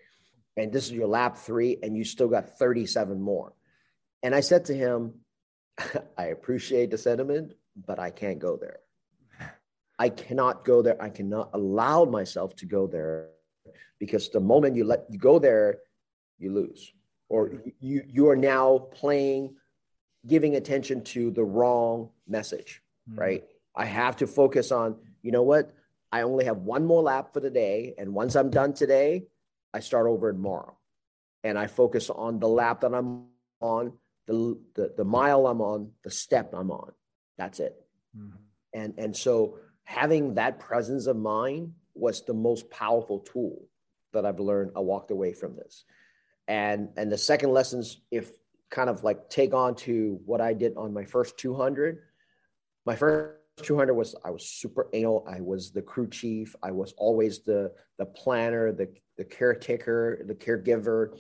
[0.56, 3.54] and this is your lap three, and you still got 37 more."
[4.22, 5.14] And I said to him,
[6.18, 7.54] "I appreciate the sentiment,
[7.86, 8.80] but I can't go there.
[9.98, 11.00] I cannot go there.
[11.00, 13.30] I cannot allow myself to go there
[13.98, 15.78] because the moment you let you go there,
[16.38, 16.92] you lose,
[17.28, 19.54] or you you are now playing,
[20.26, 23.20] giving attention to the wrong message, mm-hmm.
[23.20, 23.44] right?
[23.74, 25.72] I have to focus on, you know what?
[26.12, 29.24] I only have one more lap for the day, and once I'm done today,
[29.74, 30.76] I start over tomorrow,
[31.42, 33.26] and I focus on the lap that I'm
[33.60, 33.92] on,
[34.26, 36.92] the the, the mile I'm on, the step I'm on.
[37.38, 37.76] That's it.
[38.16, 38.36] Mm-hmm.
[38.74, 43.66] And and so having that presence of mind was the most powerful tool
[44.12, 44.72] that I've learned.
[44.76, 45.84] I walked away from this.
[46.48, 48.30] And and the second lessons, if
[48.70, 51.98] kind of like take on to what I did on my first 200.
[52.84, 55.26] My first 200 was I was super anal.
[55.28, 56.54] I was the crew chief.
[56.62, 61.18] I was always the the planner, the the caretaker, the caregiver,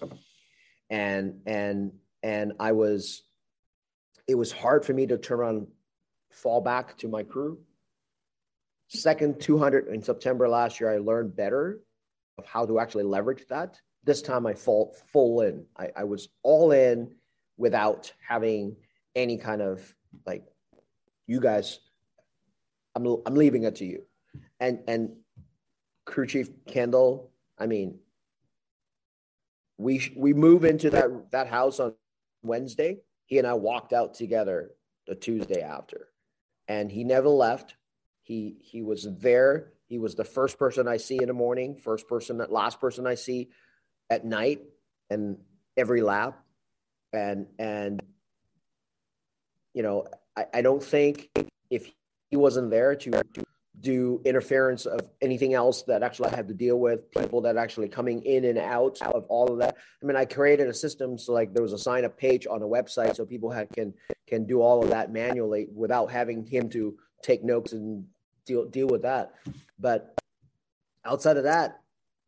[0.90, 1.92] and and
[2.22, 3.22] and I was.
[4.28, 5.66] It was hard for me to turn on,
[6.32, 7.60] fall back to my crew
[8.88, 11.80] Second 200 in September last year, I learned better
[12.38, 13.80] of how to actually leverage that.
[14.04, 15.64] This time I fall full in.
[15.76, 17.12] I, I was all in
[17.56, 18.76] without having
[19.16, 19.94] any kind of
[20.24, 20.44] like,
[21.26, 21.80] you guys,
[22.94, 24.02] I'm, I'm leaving it to you.
[24.60, 25.16] And, and
[26.04, 27.98] crew chief Kendall, I mean,
[29.78, 31.94] we, we move into that, that house on
[32.46, 32.98] Wednesday.
[33.26, 34.70] He and I walked out together
[35.06, 36.08] the Tuesday after
[36.68, 37.74] and he never left
[38.26, 39.72] he he was there.
[39.86, 43.06] He was the first person I see in the morning, first person, that last person
[43.06, 43.50] I see
[44.10, 44.62] at night,
[45.08, 45.38] and
[45.76, 46.42] every lap.
[47.12, 48.02] And and
[49.74, 51.30] you know, I, I don't think
[51.70, 51.88] if
[52.28, 53.44] he wasn't there to, to
[53.80, 57.88] do interference of anything else that actually I had to deal with, people that actually
[57.88, 59.76] coming in and out of all of that.
[60.02, 62.62] I mean, I created a system so like there was a sign up page on
[62.62, 63.94] a website so people had, can
[64.26, 68.06] can do all of that manually without having him to take notes and
[68.46, 69.32] deal deal with that.
[69.78, 70.18] But
[71.04, 71.80] outside of that,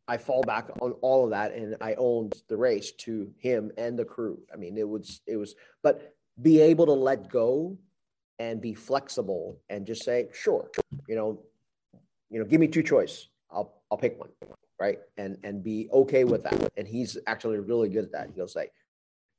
[0.07, 3.97] I fall back on all of that, and I owned the race to him and
[3.97, 4.39] the crew.
[4.53, 7.77] I mean, it was it was, but be able to let go
[8.39, 10.69] and be flexible and just say, sure,
[11.07, 11.39] you know,
[12.29, 13.27] you know, give me two choice.
[13.51, 14.29] I'll I'll pick one,
[14.79, 14.99] right?
[15.17, 16.71] And and be okay with that.
[16.77, 18.29] And he's actually really good at that.
[18.35, 18.69] He'll say,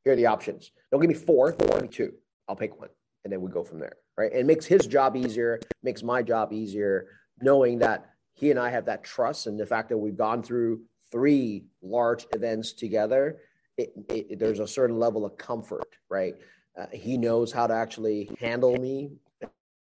[0.05, 0.71] here are the options.
[0.91, 2.13] Don't give me four, give me two.
[2.49, 2.89] I'll pick one,
[3.25, 4.33] and then we go from there right?
[4.33, 7.07] And it makes his job easier, makes my job easier,
[7.41, 10.83] knowing that he and I have that trust and the fact that we've gone through
[11.11, 13.39] three large events together.
[13.79, 16.35] It, it, there's a certain level of comfort, right?
[16.81, 19.13] Uh, he knows how to actually handle me,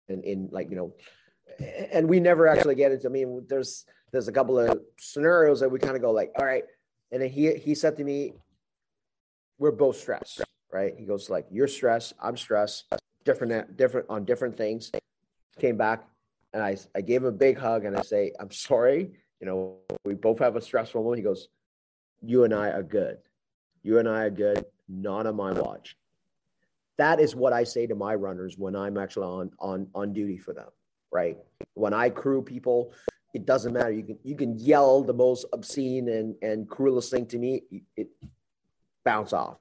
[0.09, 0.93] and in like you know,
[1.91, 3.07] and we never actually get into.
[3.07, 6.45] I mean, there's there's a couple of scenarios that we kind of go like, all
[6.45, 6.63] right,
[7.11, 8.34] and then he he said to me,
[9.57, 10.41] "We're both stressed."
[10.72, 10.93] Right?
[10.97, 12.13] He goes like, "You're stressed.
[12.22, 12.85] I'm stressed
[13.23, 14.91] different different on different things.
[15.59, 16.07] Came back
[16.53, 19.11] and I I gave him a big hug and I say, I'm sorry.
[19.39, 21.19] You know, we both have a stressful moment.
[21.19, 21.47] He goes,
[22.22, 23.18] You and I are good.
[23.84, 24.65] You and I are good.
[24.88, 25.95] Not on my watch.
[27.02, 30.38] That is what I say to my runners when I'm actually on on on duty
[30.38, 30.69] for them.
[31.11, 31.36] Right.
[31.73, 32.94] When I crew people,
[33.34, 33.91] it doesn't matter.
[33.91, 37.64] You can you can yell the most obscene and and cruelest thing to me.
[37.98, 38.10] It
[39.03, 39.57] bounce off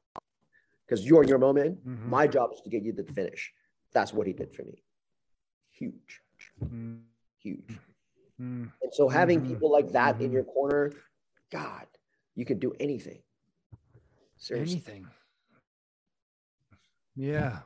[0.84, 1.78] because you're in your moment.
[1.78, 2.10] Mm-hmm.
[2.10, 3.50] My job is to get you to the finish.
[3.94, 4.82] That's what he did for me.
[5.70, 6.20] Huge,
[6.62, 6.96] mm-hmm.
[7.38, 7.72] huge.
[8.38, 8.64] Mm-hmm.
[8.82, 9.52] And so having mm-hmm.
[9.52, 10.34] people like that in mm-hmm.
[10.34, 10.92] your corner,
[11.50, 11.86] God,
[12.34, 13.22] you can do anything.
[14.36, 14.82] Seriously.
[14.86, 15.06] Anything.
[17.20, 17.58] Yeah.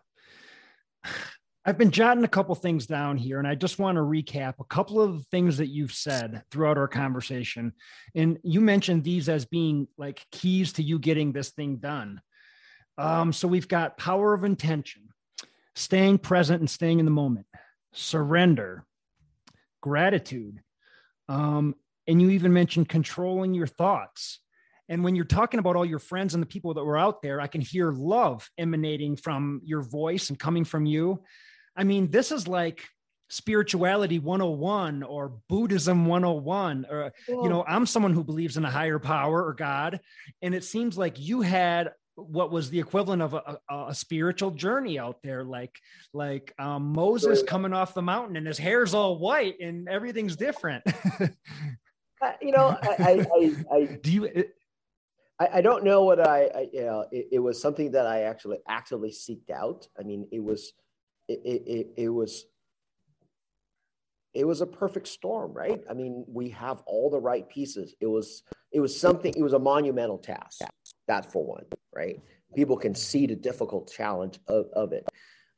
[1.65, 4.65] I've been jotting a couple things down here, and I just want to recap a
[4.65, 7.73] couple of things that you've said throughout our conversation.
[8.17, 12.21] And you mentioned these as being like keys to you getting this thing done.
[12.99, 15.03] Um, so we've got power of intention,
[15.77, 17.47] staying present and staying in the moment,
[17.93, 18.85] surrender,
[19.81, 20.61] gratitude.
[21.29, 21.77] Um,
[22.09, 24.41] and you even mentioned controlling your thoughts.
[24.89, 27.41] And when you're talking about all your friends and the people that were out there,
[27.41, 31.23] I can hear love emanating from your voice and coming from you.
[31.77, 32.83] I mean, this is like
[33.31, 38.99] spirituality 101 or buddhism 101 or you know i'm someone who believes in a higher
[38.99, 39.99] power or god
[40.43, 44.51] and it seems like you had what was the equivalent of a, a, a spiritual
[44.51, 45.75] journey out there like
[46.13, 50.85] like um, moses coming off the mountain and his hair's all white and everything's different.
[52.23, 54.55] Uh, you know I, I, I, do you it,
[55.39, 58.23] I, I, don't know what I, I you know it, it, was something that I
[58.23, 60.73] actually actively seeked out I mean it was
[61.29, 62.47] it, it, it was
[64.35, 65.81] it was a perfect storm, right?
[65.89, 67.95] I mean, we have all the right pieces.
[68.01, 68.43] It was
[68.73, 69.33] it was something.
[69.37, 70.61] It was a monumental task.
[71.07, 72.21] That for one, right?
[72.55, 75.09] People can see the difficult challenge of, of it.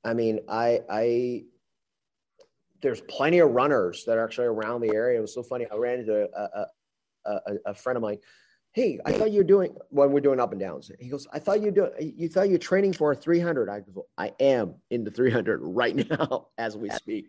[0.04, 1.44] I mean, I I
[2.82, 5.18] there's plenty of runners that are actually around the area.
[5.18, 5.66] It was so funny.
[5.72, 6.66] I ran into a, a,
[7.24, 8.18] a, a friend of mine.
[8.76, 10.90] Hey, I thought you were doing when we're doing up and downs.
[11.00, 13.70] He goes, I thought you do you thought you're training for a 300.
[13.70, 17.24] I go, I am in the 300 right now as we speak.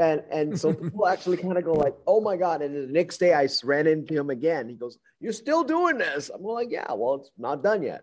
[0.00, 2.62] And and so people actually kind of go like, oh my god!
[2.62, 4.68] And the next day I ran into him again.
[4.68, 8.02] He goes, "You're still doing this?" I'm like, "Yeah, well, it's not done yet."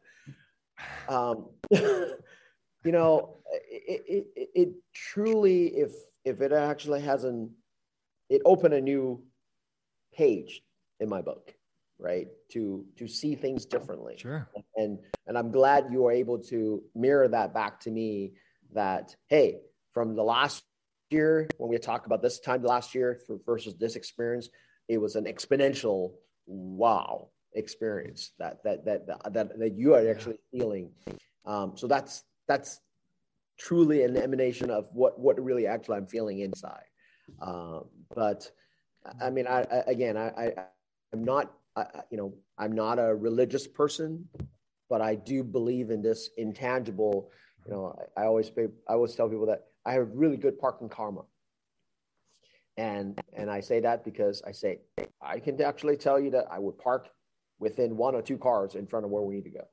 [1.10, 2.16] Um, you
[2.86, 5.92] know, it, it, it, it truly, if
[6.24, 7.52] if it actually hasn't,
[8.30, 9.22] it opened a new
[10.16, 10.64] page
[11.02, 11.54] in my book,
[12.04, 12.28] right?
[12.52, 14.16] To to see things differently.
[14.18, 14.48] Sure.
[14.76, 18.34] And and I'm glad you were able to mirror that back to me.
[18.74, 19.62] That hey,
[19.94, 20.64] from the last
[21.10, 24.50] year when we talked about this time last year for, versus this experience,
[24.88, 26.14] it was an exponential
[26.46, 30.92] wow experience that that that that, that you are actually feeling.
[31.46, 32.82] Um, so that's that's
[33.58, 36.86] truly an emanation of what what really actually I'm feeling inside.
[37.42, 38.52] Um, but
[39.22, 40.54] I mean, I, I again, I, I
[41.14, 44.28] am not, I, you know, I'm not a religious person,
[44.90, 47.32] but I do believe in this intangible.
[47.66, 50.90] You know, I, I always I always tell people that I have really good parking
[50.90, 51.22] karma.
[52.78, 54.80] And and I say that because I say
[55.22, 57.10] I can actually tell you that I would park
[57.60, 59.68] within one or two cars in front of where we need to go.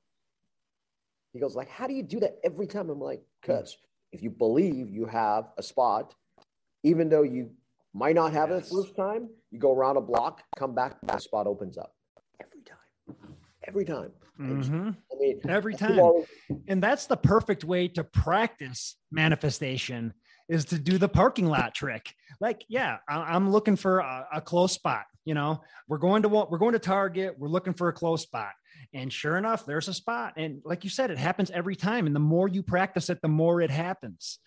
[1.32, 3.77] He goes like, "How do you do that every time?" I'm like, "Cause
[4.12, 6.14] if you believe you have a spot,
[6.82, 7.51] even though you
[7.95, 8.67] might not have yes.
[8.67, 11.95] it the first time, you go around a block, come back, that spot opens up
[12.41, 13.27] every time,
[13.67, 14.91] every time." Mm-hmm.
[15.12, 16.25] I mean, every time.
[16.67, 20.15] and that's the perfect way to practice manifestation
[20.51, 22.12] is to do the parking lot trick.
[22.40, 25.05] Like, yeah, I'm looking for a, a close spot.
[25.24, 27.36] You know, we're going to we're going to Target.
[27.39, 28.52] We're looking for a close spot.
[28.93, 30.35] And sure enough, there's a spot.
[30.36, 32.06] And like you said, it happens every time.
[32.06, 34.39] And the more you practice it, the more it happens.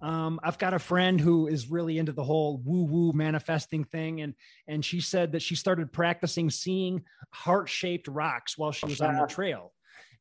[0.00, 4.22] Um, I've got a friend who is really into the whole woo woo manifesting thing.
[4.22, 4.34] And,
[4.66, 9.16] and she said that she started practicing seeing heart shaped rocks while she was on
[9.16, 9.72] the trail.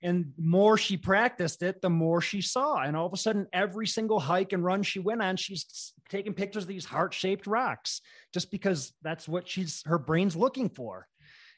[0.02, 2.78] And more she practiced it, the more she saw.
[2.78, 6.34] And all of a sudden, every single hike and run she went on, she's taking
[6.34, 8.02] pictures of these heart shaped rocks
[8.34, 11.08] just because that's what she's her brain's looking for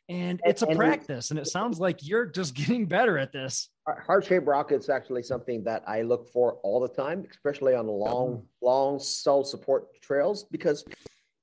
[0.10, 3.70] and it's a and practice and it sounds like you're just getting better at this
[4.06, 7.88] heart shaped rock is actually something that i look for all the time especially on
[7.88, 8.44] long mm.
[8.62, 10.98] long cell support trails because it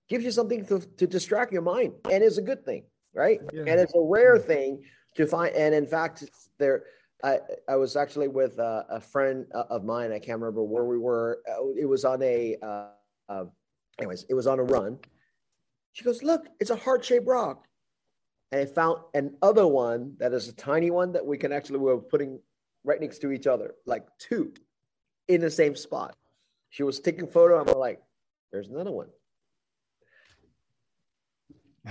[0.08, 2.84] gives you something to, to distract your mind and it's a good thing
[3.14, 3.60] right yeah.
[3.66, 4.82] and it's a rare thing
[5.18, 6.24] to find and in fact
[6.58, 6.84] there
[7.22, 10.12] I, I was actually with a, a friend of mine.
[10.12, 11.40] I can't remember where we were.
[11.50, 12.90] Uh, it was on a, uh,
[13.28, 13.44] uh,
[13.98, 15.00] anyways, it was on a run.
[15.94, 17.66] She goes, look, it's a heart shaped rock
[18.52, 21.98] and I found another one that is a tiny one that we can actually we're
[21.98, 22.38] putting
[22.84, 24.54] right next to each other, like two
[25.26, 26.16] in the same spot.
[26.70, 27.60] She was taking photo.
[27.60, 28.00] I'm like,
[28.52, 29.08] there's another one.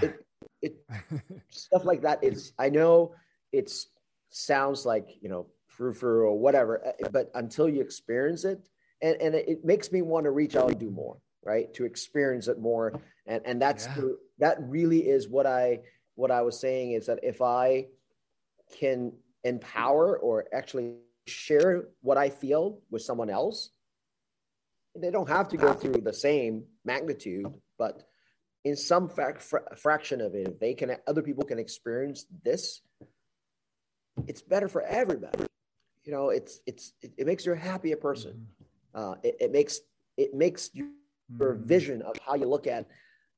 [0.01, 0.25] It,
[0.61, 0.77] it
[1.49, 2.19] stuff like that.
[2.23, 3.13] It's I know
[3.51, 3.87] it's
[4.29, 8.67] sounds like you know frou frou or whatever, uh, but until you experience it,
[9.01, 11.73] and and it makes me want to reach out and do more, right?
[11.75, 13.95] To experience it more, and and that's yeah.
[13.95, 15.79] the, that really is what I
[16.15, 17.87] what I was saying is that if I
[18.79, 19.13] can
[19.43, 20.95] empower or actually
[21.27, 23.69] share what I feel with someone else,
[24.95, 27.45] they don't have to go through the same magnitude,
[27.77, 28.07] but
[28.63, 29.39] in some fra-
[29.75, 32.81] fraction of it, if they can, other people can experience this,
[34.27, 35.45] it's better for everybody.
[36.03, 38.47] You know, it's it's it, it makes you a happier person.
[38.93, 39.11] Mm-hmm.
[39.11, 39.79] Uh, it, it makes
[40.17, 40.87] it makes your
[41.31, 41.63] mm-hmm.
[41.63, 42.87] vision of how you look at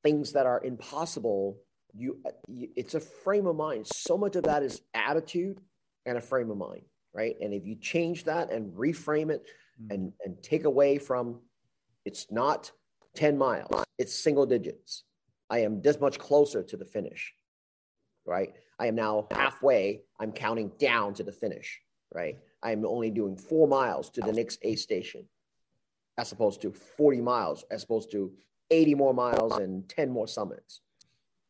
[0.02, 1.58] things that are impossible
[1.94, 2.18] you,
[2.48, 5.60] you it's a frame of mind so much of that is attitude
[6.06, 6.82] and a frame of mind
[7.12, 9.44] right and if you change that and reframe it
[9.82, 9.92] mm-hmm.
[9.92, 11.40] and and take away from
[12.04, 12.70] it's not
[13.16, 15.04] 10 miles it's single digits
[15.50, 17.34] i am this much closer to the finish
[18.26, 18.52] right?
[18.78, 21.80] I am now halfway i'm counting down to the finish
[22.12, 22.38] right?
[22.62, 25.26] I am only doing four miles to the next a station
[26.18, 28.32] as opposed to 40 miles as opposed to
[28.70, 30.80] 80 more miles and 10 more summits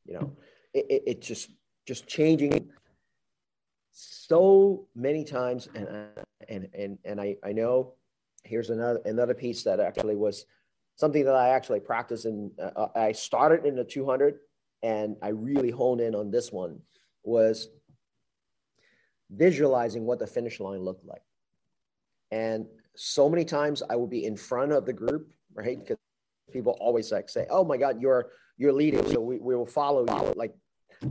[0.07, 0.33] you know?
[0.73, 1.51] It, it, it just
[1.87, 2.71] just changing
[3.93, 5.89] so many times and
[6.49, 7.95] and and and I, I know
[8.45, 10.47] here's another another piece that actually was
[11.01, 14.35] something that I actually practice and uh, I started in the 200
[14.83, 16.79] and I really honed in on this one
[17.25, 17.71] was
[19.31, 21.23] visualizing what the finish line looked like.
[22.31, 22.67] And
[22.97, 25.79] so many times I would be in front of the group, right?
[25.79, 25.97] Because
[26.53, 30.05] people always like say, "Oh my God, you're you're leading, so we, we will follow
[30.07, 30.55] you." Like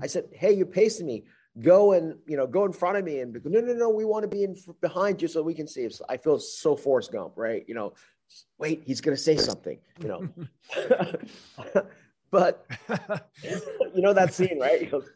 [0.04, 1.26] I said, "Hey, you're pacing me.
[1.62, 4.24] Go and you know go in front of me." And no, no, no, we want
[4.24, 5.90] to be in behind you so we can see.
[6.08, 7.64] I feel so Forrest Gump, right?
[7.68, 7.94] You know,
[8.58, 10.30] wait, he's gonna say something, you know.
[12.32, 12.66] but
[13.44, 14.80] you know that scene, right?
[14.80, 15.10] He goes,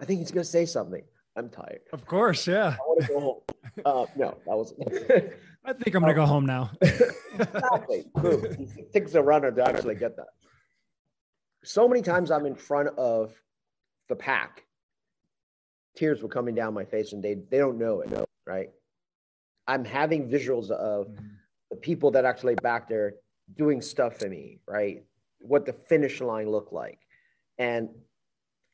[0.00, 1.02] I think he's gonna say something.
[1.36, 1.80] I'm tired.
[1.92, 2.76] Of course, yeah.
[2.78, 3.40] I want to go home.
[3.84, 4.72] Uh, no, that was.
[5.64, 6.70] I think I'm gonna go home now.
[6.80, 8.04] exactly.
[8.16, 10.28] It takes a runner to actually get that.
[11.64, 13.32] So many times I'm in front of
[14.08, 14.64] the pack,
[15.96, 18.70] tears were coming down my face, and they they don't know it, right?
[19.66, 21.26] I'm having visuals of mm-hmm.
[21.74, 23.14] The people that actually back there
[23.56, 25.04] doing stuff for me, right?
[25.40, 27.00] What the finish line looked like,
[27.58, 27.88] and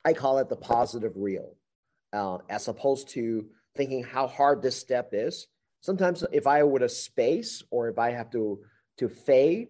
[0.05, 1.57] I call it the positive reel,
[2.13, 5.47] uh, as opposed to thinking how hard this step is.
[5.81, 8.61] Sometimes, if I would a space or if I have to
[8.99, 9.69] to fade,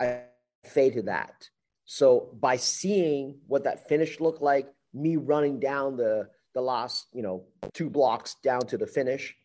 [0.00, 0.22] I
[0.64, 1.48] fade to that.
[1.84, 7.22] So by seeing what that finish looked like, me running down the the last you
[7.22, 7.44] know
[7.74, 9.36] two blocks down to the finish,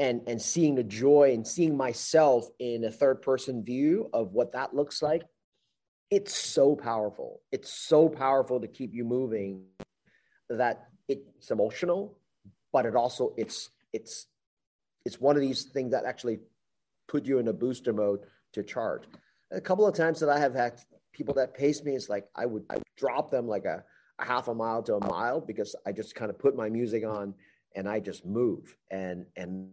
[0.00, 4.52] and and seeing the joy and seeing myself in a third person view of what
[4.52, 5.22] that looks like,
[6.10, 7.42] it's so powerful.
[7.52, 9.66] It's so powerful to keep you moving
[10.48, 12.18] that it's emotional,
[12.72, 14.26] but it also it's it's
[15.04, 16.40] it's one of these things that actually
[17.06, 18.20] put you in a booster mode
[18.54, 19.02] to charge.
[19.52, 20.80] A couple of times that I have had
[21.12, 23.82] people that pace me, it's like I would, I would drop them like a,
[24.18, 27.04] a half a mile to a mile because I just kind of put my music
[27.04, 27.34] on
[27.74, 29.70] and I just move and and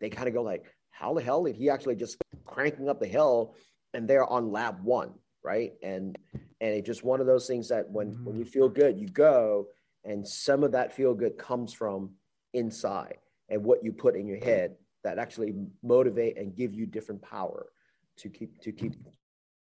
[0.00, 3.06] they kind of go like, how the hell did he actually just cranking up the
[3.06, 3.54] hill
[3.94, 5.12] and they're on lap one,
[5.42, 5.72] right?
[5.82, 6.18] And
[6.60, 8.24] and it's just one of those things that when mm-hmm.
[8.24, 9.66] when you feel good, you go,
[10.04, 12.10] and some of that feel good comes from
[12.52, 13.18] inside
[13.48, 17.66] and what you put in your head that actually motivate and give you different power
[18.18, 18.94] to keep to keep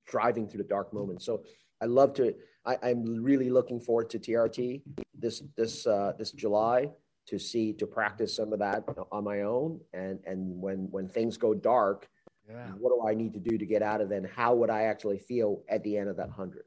[0.07, 1.25] driving through the dark moments.
[1.25, 1.43] So
[1.81, 2.35] I love to.
[2.65, 4.83] I, am really looking forward to TRT
[5.17, 6.91] this this uh, this July
[7.27, 9.81] to see to practice some of that on my own.
[9.93, 12.09] And and when when things go dark,
[12.49, 12.69] yeah.
[12.79, 14.11] what do I need to do to get out of?
[14.11, 16.65] And how would I actually feel at the end of that hundred?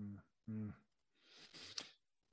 [0.00, 0.68] Mm-hmm.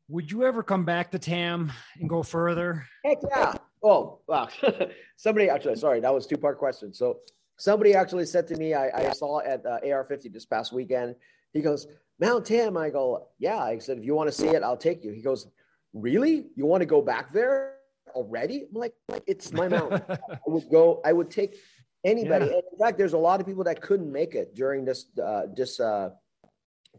[0.09, 2.85] Would you ever come back to Tam and go further?
[3.05, 3.53] Heck yeah.
[3.83, 4.49] Oh, wow.
[5.15, 6.93] somebody actually, sorry, that was two part question.
[6.93, 7.19] So
[7.61, 11.15] somebody actually said to me, I, I saw at uh, AR50 this past weekend,
[11.53, 11.85] he goes,
[12.19, 12.75] Mount Tam.
[12.75, 13.59] I go, yeah.
[13.59, 15.11] I said, if you want to see it, I'll take you.
[15.11, 15.47] He goes,
[15.93, 16.47] really?
[16.55, 17.75] You want to go back there
[18.15, 18.65] already?
[18.73, 18.95] I'm like,
[19.27, 20.01] it's my mountain.
[20.09, 21.55] I would go, I would take
[22.03, 22.45] anybody.
[22.45, 22.61] Yeah.
[22.71, 25.79] in fact, there's a lot of people that couldn't make it during this, uh, this
[25.79, 26.09] uh,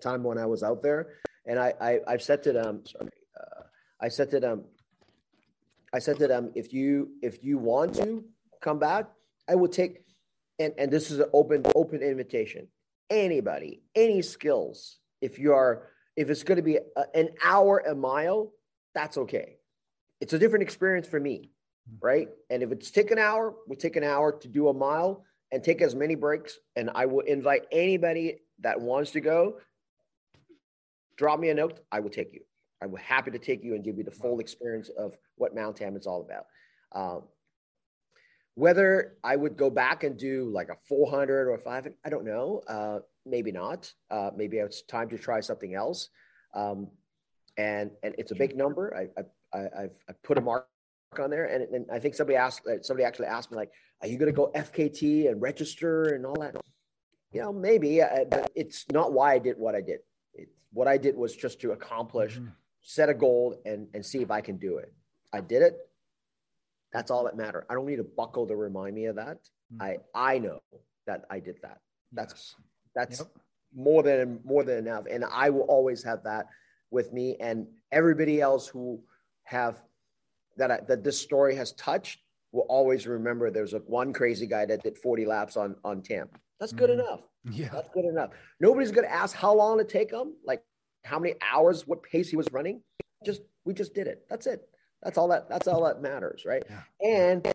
[0.00, 1.14] time when I was out there.
[1.44, 3.10] And I, I I've said to them, sorry,
[3.40, 3.62] uh,
[4.00, 4.64] I said to them,
[5.92, 8.24] I said to them, if you if you want to
[8.60, 9.06] come back,
[9.48, 10.04] I will take,
[10.58, 12.68] and and this is an open open invitation.
[13.10, 17.94] Anybody, any skills, if you are, if it's going to be a, an hour a
[17.94, 18.52] mile,
[18.94, 19.56] that's okay.
[20.20, 21.50] It's a different experience for me,
[22.00, 22.28] right?
[22.48, 25.62] And if it's take an hour, we'll take an hour to do a mile and
[25.62, 26.58] take as many breaks.
[26.76, 29.58] And I will invite anybody that wants to go
[31.16, 31.80] drop me a note.
[31.90, 32.40] I will take you.
[32.82, 35.96] I'm happy to take you and give you the full experience of what Mount Tam
[35.96, 36.46] is all about.
[36.94, 37.22] Um,
[38.54, 42.62] whether I would go back and do like a 400 or 500, I don't know.
[42.68, 43.92] Uh, maybe not.
[44.10, 46.08] Uh, maybe it's time to try something else.
[46.54, 46.88] Um,
[47.56, 48.94] and and it's a big number.
[48.96, 50.66] I, I, I, have I put a mark
[51.18, 53.70] on there, and, and I think somebody asked, uh, somebody actually asked me like,
[54.00, 56.56] "Are you going to go FKT and register and all that?"
[57.32, 60.00] You know, maybe, uh, but it's not why I did what I did.
[60.34, 62.48] It's, what I did was just to accomplish, mm-hmm.
[62.80, 64.92] set a goal, and and see if I can do it.
[65.32, 65.76] I did it.
[66.92, 67.64] That's all that mattered.
[67.70, 69.38] I don't need a buckle to remind me of that.
[69.74, 69.82] Mm-hmm.
[69.82, 70.60] I I know
[71.06, 71.78] that I did that.
[72.12, 72.54] That's yes.
[72.94, 73.28] that's yep.
[73.74, 76.46] more than more than enough, and I will always have that
[76.90, 79.00] with me and everybody else who
[79.44, 79.80] have
[80.56, 82.20] that I, that this story has touched
[82.52, 86.28] will always remember there's a one crazy guy that did 40 laps on on Tam.
[86.60, 87.00] That's good mm-hmm.
[87.00, 87.22] enough.
[87.50, 87.70] Yeah.
[87.72, 88.30] That's good enough.
[88.60, 90.62] Nobody's going to ask how long it take him, like
[91.04, 92.82] how many hours, what pace he was running.
[93.24, 94.24] Just, we just did it.
[94.30, 94.68] That's it.
[95.02, 96.44] That's all that, that's all that matters.
[96.46, 96.62] Right.
[96.68, 97.08] Yeah.
[97.08, 97.54] And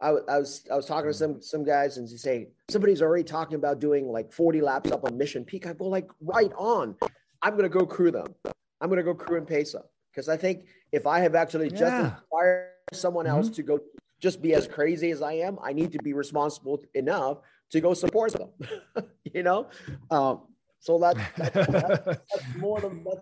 [0.00, 3.24] I, I was, I was talking to some, some guys and they say, somebody's already
[3.24, 5.66] talking about doing like 40 laps up on Mission Peak.
[5.66, 6.96] I go like, right on.
[7.42, 8.34] I'm going to go crew them.
[8.80, 9.90] I'm going to go crew and pace up.
[10.12, 11.78] Because I think if I have actually yeah.
[11.78, 13.54] just inspired someone else mm-hmm.
[13.54, 13.80] to go
[14.20, 17.38] just be as crazy as I am, I need to be responsible enough
[17.70, 18.50] to go support them.
[19.32, 19.68] you know,
[20.10, 20.42] um,
[20.78, 22.20] so that, that's, that's, that's
[22.58, 23.20] more than that.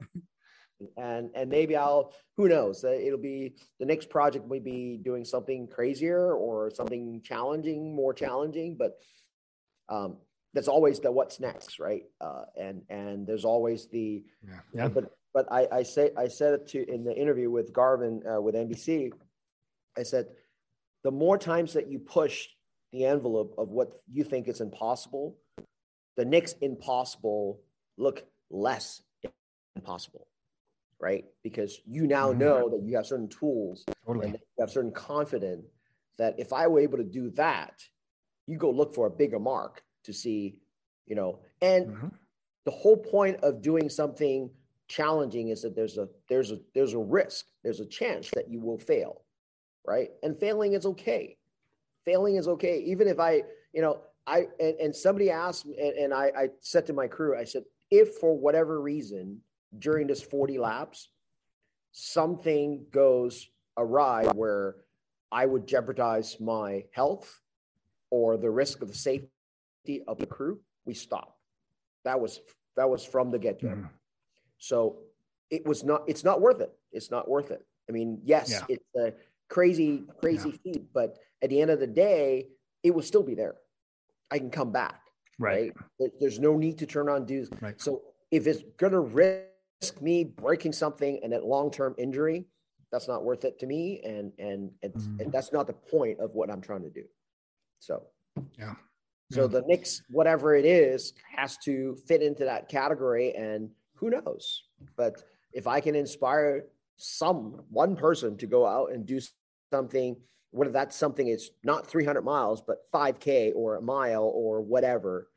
[0.96, 5.24] And and maybe I'll who knows uh, it'll be the next project may be doing
[5.24, 8.76] something crazier or something challenging, more challenging.
[8.76, 8.98] But
[9.88, 10.16] um,
[10.54, 12.04] that's always the what's next, right?
[12.20, 14.60] Uh, and and there's always the yeah.
[14.72, 14.88] yeah.
[14.88, 18.40] But but I, I say I said it to in the interview with Garvin uh,
[18.40, 19.12] with NBC.
[19.98, 20.26] I said
[21.04, 22.48] the more times that you push
[22.92, 25.36] the envelope of what you think is impossible,
[26.16, 27.60] the next impossible
[27.96, 29.02] look less
[29.76, 30.26] impossible,
[31.00, 31.24] right?
[31.42, 32.40] Because you now mm-hmm.
[32.40, 34.26] know that you have certain tools totally.
[34.26, 35.66] and you have certain confidence
[36.18, 37.82] that if I were able to do that,
[38.46, 40.58] you go look for a bigger mark to see,
[41.06, 42.08] you know, and mm-hmm.
[42.64, 44.50] the whole point of doing something
[44.88, 48.60] challenging is that there's a there's a there's a risk, there's a chance that you
[48.60, 49.22] will fail,
[49.86, 50.10] right?
[50.22, 51.36] And failing is okay.
[52.04, 52.82] Failing is okay.
[52.86, 56.48] Even if I, you know, I and, and somebody asked me, and, and I, I
[56.60, 59.40] said to my crew, I said, if for whatever reason
[59.78, 61.08] during this 40 laps,
[61.92, 64.76] something goes awry where
[65.32, 67.40] I would jeopardize my health
[68.10, 69.30] or the risk of the safety
[70.06, 71.38] of the crew, we stop.
[72.04, 72.40] That was
[72.76, 73.68] that was from the get go.
[73.68, 73.88] Mm.
[74.58, 74.98] So
[75.50, 76.02] it was not.
[76.06, 76.72] It's not worth it.
[76.92, 77.64] It's not worth it.
[77.88, 78.64] I mean, yes, yeah.
[78.68, 79.12] it's a
[79.48, 80.72] crazy, crazy yeah.
[80.72, 82.48] feat, but at the end of the day,
[82.82, 83.56] it will still be there.
[84.30, 85.00] I can come back.
[85.38, 85.72] Right.
[85.98, 86.10] right?
[86.20, 87.50] There's no need to turn on dues.
[87.60, 87.80] Right.
[87.80, 89.49] So if it's going to risk
[90.00, 92.46] me breaking something and that long term injury,
[92.92, 95.20] that's not worth it to me, and and it's mm-hmm.
[95.20, 97.04] and that's not the point of what I'm trying to do.
[97.78, 98.02] So
[98.58, 98.74] yeah.
[99.32, 104.64] So the next whatever it is has to fit into that category, and who knows?
[104.96, 106.64] But if I can inspire
[106.96, 109.20] some one person to go out and do
[109.72, 110.16] something,
[110.50, 115.28] whether that's something is not 300 miles, but 5K or a mile or whatever,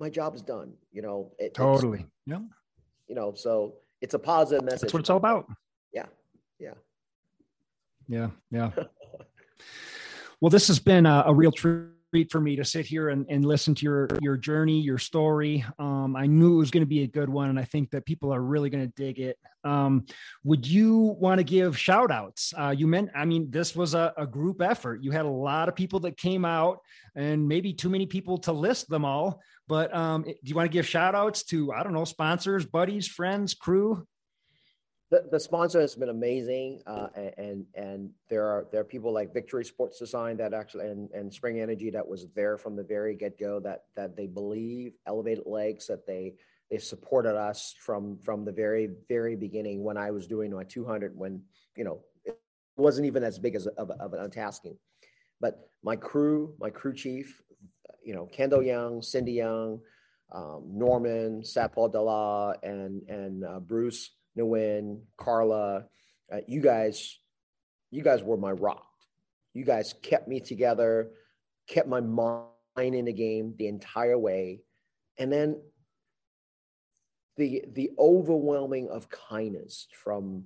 [0.00, 0.72] my job is done.
[0.90, 2.06] You know, it, totally.
[2.26, 2.40] Yeah.
[3.08, 4.80] You know, so it's a positive message.
[4.82, 5.46] That's what it's all about.
[5.92, 6.06] Yeah.
[6.58, 6.74] Yeah.
[8.08, 8.30] Yeah.
[8.50, 8.70] Yeah.
[10.40, 13.44] well, this has been a, a real treat for me to sit here and, and
[13.44, 15.64] listen to your your journey, your story.
[15.80, 18.06] Um, I knew it was going to be a good one, and I think that
[18.06, 19.36] people are really going to dig it.
[19.64, 20.06] Um,
[20.44, 22.54] would you want to give shout outs?
[22.56, 25.02] Uh, you meant, I mean, this was a, a group effort.
[25.02, 26.78] You had a lot of people that came out,
[27.16, 29.40] and maybe too many people to list them all.
[29.66, 33.08] But um, do you want to give shout outs to, I don't know, sponsors, buddies,
[33.08, 34.06] friends, crew?
[35.14, 37.06] The, the sponsor has been amazing, uh,
[37.38, 41.32] and and there are there are people like Victory Sports Design that actually and, and
[41.32, 45.46] Spring Energy that was there from the very get go that that they believe Elevated
[45.46, 46.34] Legs that they
[46.68, 51.16] they supported us from from the very very beginning when I was doing my 200
[51.16, 51.42] when
[51.76, 52.36] you know it
[52.76, 54.76] wasn't even as big as of, of an tasking,
[55.40, 57.40] but my crew my crew chief,
[58.04, 59.78] you know Kendall Young, Cindy Young,
[60.32, 65.84] um, Norman, Satpal Dalla, and and uh, Bruce Nguyen, Carla,
[66.32, 67.18] uh, you guys,
[67.90, 68.86] you guys were my rock.
[69.52, 71.10] You guys kept me together,
[71.68, 74.62] kept my mind in the game the entire way.
[75.18, 75.60] And then
[77.36, 80.44] the the overwhelming of kindness from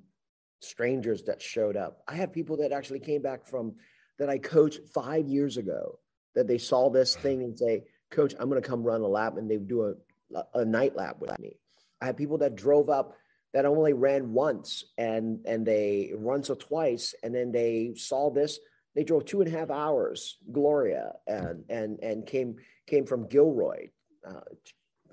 [0.61, 2.03] strangers that showed up.
[2.09, 3.75] I have people that actually came back from
[4.19, 5.99] that I coached five years ago
[6.35, 9.37] that they saw this thing and say, Coach, I'm going to come run a lap,
[9.37, 9.95] and they do
[10.35, 11.59] a, a night lap with me.
[12.01, 13.17] I have people that drove up
[13.55, 18.59] that only ran once and and they once or twice and then they saw this
[18.95, 22.57] they drove two and a half hours gloria and and and came
[22.87, 23.89] came from gilroy
[24.27, 24.41] uh,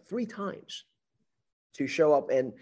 [0.07, 0.85] three times
[1.73, 2.29] to show up.
[2.29, 2.53] And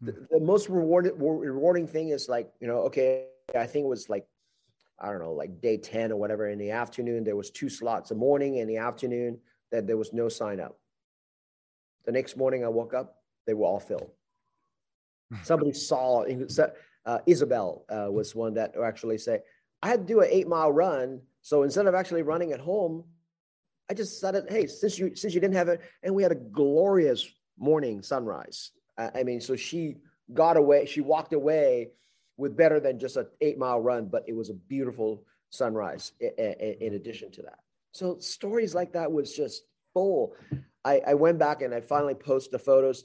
[0.00, 4.08] the, the most rewarded rewarding thing is like you know okay i think it was
[4.08, 4.26] like
[4.98, 8.08] i don't know like day 10 or whatever in the afternoon there was two slots
[8.08, 9.38] the morning and the afternoon
[9.70, 10.80] that there was no sign up.
[12.06, 14.10] The next morning i woke up they were all filled
[15.42, 16.24] Somebody saw
[17.06, 19.40] uh, Isabel uh, was one that actually say,
[19.82, 21.20] I had to do an eight mile run.
[21.40, 23.04] So instead of actually running at home,
[23.90, 26.36] I just said, hey, since you since you didn't have it, and we had a
[26.36, 27.28] glorious
[27.58, 28.70] morning sunrise.
[28.96, 29.96] I mean, so she
[30.32, 31.90] got away, she walked away
[32.36, 36.94] with better than just an eight mile run, but it was a beautiful sunrise in
[36.94, 37.58] addition to that.
[37.92, 40.34] So stories like that was just full.
[40.84, 43.04] I, I went back and I finally posted the photos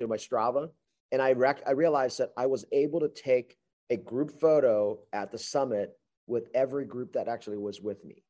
[0.00, 0.70] to my Strava
[1.12, 3.56] and I rec- I realized that I was able to take
[3.90, 8.22] a group photo at the summit with every group that actually was with me.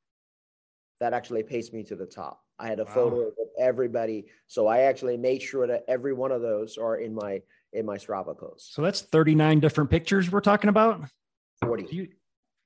[1.00, 2.40] That actually paced me to the top.
[2.58, 2.94] I had a wow.
[2.94, 7.14] photo of everybody, so I actually made sure that every one of those are in
[7.14, 7.40] my
[7.72, 8.74] in my Strava post.
[8.74, 11.02] So that's 39 different pictures we're talking about.
[11.62, 11.86] 40.
[11.90, 12.08] You,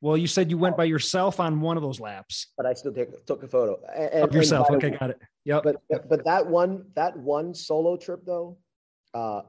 [0.01, 2.93] well, you said you went by yourself on one of those laps, but I still
[2.93, 4.71] take, took a photo and, of yourself.
[4.71, 5.21] okay, got it.
[5.45, 5.63] Yep.
[5.63, 5.77] But
[6.09, 8.59] but that one that one solo trip though,
[9.15, 9.43] uh,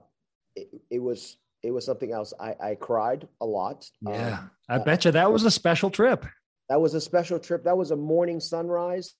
[0.55, 2.33] it, it was it was something else.
[2.39, 3.89] I, I cried a lot.
[4.01, 6.25] Yeah, um, I bet you that was a special trip.
[6.69, 7.63] That was a special trip.
[7.63, 9.15] That was a morning sunrise,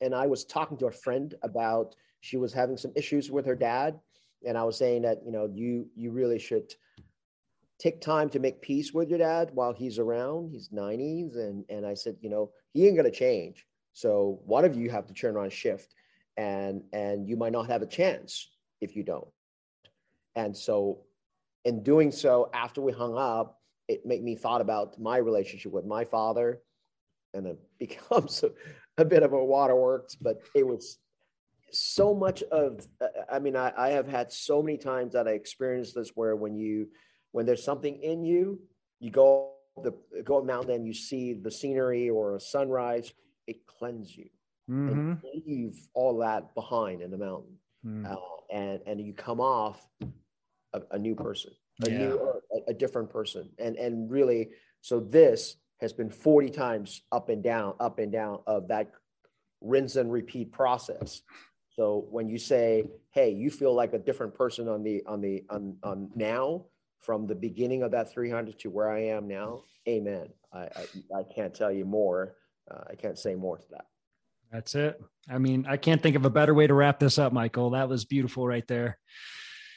[0.00, 3.54] and I was talking to a friend about she was having some issues with her
[3.54, 3.98] dad,
[4.46, 6.74] and I was saying that you know you you really should
[7.78, 10.50] take time to make peace with your dad while he's around.
[10.50, 13.66] He's 90s, and and I said, you know, he ain't gonna change.
[13.92, 15.94] So one of you have to turn on shift,
[16.36, 19.28] and and you might not have a chance if you don't.
[20.36, 21.00] And so,
[21.64, 25.84] in doing so, after we hung up, it made me thought about my relationship with
[25.84, 26.60] my father,
[27.32, 28.50] and it becomes a,
[29.00, 30.14] a bit of a waterworks.
[30.14, 30.98] But it was
[31.72, 32.86] so much of.
[33.30, 36.56] I mean, I, I have had so many times that I experienced this where when
[36.56, 36.88] you
[37.32, 38.60] when there's something in you,
[39.00, 39.52] you go
[39.82, 39.92] the
[40.24, 43.12] go up mountain and you see the scenery or a sunrise,
[43.46, 44.28] it cleanses you
[44.70, 44.88] mm-hmm.
[44.88, 48.10] and leave all that behind in the mountain, mm.
[48.10, 48.16] uh,
[48.52, 49.84] and and you come off
[50.74, 51.52] a, a new person,
[51.84, 51.98] a yeah.
[51.98, 57.28] new a, a different person, and and really, so this has been 40 times up
[57.28, 58.90] and down, up and down of that
[59.60, 61.22] rinse and repeat process.
[61.70, 65.44] So when you say, "Hey, you feel like a different person on the on the
[65.50, 66.66] on on now,"
[67.00, 70.28] from the beginning of that 300 to where I am now, amen.
[70.52, 70.86] I, I,
[71.18, 72.36] I can't tell you more.
[72.70, 73.86] Uh, I can't say more to that.
[74.50, 75.02] That's it.
[75.28, 77.70] I mean, I can't think of a better way to wrap this up, Michael.
[77.70, 78.98] That was beautiful right there.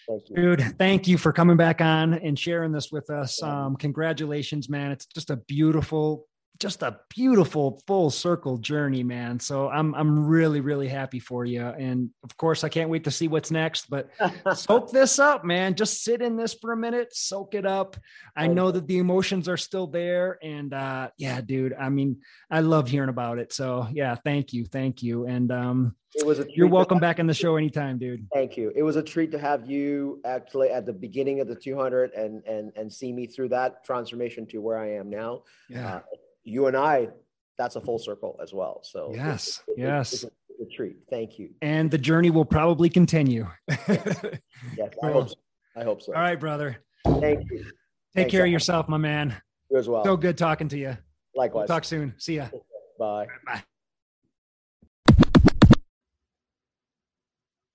[0.08, 3.44] Thank Dude, thank you for coming back on and sharing this with us.
[3.44, 4.92] Um, congratulations, man.
[4.92, 6.28] It's just a beautiful,
[6.60, 9.40] just a beautiful full circle journey, man.
[9.40, 13.12] So I'm I'm really really happy for you, and of course I can't wait to
[13.12, 13.90] see what's next.
[13.90, 14.10] But
[14.56, 15.76] soak this up, man.
[15.76, 17.98] Just sit in this for a minute, soak it up.
[18.36, 21.74] I know that the emotions are still there, and uh, yeah, dude.
[21.74, 23.54] I mean, I love hearing about it.
[23.54, 27.28] So yeah, thank you, thank you, and um, it was a you're welcome back in
[27.28, 28.28] the show anytime, dude.
[28.34, 28.72] Thank you.
[28.76, 32.44] It was a treat to have you actually at the beginning of the 200 and
[32.46, 35.44] and and see me through that transformation to where I am now.
[35.70, 35.96] Yeah.
[35.96, 36.00] Uh,
[36.48, 37.10] you and I,
[37.58, 38.80] that's a full circle as well.
[38.84, 40.14] So yes, it's, yes.
[40.14, 40.98] It's, a, a, treat.
[41.10, 41.50] Thank you.
[41.62, 43.48] And the journey will probably continue.
[43.68, 43.78] yes,
[44.78, 45.36] yes I, hope so.
[45.76, 46.14] I hope so.
[46.14, 46.78] All right, brother.
[47.06, 47.64] Thank you.
[47.64, 47.74] Take
[48.16, 49.36] Thanks, care of yourself, my man.
[49.70, 50.04] You as well.
[50.06, 50.98] So good talking to you.
[51.36, 51.68] Likewise.
[51.68, 52.14] We'll talk soon.
[52.18, 52.48] See ya.
[52.98, 53.28] Bye.
[53.46, 53.64] Bye.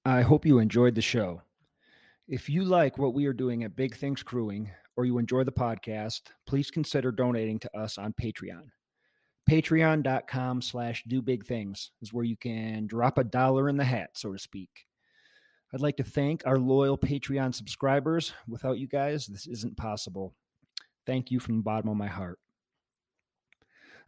[0.04, 1.42] I hope you enjoyed the show.
[2.26, 5.52] If you like what we are doing at Big Things Crewing, or you enjoy the
[5.52, 8.64] podcast, please consider donating to us on Patreon.
[9.50, 14.10] Patreon.com slash do big things is where you can drop a dollar in the hat,
[14.14, 14.70] so to speak.
[15.74, 18.34] I'd like to thank our loyal Patreon subscribers.
[18.46, 20.34] Without you guys, this isn't possible.
[21.06, 22.38] Thank you from the bottom of my heart.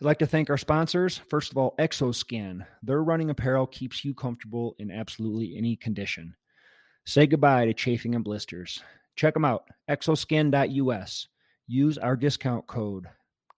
[0.01, 1.19] I'd like to thank our sponsors.
[1.31, 2.67] First of all, XOSKIN.
[2.83, 6.35] Their running apparel keeps you comfortable in absolutely any condition.
[7.07, 8.83] Say goodbye to chafing and blisters.
[9.17, 11.29] Check them out, xoskin.us.
[11.67, 13.07] Use our discount code,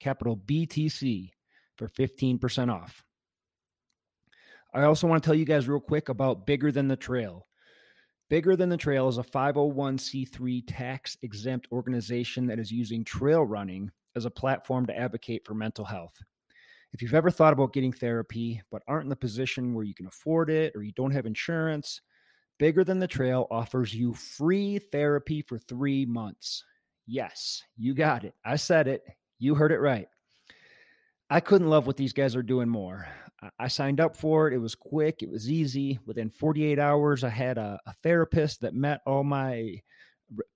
[0.01, 1.31] capital BTC,
[1.77, 3.03] for 15% off.
[4.75, 7.47] I also want to tell you guys real quick about Bigger Than the Trail.
[8.29, 13.91] Bigger Than the Trail is a 501c3 tax exempt organization that is using trail running
[14.17, 16.19] as a platform to advocate for mental health.
[16.93, 20.07] If you've ever thought about getting therapy but aren't in the position where you can
[20.07, 22.01] afford it or you don't have insurance,
[22.59, 26.65] Bigger Than the Trail offers you free therapy for three months.
[27.07, 28.35] Yes, you got it.
[28.45, 29.03] I said it.
[29.39, 30.09] You heard it right.
[31.29, 33.07] I couldn't love what these guys are doing more.
[33.59, 34.55] I signed up for it.
[34.55, 35.99] It was quick, it was easy.
[36.07, 39.81] Within 48 hours, I had a, a therapist that met all my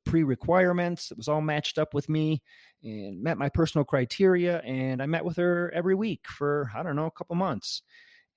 [0.04, 1.10] pre requirements.
[1.10, 2.42] It was all matched up with me
[2.82, 4.60] and met my personal criteria.
[4.60, 7.82] And I met with her every week for, I don't know, a couple months.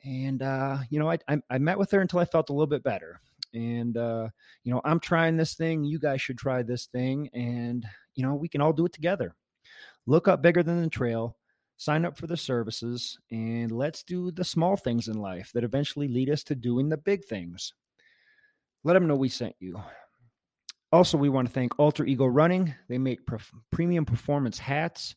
[0.03, 2.68] And, uh, you know, I, I, I met with her until I felt a little
[2.68, 3.22] bit better
[3.53, 4.27] and uh,
[4.63, 7.85] you know i'm trying this thing you guys should try this thing and
[8.15, 9.35] you know we can all do it together.
[10.05, 11.38] Look up bigger than the trail
[11.77, 16.07] sign up for the services and let's do the small things in life that eventually
[16.07, 17.73] lead us to doing the big things.
[18.84, 19.81] Let them know we sent you.
[20.91, 22.73] Also we want to thank alter ego running.
[22.88, 23.19] They make
[23.71, 25.15] premium performance hats.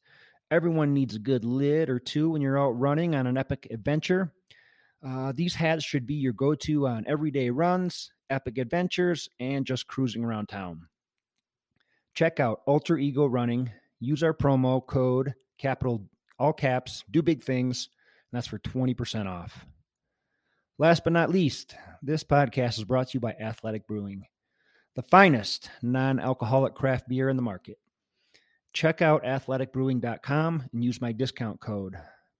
[0.50, 4.32] Everyone needs a good lid or two when you're out running on an epic adventure
[5.04, 9.86] uh, these hats should be your go to on everyday runs, epic adventures, and just
[9.86, 10.88] cruising around town.
[12.14, 13.70] Check out Alter Ego Running.
[14.00, 16.08] Use our promo code, capital
[16.38, 17.88] all caps, do big things,
[18.30, 19.64] and that's for 20% off.
[20.78, 24.26] Last but not least, this podcast is brought to you by Athletic Brewing,
[24.94, 27.78] the finest non alcoholic craft beer in the market.
[28.74, 31.96] Check out athleticbrewing.com and use my discount code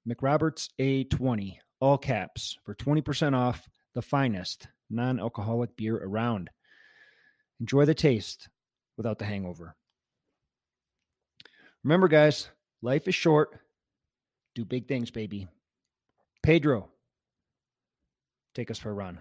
[0.06, 6.50] McRobertsA20 all caps, for 20% off the finest non alcoholic beer around.
[7.60, 8.48] Enjoy the taste
[8.96, 9.74] without the hangover.
[11.82, 12.48] Remember, guys,
[12.82, 13.60] life is short.
[14.54, 15.48] Do big things, baby.
[16.42, 16.88] Pedro,
[18.54, 19.18] take us for a run.